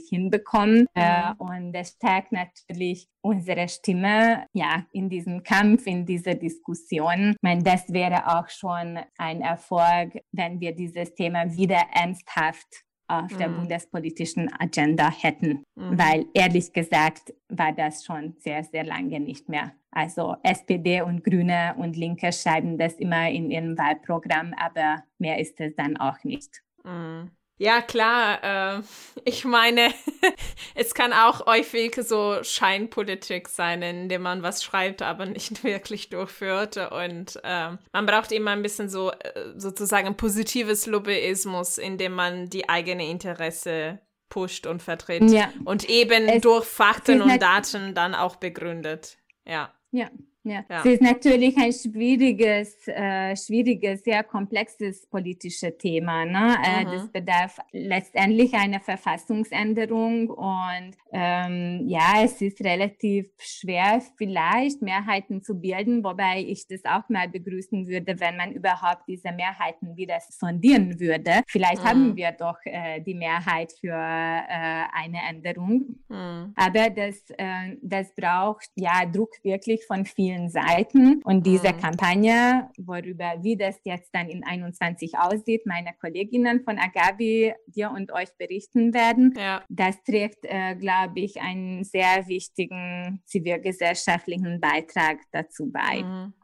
hinbekommen. 0.08 0.80
Mhm. 0.80 0.86
Äh, 0.94 1.32
und 1.38 1.72
das 1.72 1.90
stärkt 1.90 2.32
natürlich 2.32 3.08
unsere 3.20 3.68
Stimme 3.68 4.46
ja 4.52 4.84
in 4.92 5.08
diesem 5.08 5.42
Kampf, 5.42 5.86
in 5.86 6.04
dieser 6.06 6.34
Diskussion. 6.34 7.30
Ich 7.30 7.42
meine, 7.42 7.62
das 7.62 7.92
wäre 7.92 8.38
auch 8.38 8.48
schon 8.48 8.98
ein 9.18 9.40
Erfolg, 9.40 10.22
wenn 10.32 10.60
wir 10.60 10.74
dieses 10.74 11.14
Thema 11.14 11.54
wieder 11.54 11.80
ernsthaft 11.92 12.84
auf 13.08 13.36
der 13.36 13.48
mhm. 13.48 13.56
bundespolitischen 13.56 14.50
Agenda 14.58 15.10
hätten, 15.10 15.64
mhm. 15.74 15.98
weil 15.98 16.26
ehrlich 16.34 16.72
gesagt 16.72 17.34
war 17.48 17.72
das 17.72 18.04
schon 18.04 18.34
sehr, 18.38 18.64
sehr 18.64 18.84
lange 18.84 19.20
nicht 19.20 19.48
mehr. 19.48 19.72
Also 19.90 20.36
SPD 20.42 21.02
und 21.02 21.22
Grüne 21.22 21.74
und 21.76 21.96
Linke 21.96 22.32
schreiben 22.32 22.78
das 22.78 22.94
immer 22.94 23.28
in 23.28 23.50
ihrem 23.50 23.76
Wahlprogramm, 23.76 24.54
aber 24.56 25.02
mehr 25.18 25.38
ist 25.38 25.60
es 25.60 25.74
dann 25.76 25.98
auch 25.98 26.24
nicht. 26.24 26.62
Mhm. 26.84 27.30
Ja, 27.62 27.80
klar. 27.80 28.78
Äh, 28.78 28.82
ich 29.24 29.44
meine, 29.44 29.94
es 30.74 30.94
kann 30.94 31.12
auch 31.12 31.46
häufig 31.46 31.94
so 31.94 32.42
Scheinpolitik 32.42 33.48
sein, 33.48 33.82
indem 33.82 34.22
man 34.22 34.42
was 34.42 34.64
schreibt, 34.64 35.00
aber 35.00 35.26
nicht 35.26 35.62
wirklich 35.62 36.08
durchführt. 36.08 36.76
Und 36.90 37.38
äh, 37.44 37.76
man 37.92 38.06
braucht 38.06 38.32
immer 38.32 38.50
ein 38.50 38.62
bisschen 38.62 38.88
so 38.88 39.12
äh, 39.12 39.52
sozusagen 39.54 40.16
positives 40.16 40.86
Lobbyismus, 40.86 41.78
indem 41.78 42.14
man 42.14 42.50
die 42.50 42.68
eigene 42.68 43.08
Interesse 43.08 44.00
pusht 44.28 44.66
und 44.66 44.82
vertritt. 44.82 45.30
Ja. 45.30 45.52
Und 45.64 45.88
eben 45.88 46.26
es 46.26 46.42
durch 46.42 46.64
Fakten 46.64 47.22
und 47.22 47.40
Daten 47.40 47.94
dann 47.94 48.16
auch 48.16 48.34
begründet. 48.34 49.18
Ja. 49.46 49.72
Ja. 49.92 50.10
Ja. 50.44 50.64
ja. 50.68 50.80
Es 50.80 50.86
ist 50.86 51.02
natürlich 51.02 51.56
ein 51.56 51.72
schwieriges, 51.72 52.88
äh, 52.88 53.36
schwieriges, 53.36 54.02
sehr 54.02 54.24
komplexes 54.24 55.06
politisches 55.06 55.76
Thema. 55.78 56.24
Ne? 56.24 56.56
Äh, 56.64 56.84
das 56.84 57.08
bedarf 57.12 57.58
letztendlich 57.70 58.52
einer 58.54 58.80
Verfassungsänderung 58.80 60.30
und 60.30 60.96
ähm, 61.12 61.84
ja, 61.86 62.22
es 62.24 62.40
ist 62.40 62.60
relativ 62.64 63.30
schwer, 63.38 64.02
vielleicht 64.16 64.82
Mehrheiten 64.82 65.42
zu 65.42 65.54
bilden, 65.60 66.02
wobei 66.02 66.40
ich 66.40 66.66
das 66.66 66.84
auch 66.84 67.08
mal 67.08 67.28
begrüßen 67.28 67.86
würde, 67.86 68.18
wenn 68.18 68.36
man 68.36 68.52
überhaupt 68.52 69.02
diese 69.06 69.30
Mehrheiten 69.30 69.96
wieder 69.96 70.18
sondieren 70.28 70.98
würde. 70.98 71.42
Vielleicht 71.46 71.84
mhm. 71.84 71.88
haben 71.88 72.16
wir 72.16 72.32
doch 72.32 72.58
äh, 72.64 73.00
die 73.00 73.14
Mehrheit 73.14 73.72
für 73.80 73.92
äh, 73.92 74.84
eine 74.92 75.18
Änderung, 75.28 76.00
mhm. 76.08 76.52
aber 76.56 76.90
das, 76.90 77.22
äh, 77.38 77.76
das 77.80 78.12
braucht 78.14 78.70
ja 78.74 79.06
Druck 79.06 79.32
wirklich 79.44 79.84
von 79.86 80.04
vielen 80.04 80.31
vielen 80.32 80.48
Seiten. 80.48 81.20
Und 81.24 81.46
diese 81.46 81.72
mhm. 81.72 81.78
Kampagne, 81.78 82.70
worüber, 82.78 83.34
wie 83.42 83.56
das 83.56 83.80
jetzt 83.84 84.10
dann 84.14 84.28
in 84.28 84.44
21 84.44 85.18
aussieht, 85.18 85.66
meine 85.66 85.92
Kolleginnen 86.00 86.62
von 86.64 86.78
Agabi 86.78 87.54
dir 87.66 87.90
und 87.90 88.12
euch 88.12 88.28
berichten 88.38 88.94
werden, 88.94 89.34
ja. 89.36 89.62
das 89.68 90.02
trägt, 90.02 90.44
äh, 90.44 90.74
glaube 90.76 91.20
ich, 91.20 91.40
einen 91.40 91.84
sehr 91.84 92.26
wichtigen 92.26 93.22
zivilgesellschaftlichen 93.26 94.60
Beitrag 94.60 95.18
dazu 95.32 95.70
bei. 95.70 96.02
Mhm. 96.02 96.34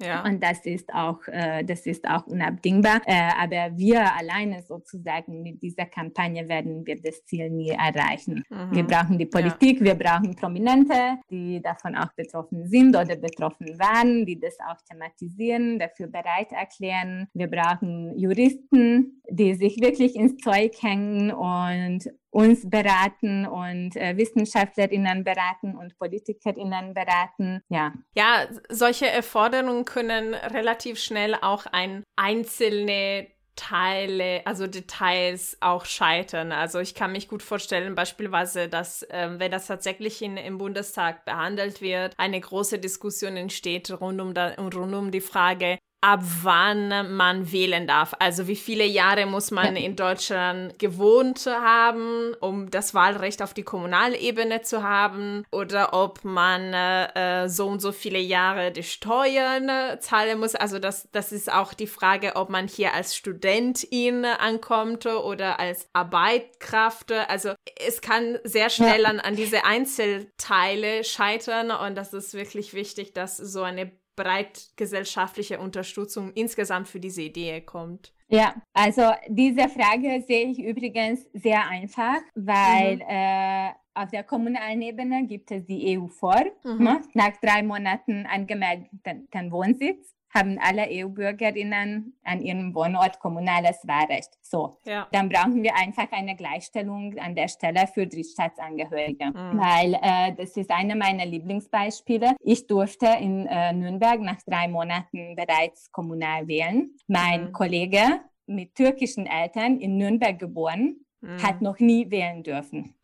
Ja. 0.00 0.24
Und 0.24 0.42
das 0.42 0.64
ist 0.66 0.92
auch, 0.92 1.20
äh, 1.28 1.64
das 1.64 1.86
ist 1.86 2.08
auch 2.08 2.26
unabdingbar. 2.26 3.00
Äh, 3.06 3.30
aber 3.38 3.76
wir 3.76 4.14
alleine 4.16 4.62
sozusagen 4.62 5.42
mit 5.42 5.62
dieser 5.62 5.86
Kampagne 5.86 6.48
werden 6.48 6.84
wir 6.86 7.00
das 7.00 7.24
Ziel 7.24 7.50
nie 7.50 7.70
erreichen. 7.70 8.42
Mhm. 8.50 8.74
Wir 8.74 8.84
brauchen 8.84 9.18
die 9.18 9.26
Politik, 9.26 9.78
ja. 9.80 9.86
wir 9.86 9.94
brauchen 9.94 10.34
Prominente, 10.34 11.18
die 11.30 11.60
davon 11.62 11.94
auch 11.96 12.12
betroffen 12.16 12.66
sind 12.66 12.96
oder 12.96 13.16
betroffen 13.16 13.78
waren, 13.78 14.26
die 14.26 14.38
das 14.38 14.58
auch 14.60 14.80
thematisieren, 14.88 15.78
dafür 15.78 16.08
bereit 16.08 16.50
erklären. 16.50 17.28
Wir 17.32 17.48
brauchen 17.48 18.18
Juristen, 18.18 19.22
die 19.30 19.54
sich 19.54 19.80
wirklich 19.80 20.16
ins 20.16 20.36
Zeug 20.38 20.74
hängen 20.82 21.30
und 21.30 22.10
uns 22.34 22.68
beraten 22.68 23.46
und 23.46 23.94
äh, 23.96 24.16
Wissenschaftlerinnen 24.16 25.22
beraten 25.22 25.76
und 25.76 25.96
Politikerinnen 25.98 26.92
beraten. 26.92 27.62
Ja. 27.68 27.92
Ja, 28.16 28.48
solche 28.68 29.06
Erforderungen 29.06 29.84
können 29.84 30.34
relativ 30.34 30.98
schnell 30.98 31.36
auch 31.40 31.66
ein 31.66 32.02
einzelne 32.16 33.28
Teile, 33.54 34.42
also 34.46 34.66
Details 34.66 35.56
auch 35.60 35.84
scheitern. 35.84 36.50
Also 36.50 36.80
ich 36.80 36.96
kann 36.96 37.12
mich 37.12 37.28
gut 37.28 37.40
vorstellen, 37.42 37.94
beispielsweise, 37.94 38.68
dass 38.68 39.06
ähm, 39.10 39.38
wenn 39.38 39.52
das 39.52 39.68
tatsächlich 39.68 40.20
in, 40.20 40.36
im 40.36 40.58
Bundestag 40.58 41.24
behandelt 41.24 41.80
wird, 41.80 42.14
eine 42.16 42.40
große 42.40 42.80
Diskussion 42.80 43.36
entsteht 43.36 43.92
rund 44.00 44.20
um, 44.20 44.34
da, 44.34 44.54
rund 44.54 44.74
um 44.74 45.12
die 45.12 45.20
Frage, 45.20 45.78
ab 46.04 46.20
wann 46.42 47.16
man 47.16 47.50
wählen 47.50 47.86
darf. 47.86 48.12
Also 48.18 48.46
wie 48.46 48.56
viele 48.56 48.84
Jahre 48.84 49.24
muss 49.24 49.50
man 49.50 49.74
in 49.74 49.96
Deutschland 49.96 50.78
gewohnt 50.78 51.46
haben, 51.46 52.34
um 52.40 52.70
das 52.70 52.92
Wahlrecht 52.92 53.40
auf 53.40 53.54
die 53.54 53.62
Kommunalebene 53.62 54.60
zu 54.60 54.82
haben 54.82 55.46
oder 55.50 55.94
ob 55.94 56.22
man 56.22 56.74
äh, 56.74 57.48
so 57.48 57.68
und 57.68 57.80
so 57.80 57.90
viele 57.90 58.18
Jahre 58.18 58.70
die 58.70 58.82
Steuern 58.82 59.70
äh, 59.70 59.98
zahlen 59.98 60.40
muss. 60.40 60.54
Also 60.54 60.78
das, 60.78 61.08
das 61.12 61.32
ist 61.32 61.50
auch 61.50 61.72
die 61.72 61.86
Frage, 61.86 62.36
ob 62.36 62.50
man 62.50 62.68
hier 62.68 62.92
als 62.92 63.16
Studentin 63.16 64.26
ankommt 64.26 65.06
oder 65.06 65.58
als 65.58 65.88
Arbeitskraft. 65.94 67.12
Also 67.12 67.54
es 67.80 68.02
kann 68.02 68.38
sehr 68.44 68.68
schnell 68.68 69.06
an, 69.06 69.20
an 69.20 69.36
diese 69.36 69.64
Einzelteile 69.64 71.02
scheitern 71.02 71.70
und 71.70 71.94
das 71.94 72.12
ist 72.12 72.34
wirklich 72.34 72.74
wichtig, 72.74 73.14
dass 73.14 73.38
so 73.38 73.62
eine 73.62 73.90
breit 74.16 74.70
gesellschaftliche 74.76 75.58
Unterstützung 75.58 76.32
insgesamt 76.34 76.88
für 76.88 77.00
diese 77.00 77.22
Idee 77.22 77.60
kommt? 77.60 78.12
Ja, 78.28 78.54
also 78.72 79.02
diese 79.28 79.68
Frage 79.68 80.24
sehe 80.26 80.50
ich 80.50 80.58
übrigens 80.58 81.26
sehr 81.32 81.66
einfach, 81.68 82.18
weil 82.34 82.96
mhm. 82.96 83.02
äh, 83.08 83.70
auf 83.94 84.10
der 84.10 84.24
kommunalen 84.24 84.82
Ebene 84.82 85.26
gibt 85.26 85.50
es 85.50 85.64
die 85.66 85.98
EU 85.98 86.08
vor, 86.08 86.42
mhm. 86.64 86.82
ne? 86.82 87.00
nach 87.14 87.36
drei 87.40 87.62
Monaten 87.62 88.26
angemeldeten 88.26 89.52
Wohnsitz 89.52 90.13
haben 90.34 90.58
alle 90.60 90.88
EU-Bürgerinnen 90.90 92.14
an 92.24 92.42
ihrem 92.42 92.74
Wohnort 92.74 93.20
kommunales 93.20 93.86
Wahlrecht. 93.86 94.30
So, 94.42 94.78
ja. 94.84 95.06
dann 95.12 95.28
brauchen 95.28 95.62
wir 95.62 95.76
einfach 95.76 96.10
eine 96.10 96.34
Gleichstellung 96.34 97.16
an 97.18 97.34
der 97.34 97.48
Stelle 97.48 97.86
für 97.86 98.06
Drittstaatsangehörige, 98.06 99.26
mhm. 99.26 99.58
weil 99.58 99.94
äh, 99.94 100.34
das 100.36 100.56
ist 100.56 100.70
eine 100.70 100.96
meiner 100.96 101.24
Lieblingsbeispiele. 101.24 102.34
Ich 102.40 102.66
durfte 102.66 103.06
in 103.20 103.46
äh, 103.46 103.72
Nürnberg 103.72 104.20
nach 104.20 104.42
drei 104.46 104.68
Monaten 104.68 105.36
bereits 105.36 105.90
kommunal 105.92 106.48
wählen. 106.48 106.90
Mein 107.06 107.44
mhm. 107.44 107.52
Kollege 107.52 108.20
mit 108.46 108.74
türkischen 108.74 109.26
Eltern 109.26 109.78
in 109.78 109.96
Nürnberg 109.96 110.38
geboren, 110.38 110.96
mhm. 111.20 111.42
hat 111.42 111.62
noch 111.62 111.78
nie 111.78 112.10
wählen 112.10 112.42
dürfen. 112.42 112.94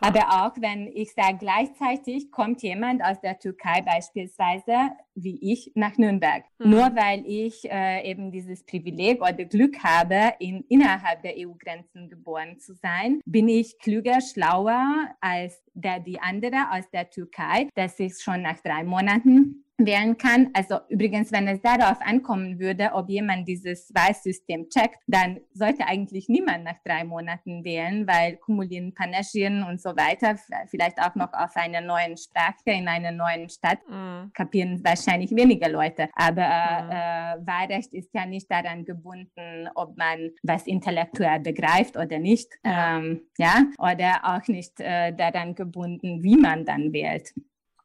Aber 0.00 0.46
auch 0.46 0.60
wenn 0.60 0.86
ich 0.88 1.12
sage, 1.12 1.38
gleichzeitig 1.38 2.30
kommt 2.30 2.62
jemand 2.62 3.02
aus 3.02 3.20
der 3.20 3.38
Türkei 3.38 3.82
beispielsweise, 3.82 4.90
wie 5.14 5.38
ich, 5.40 5.72
nach 5.74 5.96
Nürnberg. 5.98 6.44
Mhm. 6.58 6.70
Nur 6.70 6.96
weil 6.96 7.24
ich 7.26 7.68
äh, 7.70 8.08
eben 8.08 8.30
dieses 8.30 8.64
Privileg 8.64 9.20
oder 9.20 9.44
Glück 9.44 9.82
habe, 9.82 10.34
in, 10.38 10.64
innerhalb 10.68 11.22
der 11.22 11.34
EU-Grenzen 11.36 12.08
geboren 12.08 12.58
zu 12.58 12.74
sein, 12.74 13.20
bin 13.24 13.48
ich 13.48 13.78
klüger, 13.78 14.20
schlauer 14.20 15.10
als 15.20 15.62
der, 15.74 16.00
die 16.00 16.20
andere 16.20 16.70
aus 16.72 16.88
der 16.90 17.10
Türkei, 17.10 17.68
dass 17.74 17.98
ich 17.98 18.18
schon 18.18 18.42
nach 18.42 18.60
drei 18.60 18.84
Monaten 18.84 19.65
wählen 19.78 20.16
kann. 20.16 20.50
Also 20.54 20.78
übrigens, 20.88 21.32
wenn 21.32 21.48
es 21.48 21.60
darauf 21.60 21.98
ankommen 22.00 22.58
würde, 22.58 22.90
ob 22.94 23.08
jemand 23.08 23.46
dieses 23.46 23.92
Wahlsystem 23.94 24.68
checkt, 24.70 24.98
dann 25.06 25.40
sollte 25.52 25.86
eigentlich 25.86 26.28
niemand 26.28 26.64
nach 26.64 26.78
drei 26.84 27.04
Monaten 27.04 27.64
wählen, 27.64 28.06
weil 28.06 28.36
kumulieren 28.36 28.94
Panagien 28.94 29.62
und 29.62 29.80
so 29.80 29.90
weiter, 29.90 30.36
vielleicht 30.68 30.98
auch 31.00 31.14
noch 31.14 31.32
auf 31.32 31.54
einer 31.56 31.80
neuen 31.80 32.16
Sprache 32.16 32.56
in 32.66 32.88
einer 32.88 33.12
neuen 33.12 33.48
Stadt, 33.48 33.78
mm. 33.88 34.32
kapieren 34.32 34.82
wahrscheinlich 34.82 35.30
weniger 35.32 35.68
Leute. 35.68 36.08
Aber 36.14 36.42
mm. 36.42 36.90
äh, 36.90 37.46
Wahlrecht 37.46 37.92
ist 37.92 38.14
ja 38.14 38.24
nicht 38.24 38.50
daran 38.50 38.84
gebunden, 38.84 39.68
ob 39.74 39.96
man 39.96 40.30
was 40.42 40.66
intellektuell 40.66 41.40
begreift 41.40 41.96
oder 41.96 42.18
nicht, 42.18 42.48
ähm, 42.64 43.22
ja, 43.38 43.64
oder 43.78 44.20
auch 44.22 44.48
nicht 44.48 44.80
äh, 44.80 45.12
daran 45.14 45.54
gebunden, 45.54 46.22
wie 46.22 46.36
man 46.36 46.64
dann 46.64 46.92
wählt. 46.92 47.32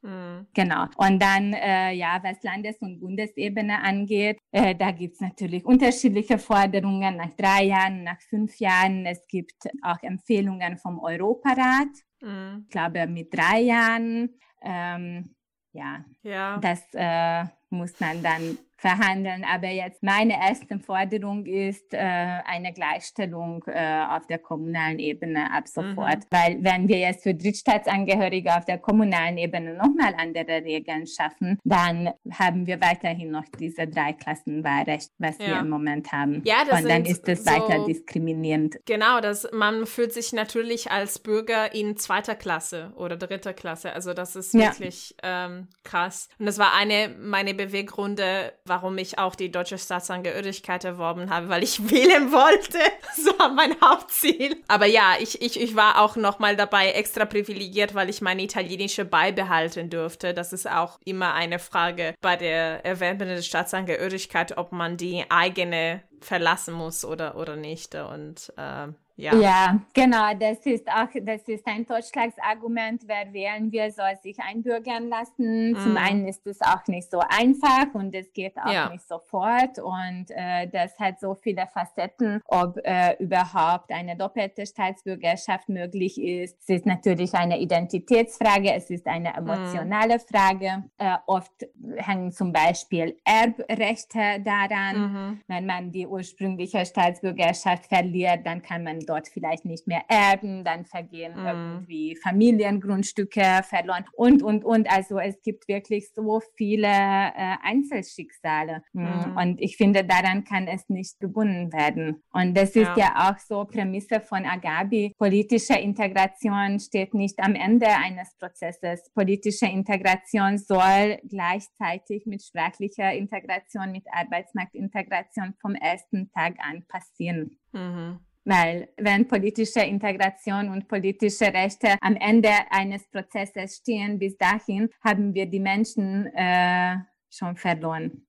Mhm. 0.01 0.47
Genau. 0.53 0.85
Und 0.97 1.21
dann, 1.21 1.53
äh, 1.53 1.93
ja, 1.93 2.19
was 2.23 2.41
Landes- 2.43 2.81
und 2.81 2.99
Bundesebene 2.99 3.81
angeht, 3.81 4.39
äh, 4.51 4.75
da 4.75 4.91
gibt 4.91 5.15
es 5.15 5.21
natürlich 5.21 5.63
unterschiedliche 5.63 6.37
Forderungen 6.37 7.17
nach 7.17 7.33
drei 7.35 7.65
Jahren, 7.65 8.03
nach 8.03 8.19
fünf 8.21 8.57
Jahren. 8.59 9.05
Es 9.05 9.27
gibt 9.27 9.67
auch 9.83 10.01
Empfehlungen 10.01 10.77
vom 10.77 10.99
Europarat. 10.99 11.89
Mhm. 12.21 12.63
Ich 12.65 12.69
glaube, 12.71 13.05
mit 13.07 13.33
drei 13.33 13.61
Jahren. 13.61 14.29
Ähm, 14.61 15.35
ja, 15.73 16.03
ja, 16.23 16.57
das 16.57 16.83
äh, 16.93 17.45
muss 17.69 17.97
man 17.99 18.21
dann 18.21 18.57
verhandeln. 18.81 19.45
Aber 19.45 19.67
jetzt 19.67 20.01
meine 20.01 20.33
erste 20.33 20.79
Forderung 20.79 21.45
ist 21.45 21.93
äh, 21.93 21.97
eine 21.97 22.73
Gleichstellung 22.73 23.63
äh, 23.67 24.05
auf 24.09 24.25
der 24.25 24.39
kommunalen 24.39 24.97
Ebene 24.97 25.51
ab 25.53 25.67
sofort. 25.67 26.17
Mhm. 26.17 26.27
Weil 26.31 26.63
wenn 26.63 26.87
wir 26.87 26.97
jetzt 26.97 27.21
für 27.21 27.35
Drittstaatsangehörige 27.35 28.55
auf 28.55 28.65
der 28.65 28.79
kommunalen 28.79 29.37
Ebene 29.37 29.75
nochmal 29.75 30.15
andere 30.17 30.63
Regeln 30.65 31.05
schaffen, 31.05 31.59
dann 31.63 32.09
haben 32.31 32.65
wir 32.65 32.81
weiterhin 32.81 33.29
noch 33.29 33.45
diese 33.59 33.87
Dreiklassenwahlrecht, 33.87 35.11
was 35.19 35.37
ja. 35.37 35.47
wir 35.47 35.59
im 35.59 35.69
Moment 35.69 36.11
haben. 36.11 36.41
Ja, 36.43 36.65
das 36.67 36.81
Und 36.81 36.89
dann 36.89 37.05
ist 37.05 37.27
es 37.29 37.43
so 37.43 37.51
weiter 37.51 37.85
diskriminierend. 37.85 38.79
Genau, 38.85 39.21
das, 39.21 39.47
man 39.53 39.85
fühlt 39.85 40.11
sich 40.11 40.33
natürlich 40.33 40.89
als 40.89 41.19
Bürger 41.19 41.75
in 41.75 41.97
zweiter 41.97 42.33
Klasse 42.33 42.93
oder 42.95 43.15
dritter 43.15 43.53
Klasse. 43.53 43.93
Also 43.93 44.15
das 44.15 44.35
ist 44.35 44.55
wirklich 44.55 45.15
ja. 45.21 45.45
ähm, 45.45 45.67
krass. 45.83 46.29
Und 46.39 46.47
das 46.47 46.57
war 46.57 46.73
eine 46.73 47.09
meiner 47.19 47.53
Beweggründe, 47.53 48.53
warum 48.71 48.97
ich 48.97 49.19
auch 49.19 49.35
die 49.35 49.51
deutsche 49.51 49.77
Staatsangehörigkeit 49.77 50.85
erworben 50.85 51.29
habe, 51.29 51.49
weil 51.49 51.61
ich 51.61 51.89
wählen 51.91 52.31
wollte. 52.31 52.79
So 53.17 53.37
war 53.37 53.49
mein 53.49 53.75
Hauptziel. 53.81 54.55
Aber 54.69 54.85
ja, 54.85 55.15
ich, 55.19 55.41
ich, 55.41 55.59
ich 55.59 55.75
war 55.75 56.01
auch 56.01 56.15
noch 56.15 56.39
mal 56.39 56.55
dabei 56.55 56.91
extra 56.91 57.25
privilegiert, 57.25 57.93
weil 57.93 58.09
ich 58.09 58.21
meine 58.21 58.43
italienische 58.43 59.03
beibehalten 59.03 59.89
durfte. 59.89 60.33
Das 60.33 60.53
ist 60.53 60.71
auch 60.71 60.99
immer 61.03 61.33
eine 61.33 61.59
Frage 61.59 62.15
bei 62.21 62.37
der 62.37 62.85
Erwerben 62.85 63.27
der 63.27 63.41
Staatsangehörigkeit, 63.41 64.57
ob 64.57 64.71
man 64.71 64.95
die 64.95 65.25
eigene 65.29 66.01
verlassen 66.21 66.73
muss 66.73 67.03
oder, 67.03 67.35
oder 67.35 67.57
nicht. 67.57 67.93
Und 67.95 68.53
äh, 68.55 68.87
ja. 69.21 69.35
ja, 69.35 69.79
genau. 69.93 70.33
Das 70.39 70.65
ist 70.65 70.87
auch, 70.87 71.07
das 71.21 71.41
ist 71.47 71.65
ein 71.67 71.85
Totschlagsargument. 71.85 73.03
Wer 73.05 73.31
wählen 73.31 73.71
wir, 73.71 73.91
soll 73.91 74.15
sich 74.23 74.39
einbürgern 74.39 75.09
lassen. 75.09 75.71
Mm. 75.71 75.75
Zum 75.75 75.97
einen 75.97 76.27
ist 76.27 76.45
es 76.47 76.61
auch 76.61 76.85
nicht 76.87 77.11
so 77.11 77.19
einfach 77.19 77.93
und 77.93 78.15
es 78.15 78.33
geht 78.33 78.57
auch 78.57 78.71
ja. 78.71 78.89
nicht 78.89 79.07
sofort. 79.07 79.77
Und 79.79 80.25
äh, 80.29 80.67
das 80.67 80.97
hat 80.99 81.19
so 81.19 81.35
viele 81.35 81.67
Facetten, 81.67 82.41
ob 82.45 82.77
äh, 82.83 83.15
überhaupt 83.19 83.91
eine 83.91 84.15
doppelte 84.15 84.65
Staatsbürgerschaft 84.65 85.69
möglich 85.69 86.19
ist. 86.19 86.57
Es 86.61 86.69
ist 86.69 86.85
natürlich 86.85 87.33
eine 87.33 87.59
Identitätsfrage, 87.59 88.73
es 88.73 88.89
ist 88.89 89.05
eine 89.07 89.29
mm. 89.29 89.37
emotionale 89.37 90.15
mm. 90.15 90.19
Frage. 90.19 90.83
Äh, 90.97 91.17
oft 91.27 91.67
hängen 91.97 92.31
zum 92.31 92.51
Beispiel 92.51 93.17
Erbrechte 93.23 94.41
daran. 94.43 94.97
Mm 94.97 95.15
-hmm. 95.15 95.37
Wenn 95.47 95.65
man 95.65 95.91
die 95.91 96.07
ursprüngliche 96.07 96.85
Staatsbürgerschaft 96.85 97.85
verliert, 97.85 98.45
dann 98.45 98.61
kann 98.61 98.83
man 98.83 98.99
dort 99.11 99.27
vielleicht 99.27 99.65
nicht 99.65 99.87
mehr 99.87 100.03
erben, 100.07 100.63
dann 100.63 100.85
vergehen 100.85 101.33
mhm. 101.37 101.45
irgendwie 101.45 102.15
Familiengrundstücke 102.15 103.61
verloren 103.63 104.05
und, 104.13 104.41
und, 104.41 104.63
und. 104.63 104.89
Also 104.89 105.19
es 105.19 105.41
gibt 105.41 105.67
wirklich 105.67 106.11
so 106.13 106.41
viele 106.55 106.87
äh, 106.87 107.55
Einzelschicksale. 107.61 108.83
Mhm. 108.93 109.03
mhm. 109.03 109.37
Und 109.37 109.61
ich 109.61 109.75
finde, 109.77 110.03
daran 110.03 110.43
kann 110.43 110.67
es 110.67 110.87
nicht 110.89 111.19
gebunden 111.19 111.73
werden. 111.73 112.23
Und 112.31 112.55
das 112.55 112.69
ist 112.69 112.95
ja, 112.95 112.97
ja 112.97 113.29
auch 113.29 113.37
so 113.39 113.65
Prämisse 113.65 114.21
von 114.21 114.45
Agabi. 114.45 115.13
Politische 115.17 115.73
Integration 115.73 116.79
steht 116.79 117.13
nicht 117.13 117.39
am 117.39 117.55
Ende 117.55 117.87
eines 117.87 118.35
Prozesses. 118.37 119.11
Politische 119.13 119.65
Integration 119.65 120.57
soll 120.57 121.19
gleichzeitig 121.27 122.25
mit 122.25 122.43
sprachlicher 122.43 123.13
Integration, 123.13 123.91
mit 123.91 124.05
Arbeitsmarktintegration 124.11 125.53
vom 125.61 125.75
ersten 125.75 126.31
Tag 126.31 126.55
an 126.59 126.85
passieren. 126.87 127.57
Mhm. 127.73 128.19
Weil 128.43 128.89
wenn 128.97 129.27
politische 129.27 129.81
Integration 129.81 130.69
und 130.69 130.87
politische 130.87 131.45
Rechte 131.53 131.95
am 132.01 132.15
Ende 132.15 132.49
eines 132.71 133.07
Prozesses 133.07 133.77
stehen, 133.77 134.17
bis 134.17 134.37
dahin 134.37 134.89
haben 135.01 135.33
wir 135.33 135.45
die 135.45 135.59
Menschen 135.59 136.25
äh, 136.33 136.97
schon 137.29 137.55
verloren. 137.55 138.25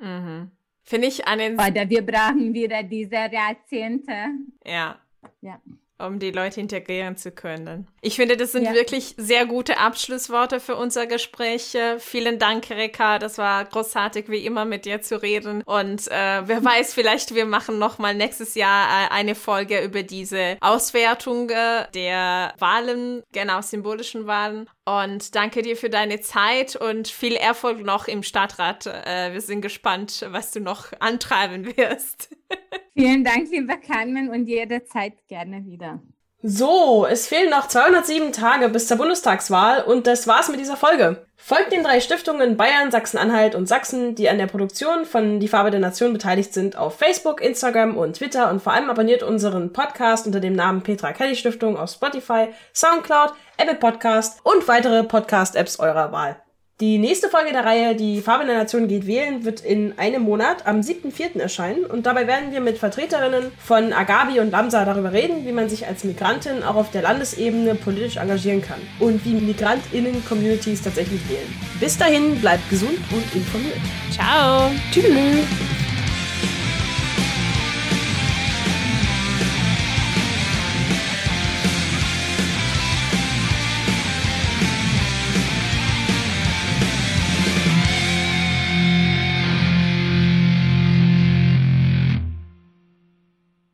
Mhm. 0.00 0.50
Finde 0.82 1.08
ich 1.08 1.26
einen. 1.26 1.54
Oder 1.54 1.88
wir 1.88 2.04
brauchen 2.04 2.52
wieder 2.54 2.82
diese 2.82 3.16
Jahrzehnte. 3.30 4.30
Ja. 4.64 4.98
Ja 5.40 5.60
um 5.98 6.18
die 6.18 6.30
Leute 6.30 6.60
integrieren 6.60 7.16
zu 7.16 7.30
können. 7.30 7.86
Ich 8.00 8.16
finde, 8.16 8.36
das 8.36 8.52
sind 8.52 8.64
ja. 8.64 8.74
wirklich 8.74 9.14
sehr 9.16 9.46
gute 9.46 9.78
Abschlussworte 9.78 10.60
für 10.60 10.76
unser 10.76 11.06
Gespräch. 11.06 11.76
Vielen 11.98 12.38
Dank, 12.38 12.68
Reka. 12.70 13.18
Das 13.18 13.38
war 13.38 13.64
großartig, 13.64 14.28
wie 14.28 14.44
immer 14.44 14.64
mit 14.64 14.84
dir 14.84 15.00
zu 15.02 15.22
reden. 15.22 15.62
Und 15.64 16.08
äh, 16.08 16.42
wer 16.46 16.64
weiß, 16.64 16.94
vielleicht 16.94 17.34
wir 17.34 17.46
machen 17.46 17.78
noch 17.78 17.98
mal 17.98 18.14
nächstes 18.14 18.54
Jahr 18.54 18.88
äh, 18.88 19.12
eine 19.12 19.34
Folge 19.34 19.82
über 19.82 20.02
diese 20.02 20.56
Auswertung 20.60 21.50
äh, 21.50 21.86
der 21.94 22.54
Wahlen, 22.58 23.22
genau 23.32 23.60
symbolischen 23.60 24.26
Wahlen. 24.26 24.68
Und 24.86 25.34
danke 25.34 25.62
dir 25.62 25.76
für 25.76 25.88
deine 25.88 26.20
Zeit 26.20 26.76
und 26.76 27.08
viel 27.08 27.36
Erfolg 27.36 27.80
noch 27.82 28.06
im 28.06 28.22
Stadtrat. 28.22 28.86
Äh, 28.86 29.32
wir 29.32 29.40
sind 29.40 29.62
gespannt, 29.62 30.26
was 30.28 30.50
du 30.50 30.60
noch 30.60 30.92
antreiben 31.00 31.64
wirst. 31.76 32.36
Vielen 32.92 33.24
Dank, 33.24 33.50
lieber 33.50 33.78
Carmen, 33.78 34.28
und 34.28 34.46
jederzeit 34.46 35.26
gerne 35.26 35.64
wieder. 35.64 36.02
So, 36.46 37.06
es 37.06 37.26
fehlen 37.26 37.48
noch 37.48 37.68
207 37.68 38.30
Tage 38.32 38.68
bis 38.68 38.86
zur 38.86 38.98
Bundestagswahl 38.98 39.82
und 39.82 40.06
das 40.06 40.26
war's 40.26 40.50
mit 40.50 40.60
dieser 40.60 40.76
Folge. 40.76 41.24
Folgt 41.38 41.72
den 41.72 41.82
drei 41.82 42.00
Stiftungen 42.00 42.58
Bayern, 42.58 42.90
Sachsen-Anhalt 42.90 43.54
und 43.54 43.66
Sachsen, 43.66 44.14
die 44.14 44.28
an 44.28 44.36
der 44.36 44.46
Produktion 44.46 45.06
von 45.06 45.40
Die 45.40 45.48
Farbe 45.48 45.70
der 45.70 45.80
Nation 45.80 46.12
beteiligt 46.12 46.52
sind, 46.52 46.76
auf 46.76 46.98
Facebook, 46.98 47.40
Instagram 47.40 47.96
und 47.96 48.16
Twitter 48.16 48.50
und 48.50 48.60
vor 48.60 48.74
allem 48.74 48.90
abonniert 48.90 49.22
unseren 49.22 49.72
Podcast 49.72 50.26
unter 50.26 50.40
dem 50.40 50.52
Namen 50.52 50.82
Petra 50.82 51.14
Kelly 51.14 51.34
Stiftung 51.34 51.78
auf 51.78 51.88
Spotify, 51.88 52.48
Soundcloud, 52.74 53.32
Apple 53.56 53.76
Podcast 53.76 54.40
und 54.42 54.68
weitere 54.68 55.02
Podcast-Apps 55.02 55.80
eurer 55.80 56.12
Wahl. 56.12 56.43
Die 56.80 56.98
nächste 56.98 57.28
Folge 57.28 57.52
der 57.52 57.64
Reihe 57.64 57.94
Die 57.94 58.20
Farbe 58.20 58.46
der 58.46 58.58
Nation 58.58 58.88
geht 58.88 59.06
wählen 59.06 59.44
wird 59.44 59.60
in 59.60 59.96
einem 59.96 60.22
Monat 60.22 60.66
am 60.66 60.80
7.4. 60.80 61.38
erscheinen 61.38 61.84
und 61.84 62.04
dabei 62.04 62.26
werden 62.26 62.50
wir 62.50 62.60
mit 62.60 62.78
Vertreterinnen 62.78 63.52
von 63.58 63.92
Agabi 63.92 64.40
und 64.40 64.50
Lamsa 64.50 64.84
darüber 64.84 65.12
reden, 65.12 65.46
wie 65.46 65.52
man 65.52 65.68
sich 65.68 65.86
als 65.86 66.02
Migrantin 66.02 66.64
auch 66.64 66.74
auf 66.74 66.90
der 66.90 67.02
Landesebene 67.02 67.76
politisch 67.76 68.16
engagieren 68.16 68.60
kann 68.60 68.80
und 68.98 69.24
wie 69.24 69.34
Migrantinnen-Communities 69.34 70.82
tatsächlich 70.82 71.20
wählen. 71.28 71.46
Bis 71.78 71.96
dahin 71.96 72.40
bleibt 72.40 72.68
gesund 72.68 72.98
und 73.12 73.34
informiert. 73.36 73.78
Ciao. 74.10 74.68
Tschüss. 74.90 75.83